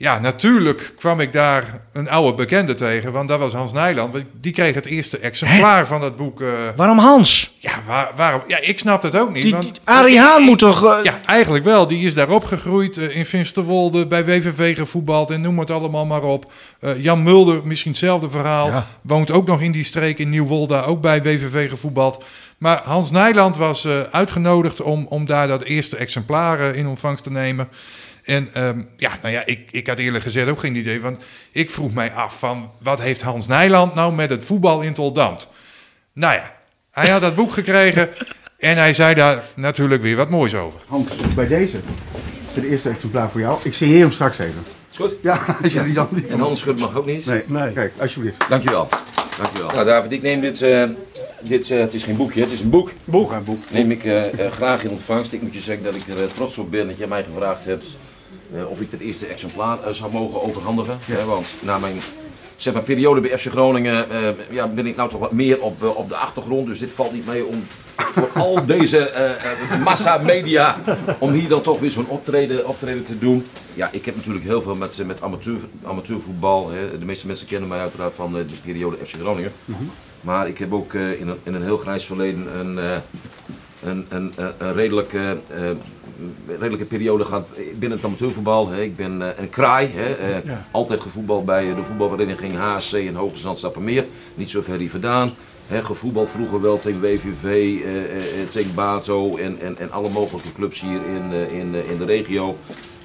ja, 0.00 0.18
natuurlijk 0.18 0.92
kwam 0.96 1.20
ik 1.20 1.32
daar 1.32 1.80
een 1.92 2.08
oude 2.08 2.34
bekende 2.36 2.74
tegen. 2.74 3.12
Want 3.12 3.28
dat 3.28 3.38
was 3.38 3.52
Hans 3.52 3.72
Nijland. 3.72 4.16
Die 4.40 4.52
kreeg 4.52 4.74
het 4.74 4.86
eerste 4.86 5.18
exemplaar 5.18 5.86
van 5.86 6.00
dat 6.00 6.16
boek. 6.16 6.40
eh, 6.40 6.48
Waarom 6.76 6.98
Hans? 6.98 7.56
ja, 7.58 7.82
waar, 7.86 8.10
waarom? 8.16 8.42
Ja, 8.46 8.60
ik 8.60 8.78
snap 8.78 9.02
het 9.02 9.16
ook 9.16 9.32
niet. 9.32 9.42
Die, 9.42 9.52
want, 9.52 9.80
Arie 9.84 10.18
Haan 10.18 10.42
moet 10.42 10.58
toch... 10.58 10.84
eh, 10.84 10.98
ja, 11.04 11.20
eigenlijk 11.26 11.64
wel. 11.64 11.86
Die 11.86 12.06
is 12.06 12.14
daar 12.14 12.28
opgegroeid 12.30 12.96
eh, 12.96 13.16
in 13.16 13.24
Finsterwolde, 13.26 14.06
bij 14.06 14.24
WVV 14.24 14.76
gevoetbald 14.76 15.30
en 15.30 15.40
noem 15.40 15.58
het 15.58 15.70
allemaal 15.70 16.06
maar 16.06 16.22
op. 16.22 16.52
Jan 16.96 17.22
Mulder, 17.22 17.60
misschien 17.64 17.90
hetzelfde 17.90 18.30
verhaal. 18.30 18.66
Ja. 18.66 18.86
Woont 19.02 19.30
ook 19.30 19.46
nog 19.46 19.60
in 19.60 19.72
die 19.72 19.84
streek 19.84 20.18
in 20.18 20.28
Nieuwolda, 20.30 20.80
ook 20.82 21.00
bij 21.00 21.22
WVV 21.22 21.68
gevoetbald. 21.68 22.24
Maar 22.58 22.80
Hans 22.84 23.10
Nijland 23.10 23.56
was 23.56 23.86
uitgenodigd 24.10 24.80
om, 24.82 25.06
om 25.08 25.24
daar 25.26 25.48
dat 25.48 25.62
eerste 25.62 25.96
exemplaar 25.96 26.74
in 26.74 26.86
ontvangst 26.86 27.22
te 27.24 27.30
nemen. 27.30 27.68
En 28.28 28.48
ehm, 28.52 28.82
ja, 28.96 29.10
nou 29.22 29.34
ja, 29.34 29.42
ik, 29.46 29.68
ik 29.70 29.86
had 29.86 29.98
eerlijk 29.98 30.24
gezegd 30.24 30.48
ook 30.48 30.58
geen 30.58 30.74
idee. 30.74 31.00
Want 31.00 31.18
ik 31.52 31.70
vroeg 31.70 31.92
mij 31.94 32.12
af 32.12 32.38
van, 32.38 32.70
wat 32.82 33.00
heeft 33.00 33.22
Hans 33.22 33.46
Nijland 33.46 33.94
nou 33.94 34.14
met 34.14 34.30
het 34.30 34.44
voetbal 34.44 34.80
in 34.80 34.92
Toldamt? 34.92 35.48
Nou 36.12 36.34
ja, 36.34 36.52
hij 36.90 37.08
had 37.08 37.20
dat 37.20 37.34
boek 37.34 37.52
gekregen 37.52 38.08
en 38.58 38.76
hij 38.76 38.94
zei 38.94 39.14
daar 39.14 39.44
natuurlijk 39.54 40.02
weer 40.02 40.16
wat 40.16 40.30
moois 40.30 40.54
over. 40.54 40.80
Hans, 40.86 41.08
bij 41.34 41.46
deze. 41.46 41.76
Het 42.52 42.64
eerste 42.64 42.88
exemplaar 42.88 43.30
voor 43.30 43.40
jou. 43.40 43.58
Ik 43.62 43.74
signeer 43.74 44.00
hem 44.00 44.10
straks 44.10 44.38
even. 44.38 44.64
Is 44.90 44.96
goed? 44.96 45.14
Ja, 45.22 45.56
als 45.62 45.72
dan 45.72 46.08
niet 46.10 46.26
En 46.26 46.38
Hans 46.38 46.60
Schut 46.60 46.78
mag 46.78 46.96
ook 46.96 47.06
niet. 47.06 47.32
Nee, 47.46 47.72
kijk, 47.72 47.92
alsjeblieft. 48.00 48.48
Dankjewel. 48.48 48.88
Dankjewel. 49.38 49.70
Nou 49.70 49.84
David, 49.84 50.12
ik 50.12 50.22
neem 50.22 50.40
dit, 50.40 50.62
eh, 50.62 50.84
dit 51.40 51.70
eh, 51.70 51.78
het 51.78 51.94
is 51.94 52.04
geen 52.04 52.16
boekje, 52.16 52.40
het 52.40 52.52
is 52.52 52.60
een 52.60 52.70
boek. 52.70 52.92
Boek. 53.04 53.32
Een 53.32 53.44
boek. 53.44 53.70
Neem 53.70 53.90
ik 53.90 54.04
eh, 54.04 54.22
graag 54.50 54.84
in 54.84 54.90
ontvangst. 54.90 55.32
Ik 55.32 55.42
moet 55.42 55.54
je 55.54 55.60
zeggen 55.60 55.84
dat 55.84 55.94
ik 55.94 56.08
er 56.08 56.32
trots 56.34 56.58
op 56.58 56.70
ben 56.70 56.86
dat 56.86 56.98
jij 56.98 57.06
mij 57.06 57.24
gevraagd 57.24 57.64
hebt 57.64 57.84
of 58.68 58.80
ik 58.80 58.90
het 58.90 59.00
eerste 59.00 59.26
exemplaar 59.26 59.82
eh, 59.82 59.92
zou 59.92 60.12
mogen 60.12 60.42
overhandigen. 60.42 60.98
Hè, 61.04 61.24
want 61.24 61.46
na 61.60 61.78
mijn 61.78 62.00
zeg 62.56 62.74
maar, 62.74 62.82
periode 62.82 63.20
bij 63.20 63.38
FC 63.38 63.46
Groningen 63.46 64.10
eh, 64.10 64.28
ja, 64.50 64.66
ben 64.66 64.86
ik 64.86 64.96
nou 64.96 65.10
toch 65.10 65.20
wat 65.20 65.32
meer 65.32 65.60
op, 65.60 65.82
eh, 65.82 65.96
op 65.96 66.08
de 66.08 66.16
achtergrond. 66.16 66.66
Dus 66.66 66.78
dit 66.78 66.90
valt 66.90 67.12
niet 67.12 67.26
mee 67.26 67.44
om 67.44 67.64
voor 67.96 68.30
al 68.34 68.66
deze 68.66 68.98
eh, 69.10 69.30
eh, 69.30 69.82
massa 69.84 70.18
media, 70.18 70.76
om 71.18 71.32
hier 71.32 71.48
dan 71.48 71.62
toch 71.62 71.80
weer 71.80 71.90
zo'n 71.90 72.08
optreden, 72.08 72.66
optreden 72.66 73.04
te 73.04 73.18
doen. 73.18 73.46
Ja, 73.74 73.88
ik 73.92 74.04
heb 74.04 74.16
natuurlijk 74.16 74.44
heel 74.44 74.62
veel 74.62 74.74
met, 74.74 75.06
met 75.06 75.22
amateur, 75.22 75.58
amateurvoetbal. 75.84 76.70
Hè. 76.70 76.98
De 76.98 77.04
meeste 77.04 77.26
mensen 77.26 77.46
kennen 77.46 77.68
mij 77.68 77.78
uiteraard 77.78 78.14
van 78.14 78.38
eh, 78.38 78.42
de 78.46 78.54
periode 78.64 78.96
FC 78.96 79.14
Groningen. 79.20 79.52
Maar 80.20 80.48
ik 80.48 80.58
heb 80.58 80.72
ook 80.72 80.94
eh, 80.94 81.20
in, 81.20 81.28
een, 81.28 81.38
in 81.42 81.54
een 81.54 81.62
heel 81.62 81.76
grijs 81.76 82.04
verleden 82.04 82.58
een, 82.58 82.78
eh, 82.78 82.96
een, 83.82 84.06
een, 84.08 84.32
een, 84.36 84.52
een 84.58 85.80
redelijke, 86.18 86.58
redelijke 86.60 86.84
periode 86.84 87.24
gehad 87.24 87.48
binnen 87.78 87.98
het 87.98 88.06
amateurvoetbal. 88.06 88.68
Hè. 88.68 88.82
Ik 88.82 88.96
ben 88.96 89.22
eh, 89.22 89.38
een 89.42 89.50
kraai, 89.50 89.88
hè. 89.94 90.12
eh, 90.14 90.44
Ja. 90.44 90.66
altijd 90.70 91.00
gevoetbald 91.00 91.44
bij 91.44 91.70
eh, 91.70 91.76
de 91.76 91.82
voetbalvereniging 91.82 92.56
HSC 92.56 92.92
in 92.92 93.14
Hoge 93.14 93.36
Zand 93.36 93.58
Stappenmeer. 93.58 94.04
Niet 94.34 94.50
zo 94.50 94.62
ver 94.62 94.78
hier 94.78 94.90
vandaan. 94.90 95.32
Hè, 95.66 95.84
gevoetbald 95.84 96.28
vroeger 96.28 96.60
wel 96.60 96.80
tegen 96.80 97.00
WVV, 97.00 97.76
eh, 97.84 98.48
tegen 98.50 98.74
Bato 98.74 99.36
en, 99.36 99.58
en, 99.60 99.78
en 99.78 99.90
alle 99.92 100.08
mogelijke 100.10 100.52
clubs 100.52 100.80
hier 100.80 101.00
in, 101.06 101.50
in, 101.50 101.74
in 101.90 101.98
de 101.98 102.04
regio. 102.04 102.56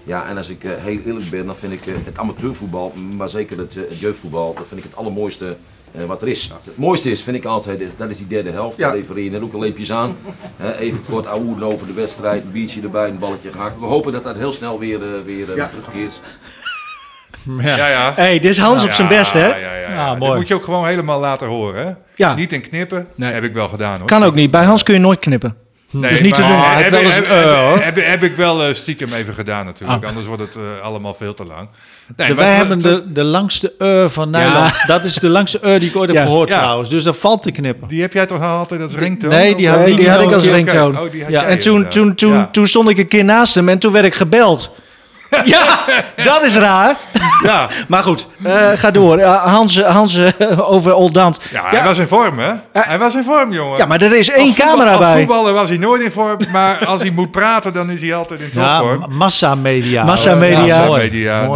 Ja, 0.04 0.28
en 0.28 0.38
als 0.38 0.50
ik 0.50 0.62
heel 0.64 1.00
eerlijk 1.06 1.30
ben, 1.30 1.46
dan 1.46 1.56
vind 1.56 1.74
ik 1.74 1.82
het 1.86 2.18
amateurvoetbal, 2.18 2.92
maar 3.18 3.30
zeker 3.30 3.58
het, 3.58 3.76
het 3.76 4.00
jeugdvoetbal, 4.00 4.54
dat 4.54 4.66
vind 4.68 4.80
ik 4.80 4.86
het 4.90 4.96
allermooiste 4.96 5.56
eh, 5.96 6.04
wat 6.06 6.22
er 6.22 6.28
is. 6.28 6.52
Het 6.66 6.78
mooiste 6.78 7.12
is, 7.12 7.22
vind 7.22 7.38
ik 7.38 7.46
altijd, 7.46 7.80
is, 7.80 7.92
dat 7.98 8.10
is 8.10 8.18
die 8.18 8.28
derde 8.28 8.52
helft. 8.52 8.78
Ja. 8.78 8.88
Daar 8.88 8.98
refereer 8.98 9.24
je 9.24 9.30
net 9.30 9.42
ook 9.42 9.54
al 9.54 9.60
leepjes 9.60 9.92
aan. 9.92 10.18
Hè, 10.58 10.78
even 10.78 11.00
kort 11.10 11.26
ouwen 11.28 11.64
over 11.64 11.88
de 11.88 11.94
wedstrijd, 11.94 12.44
een 12.44 12.52
biertje 12.52 12.82
erbij, 12.82 13.10
een 13.10 13.20
balletje 13.20 13.52
gehakt. 13.52 13.80
We 13.80 13.86
hopen 13.86 14.12
dat 14.12 14.24
dat 14.24 14.36
heel 14.36 14.52
snel 14.52 14.80
weer, 14.80 15.02
eh, 15.04 15.10
weer 15.26 15.50
eh, 15.50 15.56
Ja. 15.56 15.68
terugkeert. 15.70 16.20
Ja, 17.62 17.88
ja. 17.90 18.14
hey, 18.16 18.40
dit 18.40 18.50
is 18.52 18.58
Hans 18.58 18.84
op 18.84 18.92
zijn 18.92 19.08
best, 19.08 19.34
hè? 19.34 19.48
Ja, 19.48 19.56
ja, 19.56 19.76
ja. 19.76 19.90
Ja, 19.90 20.10
Dit 20.12 20.20
mooi. 20.20 20.36
moet 20.38 20.48
je 20.48 20.54
ook 20.54 20.64
gewoon 20.64 20.88
helemaal 20.88 21.20
laten 21.20 21.48
horen, 21.48 21.88
hè? 21.88 21.94
Ja. 22.16 22.36
Niet 22.36 22.54
in 22.54 22.62
knippen, 22.62 23.08
heb 23.20 23.44
ik 23.44 23.54
wel 23.54 23.68
gedaan, 23.70 23.98
hoor. 23.98 24.08
Kan 24.08 24.24
ook 24.24 24.36
niet. 24.36 24.52
Bij 24.52 24.64
Hans 24.64 24.84
kun 24.84 24.94
je 24.94 25.00
nooit 25.00 25.20
knippen. 25.20 25.56
Nee, 25.94 26.10
dus 26.12 26.22
niet 26.22 26.36
te 26.36 26.42
doen. 26.42 26.52
hij 26.52 26.76
heeft 26.76 26.90
Heb, 26.90 26.92
wel 26.92 27.00
heb, 27.12 27.20
eens 27.20 27.30
heb, 27.30 27.46
eh, 27.46 27.68
hoor. 27.68 27.80
heb, 27.80 27.96
heb 28.06 28.24
ik 28.24 28.36
wel 28.36 28.64
eh, 28.64 28.74
stiekem 28.74 29.14
even 29.14 29.34
gedaan 29.34 29.66
natuurlijk. 29.66 30.02
Ah. 30.04 30.08
Anders 30.10 30.26
wordt 30.26 30.42
het 30.42 30.56
eh, 30.56 30.62
allemaal 30.84 31.14
veel 31.14 31.34
te 31.34 31.46
lang. 31.46 31.68
Nee, 32.16 32.28
De- 32.28 32.34
wij 32.36 32.56
hebben 32.56 32.80
de, 32.80 33.04
de 33.12 33.24
langste 33.24 33.74
eur 33.78 34.10
van 34.10 34.30
Nederland. 34.30 34.74
Dat 34.88 35.04
is 35.04 35.16
de 35.16 35.30
langste 35.30 35.60
eur 35.62 35.80
die 35.80 35.90
ik 35.90 35.96
ooit 35.96 36.14
heb 36.14 36.26
gehoord 36.26 36.50
Ja. 36.50 36.58
trouwens. 36.60 36.90
Dus 36.90 37.04
dat 37.04 37.18
valt 37.18 37.42
te 37.42 37.52
knippen. 37.52 37.88
Die 37.88 38.02
heb 38.02 38.14
jij 38.14 38.26
toch 38.26 38.42
altijd 38.42 38.82
als 38.82 38.94
ringtoon? 38.96 39.30
nee, 39.30 39.56
die 39.56 39.70
had- 39.70 39.80
Nee, 39.80 39.96
die 39.96 40.10
had 40.10 40.22
ik 40.22 40.32
als 40.32 40.46
ringtoon. 40.46 41.00
Oh, 41.00 41.14
Ja, 41.30 41.46
En 41.46 41.60
toen, 41.60 41.88
toen, 41.88 42.16
toen, 42.16 42.34
Ja. 42.34 42.48
toen 42.52 42.68
stond 42.68 42.90
ik 42.90 42.98
een 42.98 43.08
keer 43.08 43.24
naast 43.24 43.56
hem 43.56 43.70
en 43.70 43.80
toen 43.80 43.92
werd 43.92 44.06
ik 44.06 44.16
gebeld. 44.16 44.72
ja, 45.56 45.80
dat 46.24 46.44
is 46.44 46.56
raar. 46.56 46.96
Ja, 47.44 47.68
Maar 47.88 48.04
goed, 48.04 48.28
eh, 48.44 48.70
ga 48.76 48.92
door. 48.92 49.18
Eh, 49.18 49.44
Hans, 49.46 49.82
Hans 49.82 50.16
eh, 50.18 50.72
over 50.72 50.94
Oldambt. 50.94 51.46
ja, 51.52 51.64
hij 51.66 51.84
was 51.84 51.98
in 51.98 52.08
vorm, 52.08 52.40
hè? 52.40 52.52
Hij 52.72 53.00
was 53.00 53.16
in 53.16 53.24
vorm, 53.24 53.52
jongen. 53.54 53.78
Ja, 53.78 53.86
maar 53.86 54.02
er 54.02 54.16
is 54.16 54.30
één 54.30 54.40
Als 54.40 54.48
voetbal- 54.56 54.68
camera 54.68 54.90
als 54.92 55.00
bij. 55.00 55.18
voetballer 55.18 55.54
was 55.54 55.70
hij 55.70 55.78
nooit 55.78 56.02
in 56.02 56.12
vorm, 56.12 56.38
maar 56.52 56.86
als 56.86 57.02
hij 57.02 57.12
moet 57.12 57.32
praten, 57.32 57.74
dan 57.74 57.90
is 57.90 58.02
hij 58.02 58.16
altijd 58.16 58.40
in 58.40 58.50
Ja, 58.54 58.78
topvorm. 58.80 59.00
ma- 59.00 59.08
massamedia. 59.16 60.04
Massamedia. 60.04 60.66
Ja, 60.66 60.82
Ja, 60.82 60.86
mooi. 60.86 61.10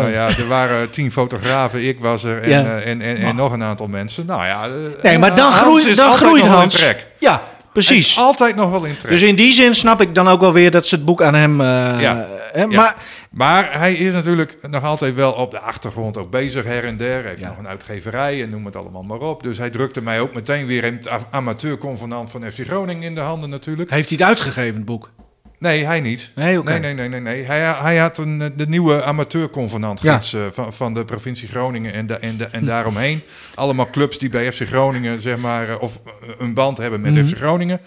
Nou 0.06 0.10
ja, 0.12 0.28
er 0.28 0.48
waren 0.48 0.90
tien 0.92 1.12
fotografen, 1.12 1.88
ik 1.88 1.98
was 2.00 2.24
er 2.24 2.42
en, 2.42 2.50
Ja. 2.50 2.80
en, 2.80 3.02
en, 3.02 3.18
en 3.18 3.36
nog 3.36 3.52
een 3.52 3.64
aantal 3.64 3.88
mensen. 3.88 4.26
Nou 4.26 4.46
ja, 4.46 4.60
Nee, 5.02 5.18
maar 5.20 5.36
dan 5.36 5.46
Hans 5.52 5.58
groeit, 5.58 5.86
is 5.86 5.96
dan 5.96 6.06
altijd 6.08 6.24
groeit 6.28 6.42
nog 6.44 6.52
wel 6.52 6.60
Hans. 6.62 6.74
in 6.74 6.80
trek. 6.80 7.06
Ja, 7.20 7.42
precies. 7.74 8.18
altijd 8.18 8.56
nog 8.56 8.70
wel 8.72 8.84
in 8.84 8.98
trek. 8.98 9.12
Dus 9.12 9.22
in 9.22 9.36
die 9.36 9.52
zin 9.54 9.74
snap 9.74 10.02
ik 10.02 10.16
dan 10.16 10.28
ook 10.30 10.40
wel 10.40 10.54
weer 10.54 10.72
dat 10.72 10.86
ze 10.86 10.96
het 10.96 11.06
boek 11.06 11.22
aan 11.22 11.34
hem... 11.36 11.62
eh, 11.62 11.68
Ja. 12.00 12.26
hè, 12.54 12.62
Ja. 12.62 12.68
Maar 12.68 12.96
Maar 13.38 13.80
hij 13.80 13.94
is 13.94 14.14
natuurlijk 14.14 14.58
nog 14.70 14.84
altijd 14.84 15.16
wel 15.16 15.32
op 15.32 15.52
de 15.52 15.60
achtergrond 15.60 16.18
ook 16.18 16.30
bezig 16.32 16.64
her 16.64 16.84
en 16.86 16.98
der. 16.98 17.20
Hij 17.22 17.30
heeft 17.30 17.42
nog 17.42 17.58
een 17.58 17.68
uitgeverij 17.68 18.42
en 18.44 18.50
noem 18.50 18.66
het 18.66 18.76
allemaal 18.76 19.04
maar 19.04 19.20
op. 19.20 19.44
Dus 19.44 19.58
hij 19.58 19.70
drukte 19.70 20.02
mij 20.02 20.20
ook 20.20 20.34
meteen 20.34 20.66
weer 20.66 20.84
het 20.84 21.10
a- 21.10 21.28
amateurconvenant 21.32 22.30
van 22.30 22.52
FC 22.52 22.60
Groningen 22.66 23.04
in 23.04 23.16
de 23.16 23.22
handen 23.22 23.50
natuurlijk. 23.50 23.90
Heeft 23.90 24.10
hij 24.10 24.18
het 24.18 24.28
uitgegeven, 24.28 24.76
het 24.76 24.86
boek? 24.86 25.12
Nee, 25.60 25.86
hij 25.86 26.00
niet. 26.02 26.32
Nee, 26.36 26.60
oké. 26.60 26.70
nee, 26.72 26.80
nee, 26.80 26.94
nee, 26.94 27.10
nee, 27.10 27.20
nee. 27.22 27.44
Hij, 27.44 27.60
hij 27.74 27.98
had 27.98 28.18
een, 28.18 28.42
eh, 28.42 28.48
de 28.56 28.68
nieuwe 28.68 29.04
amateurconvenant 29.04 30.02
Ja. 30.02 30.20
eh, 30.34 30.40
van, 30.52 30.74
van 30.74 30.94
de 30.94 31.06
provincie 31.06 31.48
Groningen 31.48 31.94
en, 31.94 32.06
da- 32.08 32.18
en, 32.20 32.38
da- 32.38 32.48
en 32.52 32.66
daaromheen. 32.66 33.22
Allemaal 33.56 33.90
clubs 33.90 34.18
die 34.18 34.30
bij 34.30 34.52
FC 34.52 34.62
Groningen, 34.68 35.22
zeg 35.22 35.38
maar, 35.38 35.70
eh, 35.70 35.82
of 35.82 36.00
een 36.38 36.54
band 36.54 36.78
hebben 36.78 37.02
met 37.02 37.14
Mhm. 37.14 37.26
FC 37.26 37.36
Groningen. 37.38 37.80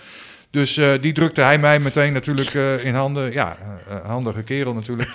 Dus 0.50 0.76
eh, 0.76 0.92
die 1.00 1.12
drukte 1.12 1.40
hij 1.40 1.58
mij 1.58 1.80
meteen 1.80 2.12
natuurlijk 2.12 2.54
eh, 2.54 2.84
in 2.84 2.94
handen. 2.94 3.32
Ja, 3.32 3.56
eh, 3.88 3.96
handige 4.06 4.42
kerel 4.42 4.74
natuurlijk. 4.74 5.10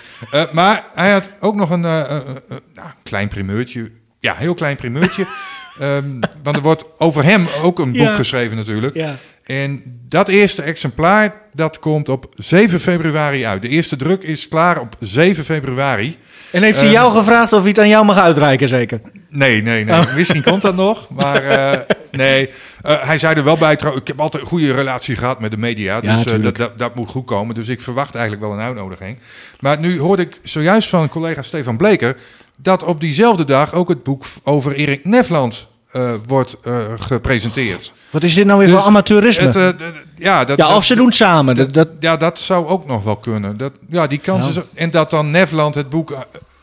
Maar 0.52 0.86
hij 0.94 1.12
had 1.12 1.32
ook 1.40 1.56
nog 1.56 1.70
een 1.70 1.82
nou, 1.82 2.90
klein 3.04 3.28
primeurtje. 3.28 3.92
Ja, 4.20 4.36
heel 4.36 4.54
klein 4.54 4.76
primeurtje. 4.76 5.26
Ehm, 5.80 6.20
want 6.44 6.56
er 6.56 6.62
wordt 6.62 6.86
over 6.98 7.24
hem 7.24 7.48
ook 7.62 7.80
een 7.80 7.92
boek 7.92 8.02
Ja. 8.02 8.14
geschreven 8.14 8.58
natuurlijk. 8.58 8.96
Ja. 8.96 9.16
En 9.46 9.82
dat 10.10 10.28
eerste 10.28 10.62
exemplaar, 10.62 11.34
dat 11.54 11.80
komt 11.80 12.10
op 12.10 12.30
7 12.36 12.80
februari 12.80 13.46
uit. 13.46 13.62
De 13.62 13.68
eerste 13.68 13.96
druk 13.96 14.24
is 14.24 14.48
klaar 14.48 14.80
op 14.80 14.96
7 15.00 15.43
februari. 15.46 16.18
En 16.52 16.64
heeft 16.64 16.76
hij 16.76 16.86
Ehm, 16.86 16.93
jou 16.96 17.14
gevraagd 17.18 17.54
of 17.54 17.60
hij 17.60 17.70
het 17.70 17.80
aan 17.80 17.88
jou 17.88 18.06
mag 18.06 18.18
uitreiken, 18.18 18.68
zeker? 18.68 19.02
Nee, 19.30 19.62
nee, 19.62 19.84
nee. 19.84 20.00
Oh. 20.00 20.16
Misschien 20.16 20.43
komt 20.43 20.62
dat 20.62 20.76
nog. 20.76 21.10
Maar 21.10 21.43
eh, 21.50 21.80
nee, 22.12 22.50
Eh, 22.82 23.04
hij 23.08 23.18
zei 23.18 23.36
er 23.36 23.43
wel 23.43 23.58
bij. 23.58 23.76
trouw- 23.76 23.96
Ik 23.96 24.08
heb 24.08 24.20
altijd 24.22 24.43
een 24.43 24.50
goede 24.50 24.74
relatie 24.74 25.16
gehad 25.16 25.39
met 25.39 25.52
de 25.52 25.58
media. 25.58 26.02
Dus 26.02 26.26
eh, 26.26 26.41
dat, 26.43 26.56
dat, 26.56 26.78
dat 26.78 26.96
moet 26.96 27.10
goed 27.10 27.26
komen. 27.26 27.56
Dus 27.56 27.68
ik 27.68 27.82
verwacht 27.82 28.16
eigenlijk 28.16 28.46
wel 28.46 28.54
een 28.54 28.64
uitnodiging. 28.66 29.18
Maar 29.60 29.80
nu 29.80 30.00
hoorde 30.00 30.22
ik 30.22 30.39
zojuist 30.43 30.89
van 30.89 31.10
collega 31.10 31.41
Stefan 31.41 31.78
Bleker... 31.78 32.16
dat 32.58 32.84
op 32.84 33.00
diezelfde 33.02 33.43
dag 33.43 33.74
ook 33.74 33.89
het 33.89 34.04
boek 34.04 34.26
over 34.43 34.74
Erik 34.76 35.06
Nefland 35.06 35.68
eh, 35.96 36.14
wordt 36.28 36.58
eh, 36.64 36.84
gepresenteerd. 37.00 37.91
Wat 38.10 38.24
is 38.24 38.34
dit 38.34 38.46
nou 38.46 38.60
weer 38.60 38.68
Dus 38.68 38.78
voor 38.78 38.88
amateurisme? 38.88 39.46
het, 39.46 39.56
eh, 39.56 39.88
ja, 40.16 40.46
dat, 40.46 40.58
ja, 40.58 40.68
dat- 40.68 40.76
of 40.78 40.86
ze 40.86 40.96
doen 40.96 41.06
het 41.06 41.16
samen. 41.16 41.56
Dat, 41.56 41.74
dat, 41.74 41.88
ja, 42.00 42.18
dat 42.18 42.39
zou 42.39 42.68
ook 42.68 42.86
nog 42.86 43.04
wel 43.04 43.16
kunnen. 43.16 43.58
Dat, 43.58 43.72
ja, 43.89 44.08
die 44.08 44.18
kans 44.20 44.46
Ja. 44.46 44.52
is... 44.62 44.68
En 44.74 44.89
dat 44.89 45.10
dan 45.10 45.30
Nefland 45.30 45.76
het 45.76 45.89
boek 45.89 46.16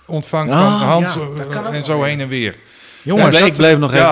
ontvangt 0.07 0.53
Ah, 0.53 0.59
van 0.61 0.89
Hans 0.89 1.14
ja, 1.14 1.45
kan 1.51 1.66
ook 1.66 1.72
en 1.72 1.85
zo 1.85 2.03
heen 2.03 2.20
en 2.20 2.28
weer. 2.28 2.57
Jongens, 3.03 3.37
ik 3.37 3.53
bleef 3.53 3.78
nog 3.78 3.93
even- 3.93 4.07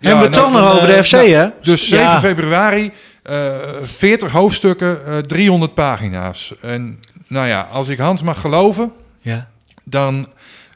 Hebben 0.00 0.18
we 0.18 0.24
het 0.24 0.32
toch 0.32 0.52
nog 0.52 0.72
over 0.74 0.86
de 0.86 1.04
FC, 1.04 1.12
nou, 1.12 1.28
hè? 1.28 1.48
Dus 1.62 1.88
Ja. 1.88 1.96
7 2.08 2.20
februari, 2.20 2.92
eh 3.22 3.54
40 3.82 4.32
hoofdstukken, 4.32 5.06
eh 5.06 5.18
300 5.18 5.74
pagina's. 5.74 6.54
En 6.60 7.00
nou 7.26 7.46
ja, 7.48 7.68
als 7.72 7.88
ik 7.88 7.98
Hans 7.98 8.22
mag 8.22 8.40
geloven, 8.40 8.92
Ja. 9.20 9.48
dan 9.84 10.28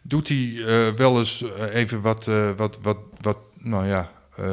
doet 0.03 0.29
hij 0.29 0.55
eh, 0.67 0.77
wel 0.97 1.19
eens 1.19 1.45
eh, 1.59 1.75
even 1.81 2.01
wat, 2.01 2.27
eh, 2.27 2.49
wat, 2.57 2.79
wat, 2.83 2.97
wat, 3.21 3.37
nou 3.63 3.87
ja... 3.87 4.09
eh, 4.37 4.45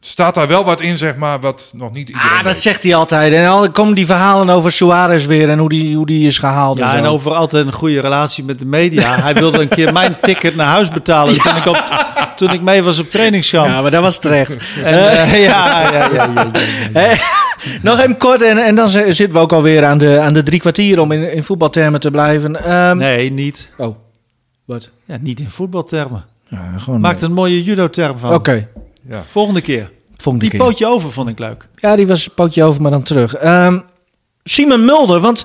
staat 0.00 0.34
daar 0.34 0.48
wel 0.48 0.64
wat 0.64 0.80
in, 0.80 0.98
zeg 0.98 1.16
maar, 1.16 1.40
wat 1.40 1.72
nog 1.74 1.92
niet 1.92 2.08
iedereen 2.08 2.30
ah, 2.30 2.36
dat 2.36 2.52
weet. 2.52 2.62
zegt 2.62 2.82
hij 2.82 2.94
altijd. 2.94 3.32
En 3.32 3.44
dan 3.44 3.72
komen 3.72 3.94
die 3.94 4.06
verhalen 4.06 4.50
over 4.50 4.72
Suarez 4.72 5.26
weer 5.26 5.50
en 5.50 5.58
hoe 5.58 5.68
die, 5.68 5.96
hoe 5.96 6.06
die 6.06 6.26
is 6.26 6.38
gehaald. 6.38 6.78
Ja, 6.78 6.94
en, 6.96 7.06
over 7.06 7.34
altijd 7.34 7.66
een 7.66 7.72
goede 7.72 8.00
relatie 8.00 8.44
met 8.44 8.58
de 8.58 8.66
media. 8.66 9.16
Hij 9.22 9.34
wilde 9.34 9.60
een 9.60 9.68
keer 9.68 9.92
mijn 9.92 10.16
ticket 10.20 10.56
naar 10.56 10.66
huis 10.66 10.88
betalen 10.88 11.38
toen, 11.38 11.56
ik 11.56 11.66
op, 11.66 12.06
toen 12.36 12.52
ik 12.52 12.60
mee 12.60 12.82
was 12.82 12.98
op 12.98 13.10
trainingskamp. 13.10 13.66
Ja, 13.66 13.82
maar 13.82 13.90
dat 13.90 14.02
was 14.02 14.18
terecht. 14.18 14.56
En, 14.84 14.94
eh, 15.10 15.44
ja, 15.48 15.80
ja, 15.80 15.92
ja, 15.92 16.08
ja, 16.12 16.30
ja, 16.92 17.00
ja. 17.00 17.16
Nog 17.82 17.98
even 17.98 18.16
kort 18.16 18.42
en, 18.42 18.58
en 18.58 18.74
dan 18.74 18.88
zitten 18.88 19.32
we 19.32 19.38
ook 19.38 19.52
alweer 19.52 19.84
aan 19.84 19.98
de, 19.98 20.18
aan 20.20 20.32
de 20.32 20.42
drie 20.42 20.60
kwartier 20.60 21.00
om 21.00 21.12
in, 21.12 21.32
in 21.32 21.44
voetbaltermen 21.44 22.00
te 22.00 22.10
blijven. 22.10 22.64
Ehm, 22.64 22.96
Nee, 22.96 23.32
niet. 23.32 23.72
Oh, 23.76 23.96
wat? 24.64 24.90
Ja, 25.04 25.16
niet 25.20 25.40
in 25.40 25.50
voetbaltermen. 25.50 26.24
Ja, 26.52 26.78
gewoon, 26.78 27.00
Maak 27.00 27.16
er 27.16 27.24
een 27.24 27.32
mooie 27.32 27.62
judo-term 27.62 28.18
van. 28.18 28.34
Oké. 28.34 28.68
Ja. 29.08 29.22
Volgende 29.26 29.60
keer. 29.60 29.90
Volgende 30.16 30.48
Die 30.48 30.58
keer. 30.58 30.66
pootje 30.68 30.86
over 30.86 31.12
vond 31.12 31.28
ik 31.28 31.38
leuk. 31.38 31.68
Ja, 31.74 31.96
die 31.96 32.06
was 32.06 32.26
een 32.26 32.34
pootje 32.34 32.64
over, 32.64 32.82
maar 32.82 32.90
dan 32.90 33.02
terug. 33.02 33.34
Ehm 33.34 33.78
Simon 34.44 34.84
Mulder, 34.84 35.20
want 35.20 35.44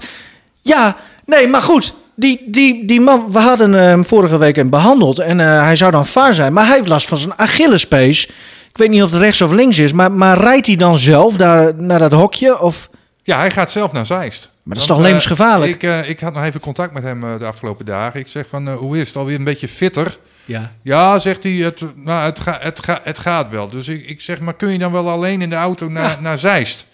ja, 0.61 0.95
nee, 1.25 1.47
maar 1.47 1.61
goed. 1.61 1.93
Die, 2.15 2.43
die, 2.47 2.85
die 2.85 3.01
man, 3.01 3.31
we 3.31 3.39
hadden 3.39 3.73
hem 3.73 4.05
vorige 4.05 4.37
week 4.37 4.55
hem 4.55 4.69
behandeld 4.69 5.19
en 5.19 5.39
eh, 5.39 5.61
hij 5.61 5.75
zou 5.75 5.91
dan 5.91 6.05
vaar 6.05 6.33
zijn. 6.33 6.53
Maar 6.53 6.65
hij 6.65 6.75
heeft 6.75 6.87
last 6.87 7.07
van 7.07 7.17
zijn 7.17 7.33
Achillespees. 7.37 8.25
Ik 8.69 8.77
weet 8.77 8.89
niet 8.89 9.03
of 9.03 9.11
het 9.11 9.19
rechts 9.21 9.41
of 9.41 9.51
links 9.51 9.79
is, 9.79 9.91
maar, 9.93 10.11
maar 10.11 10.37
rijdt 10.37 10.67
hij 10.67 10.75
dan 10.75 10.97
zelf 10.97 11.35
daar 11.37 11.73
naar 11.75 11.99
dat 11.99 12.11
hokje? 12.11 12.59
Of... 12.61 12.89
Ja, 13.23 13.37
hij 13.37 13.51
gaat 13.51 13.71
zelf 13.71 13.91
naar 13.91 14.05
Zeist. 14.05 14.49
Maar 14.63 14.73
dat 14.73 14.83
is 14.83 14.89
toch 14.89 14.97
eh, 14.97 15.03
levensgevaarlijk? 15.03 15.71
ik, 15.71 15.83
eh, 15.83 16.09
ik 16.09 16.19
had 16.19 16.33
nog 16.33 16.43
even 16.43 16.59
contact 16.59 16.93
met 16.93 17.03
hem 17.03 17.23
eh, 17.23 17.39
de 17.39 17.45
afgelopen 17.45 17.85
dagen. 17.85 18.19
Ik 18.19 18.27
zeg 18.27 18.47
van, 18.47 18.67
eh, 18.67 18.75
hoe 18.75 18.97
is 18.99 19.07
het? 19.07 19.17
Alweer 19.17 19.35
een 19.35 19.43
beetje 19.43 19.67
fitter? 19.67 20.17
Ja. 20.47 20.71
Ja, 20.83 21.19
zegt 21.19 21.43
hij, 21.43 21.51
het, 21.51 21.81
nou, 21.95 22.25
het, 22.25 22.39
ga, 22.39 22.57
het, 22.61 22.83
ga, 22.83 22.99
het 23.03 23.19
gaat 23.19 23.49
wel. 23.49 23.67
Dus 23.67 23.87
ik, 23.87 24.05
ik 24.05 24.21
zeg, 24.21 24.39
maar 24.39 24.53
kun 24.53 24.71
je 24.71 24.77
dan 24.77 24.91
wel 24.91 25.09
alleen 25.09 25.41
in 25.41 25.49
de 25.49 25.55
auto 25.55 25.89
naar, 25.89 26.17
naar 26.21 26.37
Zeist? 26.37 26.85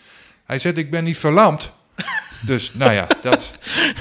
Hij 0.45 0.60
zegt, 0.60 0.78
ik 0.78 0.91
ben 0.91 1.04
niet 1.04 1.18
verlamd. 1.18 1.72
Dus, 2.45 2.72
nou 2.74 2.93
ja, 2.93 3.08
dat, 3.22 3.51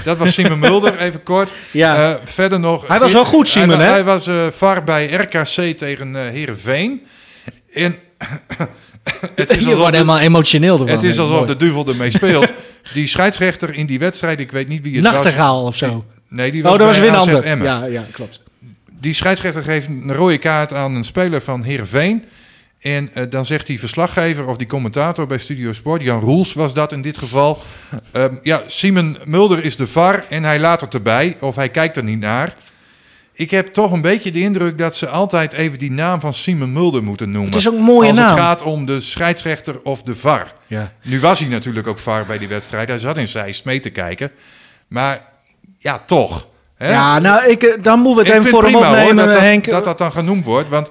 dat 0.03 0.17
was 0.17 0.33
Simon 0.33 0.59
Mulder, 0.59 0.97
even 0.99 1.23
kort. 1.23 1.53
Ja. 1.71 2.13
Eh, 2.13 2.19
verder 2.23 2.59
nog... 2.59 2.87
Hij 2.87 2.99
was 2.99 3.13
wel 3.13 3.25
goed, 3.25 3.47
Simon, 3.47 3.79
hij, 3.79 3.85
hè? 3.85 3.91
Hij 3.91 4.03
was 4.03 4.27
eh 4.27 4.47
VAR 4.51 4.83
bij 4.83 5.11
RKC 5.11 5.77
tegen 5.77 6.15
eh 6.15 6.21
Heerenveen. 6.21 7.01
En... 7.73 7.95
het 9.35 9.63
Je 9.63 9.75
wordt 9.75 9.93
helemaal 9.93 10.19
emotioneel 10.19 10.73
ervan. 10.73 10.87
Het 10.87 11.03
is 11.03 11.19
alsof 11.19 11.35
Mooi. 11.35 11.47
de 11.47 11.57
duivel 11.57 11.87
ermee 11.87 12.11
speelt. 12.11 12.53
die 12.93 13.07
scheidsrechter 13.07 13.73
in 13.73 13.85
die 13.85 13.99
wedstrijd, 13.99 14.39
ik 14.39 14.51
weet 14.51 14.67
niet 14.67 14.83
wie 14.83 14.95
het 14.95 15.03
was. 15.03 15.13
Nachtegaal 15.13 15.63
of 15.63 15.75
zo. 15.75 16.05
Nee, 16.29 16.51
die 16.51 16.63
Oh, 16.63 16.69
was 16.69 16.77
dat 16.77 16.87
was 16.87 16.99
weer 16.99 17.09
een 17.09 17.15
ander. 17.15 17.63
Ja, 17.63 17.85
ja, 17.85 18.03
klopt. 18.11 18.41
Die 19.03 19.13
scheidsrechter 19.13 19.63
geeft 19.63 19.87
een 19.87 20.13
rode 20.13 20.37
kaart 20.37 20.73
aan 20.73 20.95
een 20.95 21.03
speler 21.03 21.41
van 21.41 21.63
Heerenveen. 21.63 22.25
En 22.79 23.09
eh, 23.13 23.23
dan 23.29 23.45
zegt 23.45 23.67
die 23.67 23.79
verslaggever 23.79 24.47
of 24.47 24.57
die 24.57 24.67
commentator 24.67 25.27
bij 25.27 25.37
Studio 25.37 25.73
Sport, 25.73 26.01
Jan 26.01 26.19
Roels 26.19 26.53
was 26.53 26.73
dat 26.73 26.91
in 26.91 27.01
dit 27.01 27.17
geval. 27.17 27.61
ehm, 28.11 28.35
ja, 28.43 28.63
Simon 28.67 29.17
Mulder 29.25 29.63
is 29.63 29.75
de 29.75 29.87
VAR 29.87 30.25
en 30.29 30.43
hij 30.43 30.59
laat 30.59 30.81
het 30.81 30.93
erbij 30.93 31.37
of 31.39 31.55
hij 31.55 31.69
kijkt 31.69 31.97
er 31.97 32.03
niet 32.03 32.19
naar. 32.19 32.55
Ik 33.33 33.51
heb 33.51 33.67
toch 33.67 33.91
een 33.91 34.01
beetje 34.01 34.31
de 34.31 34.39
indruk 34.39 34.77
dat 34.77 34.95
ze 34.95 35.07
altijd 35.07 35.53
even 35.53 35.79
die 35.79 35.91
naam 35.91 36.19
van 36.19 36.33
Simon 36.33 36.73
Mulder 36.73 37.03
moeten 37.03 37.29
noemen. 37.29 37.49
Het 37.49 37.59
is 37.59 37.69
ook 37.69 37.77
een 37.77 37.83
mooie 37.83 38.07
Als 38.07 38.17
naam. 38.17 38.29
het 38.29 38.39
gaat 38.39 38.61
om 38.61 38.85
de 38.85 39.01
scheidsrechter 39.01 39.81
of 39.81 40.01
de 40.01 40.15
VAR. 40.15 40.53
Ja. 40.67 40.91
Nu 41.03 41.19
was 41.19 41.39
hij 41.39 41.49
natuurlijk 41.49 41.87
ook 41.87 41.99
VAR 41.99 42.25
bij 42.25 42.37
die 42.37 42.47
wedstrijd. 42.47 42.89
Hij 42.89 42.99
zat 42.99 43.17
in 43.17 43.27
Zeist 43.27 43.65
mee 43.65 43.79
te 43.79 43.89
kijken. 43.89 44.31
Maar 44.87 45.21
ja, 45.79 45.99
toch. 46.05 46.51
Hè? 46.75 46.91
Ja, 46.91 47.19
nou, 47.19 47.49
ik, 47.49 47.63
eh, 47.63 47.83
dan 47.83 47.99
moeten 47.99 48.23
we 48.23 48.29
het 48.29 48.29
Ik 48.29 48.35
even 48.35 48.49
voor 48.49 48.63
hem 48.63 48.71
prima, 48.71 48.87
hoor, 48.87 48.97
opnemen, 48.97 49.25
dat, 49.25 49.33
dat, 49.33 49.43
Henk. 49.43 49.65
Dat 49.65 49.83
dat 49.83 49.97
dan 49.97 50.11
genoemd 50.11 50.45
wordt. 50.45 50.69
Want 50.69 50.89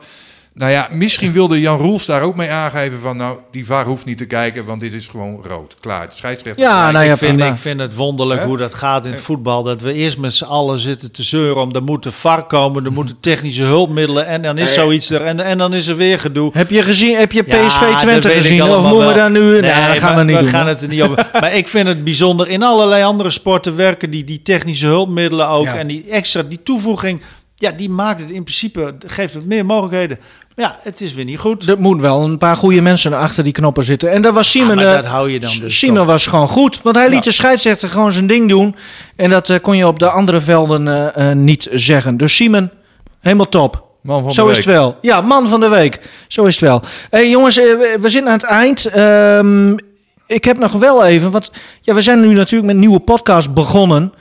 nou 0.54 0.70
ja, 0.70 0.88
misschien 0.92 1.32
wilde 1.32 1.60
Jan 1.60 1.78
Roels 1.78 2.06
daar 2.06 2.22
ook 2.22 2.36
mee 2.36 2.50
aangeven 2.50 2.98
van... 2.98 3.16
nou, 3.16 3.38
die 3.50 3.66
VAR 3.66 3.84
hoeft 3.84 4.04
niet 4.04 4.18
te 4.18 4.24
kijken, 4.24 4.64
want 4.64 4.80
dit 4.80 4.92
is 4.92 5.08
gewoon 5.08 5.40
rood. 5.48 5.76
Klaar, 5.80 6.08
de 6.08 6.14
scheidsrechter... 6.14 6.64
Ja, 6.64 6.90
nou 6.90 7.04
ja, 7.04 7.12
ik, 7.12 7.18
vind, 7.18 7.40
ik 7.40 7.56
vind 7.56 7.80
het 7.80 7.94
wonderlijk 7.94 8.42
hoe 8.42 8.56
dat 8.56 8.74
gaat 8.74 9.04
in 9.04 9.10
het 9.10 9.20
voetbal. 9.20 9.62
Dat 9.62 9.80
we 9.80 9.92
eerst 9.92 10.18
met 10.18 10.34
z'n 10.34 10.44
allen 10.44 10.78
zitten 10.78 11.12
te 11.12 11.22
zeuren 11.22 11.62
om 11.62 11.74
er 11.74 11.82
moeten 11.82 12.12
VAR 12.12 12.46
komen, 12.46 12.84
er 12.84 12.92
moeten 12.92 13.20
technische 13.20 13.62
hulpmiddelen 13.62 14.26
en 14.26 14.42
dan 14.42 14.58
is 14.58 14.74
zoiets 14.74 15.10
er 15.10 15.22
en, 15.22 15.40
en 15.40 15.58
dan 15.58 15.74
is 15.74 15.86
er 15.86 15.96
weer 15.96 16.18
gedoe. 16.18 16.50
Heb 16.52 16.70
je, 16.70 16.82
gezien, 16.82 17.16
heb 17.16 17.32
je 17.32 17.42
Ja, 17.46 17.66
PSV 17.66 17.80
dat 17.80 17.98
Twente 18.00 18.30
gezien? 18.30 18.62
Of 18.62 18.88
moeten 18.88 19.08
we 19.08 19.14
daar 19.14 19.30
nu... 19.30 19.60
Nee, 19.60 19.60
dat 19.60 19.98
gaan 19.98 20.16
we 20.16 20.24
niet 20.24 20.36
we 20.36 20.42
doen. 20.42 20.50
gaan 20.50 20.66
het 20.66 20.80
er 20.80 20.88
niet 20.88 21.02
over. 21.02 21.28
maar 21.40 21.54
ik 21.54 21.68
vind 21.68 21.86
het 21.88 22.04
bijzonder. 22.04 22.48
In 22.48 22.62
allerlei 22.62 23.04
andere 23.04 23.30
sporten 23.30 23.76
werken 23.76 24.10
die, 24.10 24.24
die 24.24 24.42
technische 24.42 24.86
hulpmiddelen 24.86 25.48
ook. 25.48 25.64
Ja. 25.64 25.74
En 25.74 25.86
die 25.86 26.04
extra, 26.10 26.42
die 26.42 26.62
toevoeging, 26.62 27.22
ja, 27.62 27.70
die 27.70 27.90
maakt 27.90 28.20
het 28.20 28.30
in 28.30 28.42
principe, 28.42 28.94
geeft 29.06 29.34
het 29.34 29.46
meer 29.46 29.66
mogelijkheden. 29.66 30.18
Maar 30.56 30.64
ja, 30.64 30.78
het 30.82 31.00
is 31.00 31.14
weer 31.14 31.24
niet 31.24 31.38
goed. 31.38 31.68
Er 31.68 31.80
moet 31.80 32.00
wel 32.00 32.22
een 32.22 32.38
paar 32.38 32.56
goede 32.56 32.80
mensen 32.80 33.14
achter 33.18 33.44
die 33.44 33.52
knoppen 33.52 33.82
zitten. 33.82 34.10
En 34.10 34.22
daar 34.22 34.32
was 34.32 34.50
Simon... 34.50 34.74
maar 34.76 34.86
eh, 34.86 34.92
dat 34.94 35.04
hou 35.04 35.30
je 35.30 35.40
dan 35.40 35.50
dus 35.60 35.78
Simon 35.78 35.96
toch. 35.96 36.06
was 36.06 36.26
gewoon 36.26 36.48
goed. 36.48 36.82
Want 36.82 36.96
hij 36.96 37.04
liet 37.08 37.14
Ja. 37.24 37.30
de 37.30 37.32
scheidsrechter 37.32 37.88
gewoon 37.88 38.12
zijn 38.12 38.26
ding 38.26 38.48
doen. 38.48 38.74
En 39.16 39.30
dat 39.30 39.48
eh, 39.48 39.56
kon 39.62 39.76
je 39.76 39.86
op 39.86 39.98
de 39.98 40.10
andere 40.10 40.40
velden 40.40 40.88
eh, 40.88 41.30
eh, 41.30 41.36
niet 41.36 41.68
zeggen. 41.72 42.16
Dus 42.16 42.36
Simon, 42.36 42.70
helemaal 43.20 43.48
top. 43.48 43.84
Man 44.02 44.22
van 44.22 44.32
Zo 44.32 44.44
de 44.44 44.50
is 44.50 44.56
week. 44.56 44.66
het 44.66 44.74
wel. 44.74 44.96
Ja, 45.00 45.20
man 45.20 45.48
van 45.48 45.60
de 45.60 45.68
week. 45.68 46.00
Zo 46.28 46.44
is 46.44 46.54
het 46.54 46.64
wel. 46.64 46.82
Hey, 47.10 47.30
jongens, 47.30 47.56
we, 47.56 47.98
zitten 48.02 48.26
aan 48.26 48.38
het 48.38 48.44
eind. 48.46 48.84
Ehm, 48.86 49.76
ik 50.26 50.44
heb 50.44 50.58
nog 50.58 50.72
wel 50.72 51.04
even, 51.04 51.30
want 51.30 51.50
ja, 51.80 51.94
we 51.94 52.00
zijn 52.00 52.20
nu 52.20 52.32
natuurlijk 52.32 52.64
met 52.64 52.74
een 52.74 52.80
nieuwe 52.80 53.00
podcast 53.00 53.54
begonnen. 53.54 54.12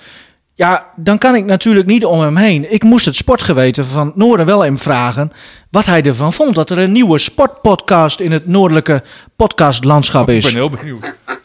Ja, 0.61 0.85
dan 0.95 1.17
kan 1.17 1.35
ik 1.35 1.45
natuurlijk 1.45 1.87
niet 1.87 2.05
om 2.05 2.19
hem 2.19 2.35
heen. 2.37 2.73
Ik 2.73 2.83
moest 2.83 3.05
het 3.05 3.15
sportgeweten 3.15 3.85
van 3.85 4.07
het 4.07 4.15
Noorden 4.15 4.45
wel 4.45 4.63
hem 4.63 4.77
vragen 4.77 5.31
wat 5.71 5.85
hij 5.85 6.03
ervan 6.03 6.33
vond. 6.33 6.55
Dat 6.55 6.69
er 6.69 6.77
een 6.77 6.91
nieuwe 6.91 7.17
sportpodcast 7.17 8.19
in 8.19 8.31
het 8.31 8.47
noordelijke 8.47 9.01
podcastlandschap 9.35 10.29
Ik 10.29 10.35
is. 10.35 10.45
ben 10.45 10.53
heel 10.53 10.69
benieuwd. 10.69 11.17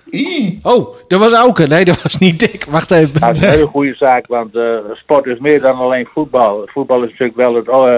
Oh, 0.63 0.95
dat 1.09 1.21
was 1.21 1.33
Auke. 1.33 1.67
Nee, 1.67 1.85
dat 1.85 2.03
was 2.03 2.19
niet 2.19 2.41
dik. 2.41 2.65
Wacht 2.65 2.91
even. 2.91 3.21
Dat 3.21 3.37
is 3.37 3.43
een 3.43 3.49
hele 3.49 3.67
goede 3.67 3.95
zaak, 3.95 4.27
want 4.27 4.57
eh, 4.57 4.77
sport 4.93 5.27
is 5.27 5.39
meer 5.39 5.61
dan 5.61 5.77
alleen 5.77 6.09
voetbal. 6.13 6.63
Voetbal 6.67 7.03
is 7.03 7.11
natuurlijk 7.11 7.39
wel 7.39 7.55
het, 7.55 7.69
eh, 7.69 7.97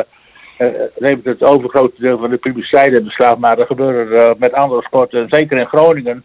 eh, 0.57 0.83
neemt 0.99 1.25
het 1.25 1.43
overgrote 1.43 2.01
deel 2.01 2.19
van 2.19 2.31
de 2.31 2.37
publiciteit 2.37 2.93
in 2.93 3.05
beslag, 3.05 3.39
maar 3.39 3.59
er 3.59 3.66
gebeuren 3.66 4.19
eh, 4.19 4.35
met 4.39 4.53
andere 4.53 4.83
sporten, 4.83 5.27
zeker 5.29 5.59
in 5.59 5.66
Groningen, 5.66 6.25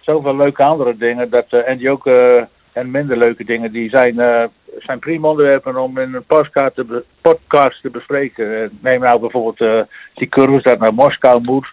zoveel 0.00 0.36
leuke 0.36 0.64
andere 0.64 0.96
dingen, 0.96 1.30
dat, 1.30 1.46
eh, 1.48 1.68
en 1.68 1.78
die 1.78 1.90
ook, 1.90 2.06
eh, 2.06 2.42
en 2.74 2.90
minder 2.90 3.16
leuke 3.16 3.44
dingen, 3.44 3.72
die 3.72 3.88
zijn, 3.88 4.20
eh, 4.20 4.44
zijn 4.78 4.98
prima 4.98 5.28
onderwerpen 5.28 5.76
om 5.76 5.98
in 5.98 6.14
een 6.14 6.24
podcast 6.24 6.74
te, 6.74 7.04
podcast 7.20 7.82
te 7.82 7.90
bespreken. 7.90 8.62
Eh, 8.62 8.68
Neem 8.80 9.00
nou 9.00 9.20
bijvoorbeeld 9.20 9.60
eh, 9.60 9.80
die 10.14 10.28
cursus 10.28 10.62
dat 10.62 10.78
naar 10.78 10.94
Moskou 10.94 11.42
moet. 11.42 11.66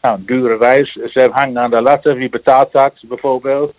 Nou, 0.00 0.18
dure 0.20 0.56
reis. 0.56 0.92
Ze 0.92 1.28
hangen 1.30 1.58
aan 1.58 1.70
de 1.70 1.82
latten. 1.82 2.16
Wie 2.16 2.28
betaalt 2.28 2.72
dat 2.72 3.00
bijvoorbeeld? 3.02 3.74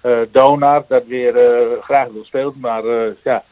Eh 0.00 0.18
Donar, 0.32 0.84
dat 0.88 1.06
weer 1.06 1.34
graag 1.80 2.08
wil 2.08 2.24
spelen, 2.24 2.54
maar 2.60 2.82
ja, 3.22 3.44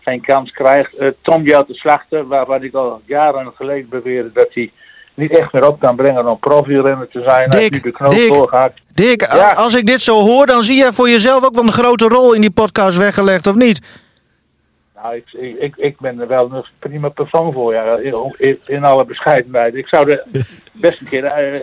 geen 0.00 0.20
kans 0.20 0.50
krijgt. 0.50 1.14
Tom 1.22 1.42
Jout 1.42 1.66
de 1.66 1.74
Slachter, 1.74 2.26
waarvan 2.26 2.62
ik 2.62 2.74
al 2.74 3.00
jaren 3.04 3.52
geleden 3.54 3.88
beweerde 3.88 4.32
dat 4.32 4.54
hij 4.54 4.70
niet 5.16 5.38
echt 5.38 5.52
meer 5.52 5.68
op 5.68 5.80
kan 5.80 5.96
brengen 5.96 6.26
om 6.26 6.38
profielrenner 6.38 7.08
te 7.08 7.22
zijn. 7.26 7.50
Als 7.50 7.68
de 7.68 7.90
knoop 7.90 8.12
Dick, 8.12 8.32
doorgaat. 8.32 8.72
Dick, 8.94 9.22
als 9.54 9.74
ik 9.74 9.86
dit 9.86 10.00
zo 10.00 10.20
hoor, 10.20 10.46
dan 10.46 10.62
zie 10.62 10.76
jij 10.76 10.92
voor 10.92 11.08
jezelf 11.08 11.44
ook 11.44 11.54
wel 11.54 11.64
een 11.64 11.72
grote 11.72 12.08
rol 12.08 12.32
in 12.32 12.40
die 12.40 12.50
podcast 12.50 12.98
weggelegd, 12.98 13.46
of 13.46 13.54
niet? 13.54 14.04
Nou, 14.94 15.16
ik, 15.16 15.32
ik, 15.58 15.76
ik, 15.76 16.00
ben 16.00 16.20
er 16.20 16.26
wel 16.26 16.52
een 16.52 16.64
prima 16.78 17.08
persoon 17.08 17.52
voor, 17.52 17.74
ja, 17.74 17.96
in, 17.96 18.58
in 18.66 18.84
alle 18.84 19.04
bescheidenheid. 19.04 19.74
Ik 19.74 19.88
zou 19.88 20.10
er 20.10 20.24
best 20.72 21.00
een 21.00 21.08
keer, 21.08 21.24
eh, 21.24 21.60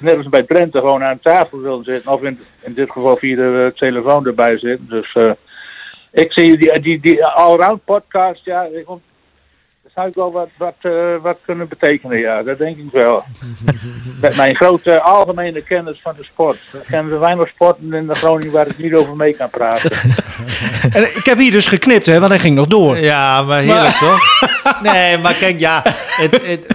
net 0.00 0.16
als 0.16 0.28
bij 0.28 0.42
Drenthe, 0.42 0.78
gewoon 0.78 1.02
aan 1.02 1.20
tafel 1.22 1.60
willen 1.60 1.84
zitten. 1.84 2.12
Of 2.12 2.22
in, 2.22 2.40
in 2.60 2.74
dit 2.74 2.90
geval 2.90 3.16
via 3.16 3.36
de 3.36 3.70
eh, 3.72 3.78
telefoon 3.78 4.26
erbij 4.26 4.58
zitten. 4.58 4.88
Dus 4.88 5.16
ik 6.10 6.32
zie 6.32 6.56
die, 6.56 6.80
die, 6.80 7.00
die 7.00 7.24
allround 7.24 7.84
podcast, 7.84 8.44
ja, 8.44 8.62
ik, 8.62 8.86
zou 9.94 10.08
ik 10.08 10.14
wel 10.14 10.32
wat, 10.32 10.48
wat, 10.56 10.74
eh, 10.80 10.92
wat 11.22 11.38
kunnen 11.44 11.68
betekenen, 11.68 12.18
ja. 12.18 12.42
Dat 12.42 12.58
denk 12.58 12.76
ik 12.76 12.90
wel. 12.92 13.24
Met 14.20 14.36
mijn 14.36 14.54
grote 14.54 15.00
algemene 15.00 15.62
kennis 15.62 16.00
van 16.02 16.14
de 16.16 16.24
sport. 16.24 16.58
Er 16.72 16.84
kennen 16.90 17.20
weinig 17.20 17.48
sporten 17.48 17.92
in 17.92 18.06
de 18.06 18.14
Groningen 18.14 18.52
waar 18.52 18.66
ik 18.66 18.78
niet 18.78 18.94
over 18.94 19.16
mee 19.16 19.34
kan 19.34 19.50
praten. 19.50 19.90
En 20.92 21.02
ik 21.02 21.24
heb 21.24 21.38
hier 21.38 21.50
dus 21.50 21.66
geknipt, 21.66 22.06
hè, 22.06 22.18
want 22.18 22.30
hij 22.30 22.40
ging 22.40 22.54
nog 22.54 22.66
door. 22.66 22.98
Ja, 22.98 23.42
maar 23.42 23.62
heerlijk 23.62 23.94
toch? 23.94 24.20
Nee, 24.92 25.18
maar 25.18 25.34
kijk, 25.34 25.60
ja, 25.60 25.82
het, 25.84 26.46
het, 26.46 26.66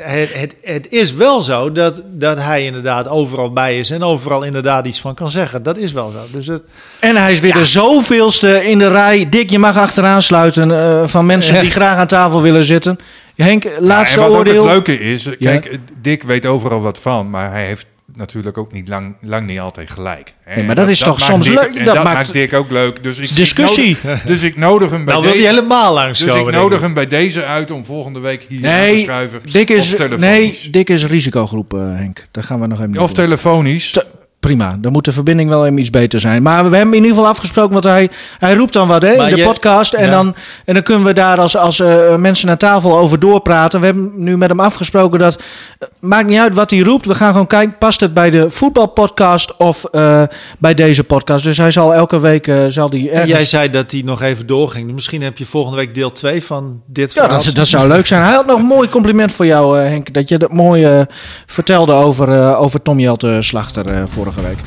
het, 0.00 0.30
het, 0.34 0.54
het 0.62 0.86
is 0.92 1.12
wel 1.14 1.42
zo 1.42 1.72
dat, 1.72 2.02
dat 2.06 2.36
hij 2.38 2.64
inderdaad 2.64 3.08
overal 3.08 3.52
bij 3.52 3.78
is 3.78 3.90
en 3.90 4.02
overal 4.02 4.42
inderdaad 4.42 4.86
iets 4.86 5.00
van 5.00 5.14
kan 5.14 5.30
zeggen. 5.30 5.62
Dat 5.62 5.76
is 5.76 5.92
wel 5.92 6.10
zo. 6.10 6.18
Dus 6.32 6.46
het, 6.46 6.62
En 7.00 7.16
hij 7.16 7.32
is 7.32 7.40
weer 7.40 7.52
de 7.52 7.64
zoveelste 7.64 8.68
in 8.68 8.78
de 8.78 8.88
rij. 8.88 9.28
Dick, 9.28 9.50
je 9.50 9.58
mag 9.58 9.76
achteraan 9.76 10.22
sluiten 10.22 10.70
eh, 10.80 11.06
van 11.06 11.26
mensen 11.26 11.54
Ja. 11.54 11.60
die 11.60 11.70
graag 11.70 11.96
aan 11.98 12.06
tafel 12.06 12.42
willen 12.42 12.64
zitten. 12.64 12.98
Henk, 13.36 13.64
laatste 13.78 14.18
Ja, 14.18 14.24
en 14.24 14.30
wat 14.30 14.38
oordeel. 14.38 14.62
ook 14.62 14.86
het 14.86 14.86
leuke 14.86 14.98
is, 15.12 15.24
Ja. 15.24 15.30
kijk, 15.38 15.78
Dick 16.02 16.22
weet 16.22 16.46
overal 16.46 16.80
wat 16.80 16.98
van, 16.98 17.30
maar 17.30 17.50
hij 17.50 17.66
heeft 17.66 17.86
natuurlijk 18.14 18.58
ook 18.58 18.72
niet 18.72 18.88
lang, 18.88 19.14
lang 19.20 19.44
niet 19.46 19.58
altijd 19.60 19.90
gelijk. 19.90 20.34
Nee, 20.54 20.64
maar 20.64 20.74
dat 20.74 20.88
is 20.88 20.98
toch 20.98 21.20
soms 21.20 21.48
leuk? 21.48 21.74
en 21.74 21.84
Dat 21.84 21.94
Dat, 21.94 22.04
maakt 22.04 22.32
Dick 22.32 22.52
ook 22.52 22.70
leuk. 22.70 23.02
Dus 23.02 23.18
ik, 23.18 23.34
discussie. 23.36 23.90
Ik 23.90 24.02
nodig, 24.02 24.22
dus 24.32 24.42
ik 24.42 24.56
nodig 24.56 24.90
hem 24.90 25.04
bij 25.04 25.12
Nou 25.14 25.24
wil 25.26 25.32
deze- 25.32 25.44
hij 25.46 25.54
helemaal 25.54 25.92
langskomen, 25.94 26.44
Dus 26.44 26.54
ik 26.54 26.60
nodig 26.60 26.80
hem 26.80 26.94
bij 26.94 27.06
deze 27.06 27.44
uit 27.44 27.70
om 27.70 27.84
volgende 27.84 28.18
week 28.20 28.46
hier 28.48 28.58
aan 28.58 28.62
te 28.62 28.68
Nee, 28.70 29.02
schuiven. 29.04 29.40
Dick 29.52 29.70
is, 29.70 29.94
nee, 30.18 30.60
Dick 30.70 30.90
is 30.90 31.06
risicogroep, 31.06 31.74
eh, 31.74 31.80
Henk. 31.80 32.26
Daar 32.30 32.44
gaan 32.44 32.60
we 32.60 32.66
nog 32.66 32.80
even 32.80 32.98
Of 32.98 33.12
telefonisch. 33.12 33.98
Prima, 34.40 34.76
dan 34.80 34.92
moet 34.92 35.04
de 35.04 35.12
verbinding 35.12 35.48
wel 35.48 35.64
even 35.66 35.78
iets 35.78 35.90
beter 35.90 36.20
zijn. 36.20 36.42
Maar 36.42 36.70
we 36.70 36.76
hebben 36.76 36.94
in 36.94 37.00
ieder 37.02 37.16
geval 37.16 37.30
afgesproken, 37.30 37.72
want 37.72 37.84
hij, 37.84 38.10
hij 38.38 38.54
roept 38.54 38.72
dan 38.72 38.88
wat 38.88 39.02
hè, 39.02 39.16
Maar 39.16 39.28
in 39.28 39.34
de 39.34 39.40
je- 39.40 39.46
podcast. 39.46 39.92
En, 39.92 40.04
Ja. 40.04 40.10
dan, 40.10 40.34
en 40.64 40.74
dan 40.74 40.82
kunnen 40.82 41.04
we 41.06 41.12
daar 41.12 41.40
als, 41.40 41.56
als 41.56 41.80
eh, 41.80 42.14
mensen 42.16 42.50
aan 42.50 42.56
tafel 42.56 42.98
over 42.98 43.18
doorpraten. 43.18 43.80
We 43.80 43.86
hebben 43.86 44.10
nu 44.16 44.36
met 44.36 44.48
hem 44.48 44.60
afgesproken 44.60 45.18
dat... 45.18 45.42
eh, 45.78 45.88
maakt 45.98 46.26
niet 46.26 46.38
uit 46.38 46.54
wat 46.54 46.70
hij 46.70 46.80
roept. 46.80 47.06
We 47.06 47.14
gaan 47.14 47.30
gewoon 47.32 47.46
kijken, 47.46 47.78
past 47.78 48.00
het 48.00 48.14
bij 48.14 48.30
de 48.30 48.50
voetbalpodcast 48.50 49.56
of 49.56 49.84
eh, 49.84 50.22
bij 50.58 50.74
deze 50.74 51.04
podcast. 51.04 51.44
Dus 51.44 51.56
hij 51.56 51.70
zal 51.70 51.94
elke 51.94 52.20
week 52.20 52.46
eh, 52.46 52.64
zal 52.68 52.90
die 52.90 53.10
ergens... 53.10 53.30
jij 53.30 53.44
zei 53.44 53.70
dat 53.70 53.90
hij 53.90 54.02
nog 54.04 54.22
even 54.22 54.46
doorging. 54.46 54.92
Misschien 54.92 55.22
heb 55.22 55.38
je 55.38 55.46
volgende 55.46 55.76
week 55.76 55.94
deel 55.94 56.12
2 56.12 56.44
van 56.44 56.80
dit 56.86 57.12
Ja, 57.12 57.22
verhaal. 57.22 57.42
dat, 57.44 57.54
dat 57.54 57.66
zou 57.66 57.88
leuk 57.88 58.06
zijn. 58.06 58.22
Hij 58.22 58.32
had 58.34 58.46
nog 58.46 58.58
een 58.58 58.64
mooi 58.64 58.88
compliment 58.88 59.32
voor 59.32 59.46
jou, 59.46 59.78
Henk. 59.78 60.12
Dat 60.14 60.28
je 60.28 60.38
dat 60.38 60.52
mooi 60.52 61.04
vertelde 61.46 61.92
over, 61.92 62.56
over 62.56 62.82
Tom 62.82 62.98
Jelte 62.98 63.36
Slachter 63.40 63.86
eh, 63.86 64.02
vorige 64.32 64.48
week. 64.48 64.58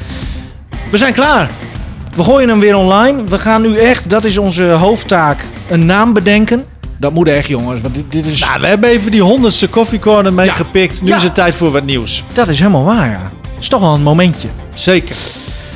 We 0.91 0.97
zijn 0.97 1.13
klaar. 1.13 1.49
We 2.15 2.23
gooien 2.23 2.49
hem 2.49 2.59
weer 2.59 2.75
online. 2.75 3.23
We 3.23 3.39
gaan 3.39 3.61
nu 3.61 3.77
echt, 3.77 4.09
dat 4.09 4.23
is 4.23 4.37
onze 4.37 4.63
hoofdtaak, 4.63 5.45
een 5.69 5.85
naam 5.85 6.13
bedenken. 6.13 6.63
Dat 6.97 7.13
moet 7.13 7.27
echt, 7.27 7.47
jongens. 7.47 7.81
Want 7.81 7.95
dit, 7.95 8.11
dit 8.11 8.25
is... 8.25 8.39
Nou, 8.39 8.61
we 8.61 8.67
hebben 8.67 8.89
even 8.89 9.11
die 9.11 9.21
honderdste 9.21 9.67
koffiecorner 9.67 10.33
meegepikt. 10.33 11.01
Nu 11.01 11.13
is 11.13 11.23
het 11.23 11.35
tijd 11.35 11.55
voor 11.55 11.71
wat 11.71 11.83
nieuws. 11.83 12.23
Dat 12.33 12.47
is 12.47 12.59
helemaal 12.59 12.83
waar, 12.83 13.09
ja. 13.09 13.31
is 13.59 13.67
toch 13.67 13.79
wel 13.79 13.93
een 13.93 14.01
momentje. 14.01 14.47
Zeker. 14.73 15.15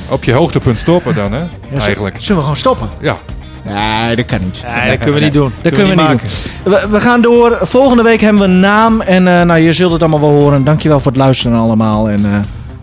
Op 0.08 0.24
je 0.24 0.32
hoogtepunt 0.32 0.78
stoppen 0.78 1.14
dan, 1.14 1.32
hè? 1.32 1.46
Eigenlijk. 1.78 2.16
Zullen 2.18 2.36
we 2.36 2.42
gewoon 2.42 2.56
stoppen? 2.56 2.88
Ja. 3.00 3.16
Nee, 3.64 4.16
dat 4.16 4.26
kan 4.26 4.38
niet. 4.44 4.64
Nee, 4.76 4.88
dat 4.88 4.98
kunnen 4.98 5.14
we 5.14 5.20
niet 5.20 5.32
doen. 5.32 5.52
Dat 5.62 5.72
Kunnen 5.72 5.96
we 5.96 6.02
niet 6.02 6.20
doen. 6.64 6.72
We, 6.72 6.86
we 6.90 7.00
gaan 7.00 7.20
door. 7.20 7.58
Volgende 7.60 8.02
week 8.02 8.20
hebben 8.20 8.42
we 8.42 8.48
een 8.48 8.60
naam. 8.60 9.00
En 9.00 9.28
eh, 9.28 9.42
nou, 9.42 9.60
je 9.60 9.72
zult 9.72 9.92
het 9.92 10.00
allemaal 10.00 10.20
wel 10.20 10.40
horen. 10.40 10.64
Dankjewel 10.64 11.00
voor 11.00 11.12
het 11.12 11.20
luisteren 11.20 11.58
allemaal. 11.58 12.08
En 12.08 12.24
eh, 12.24 12.38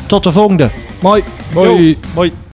tot 0.06 0.24
de 0.24 0.32
volgende. 0.32 0.70
Mooi. 1.02 1.24
Mooi. 1.54 1.98
Mooi. 2.16 2.34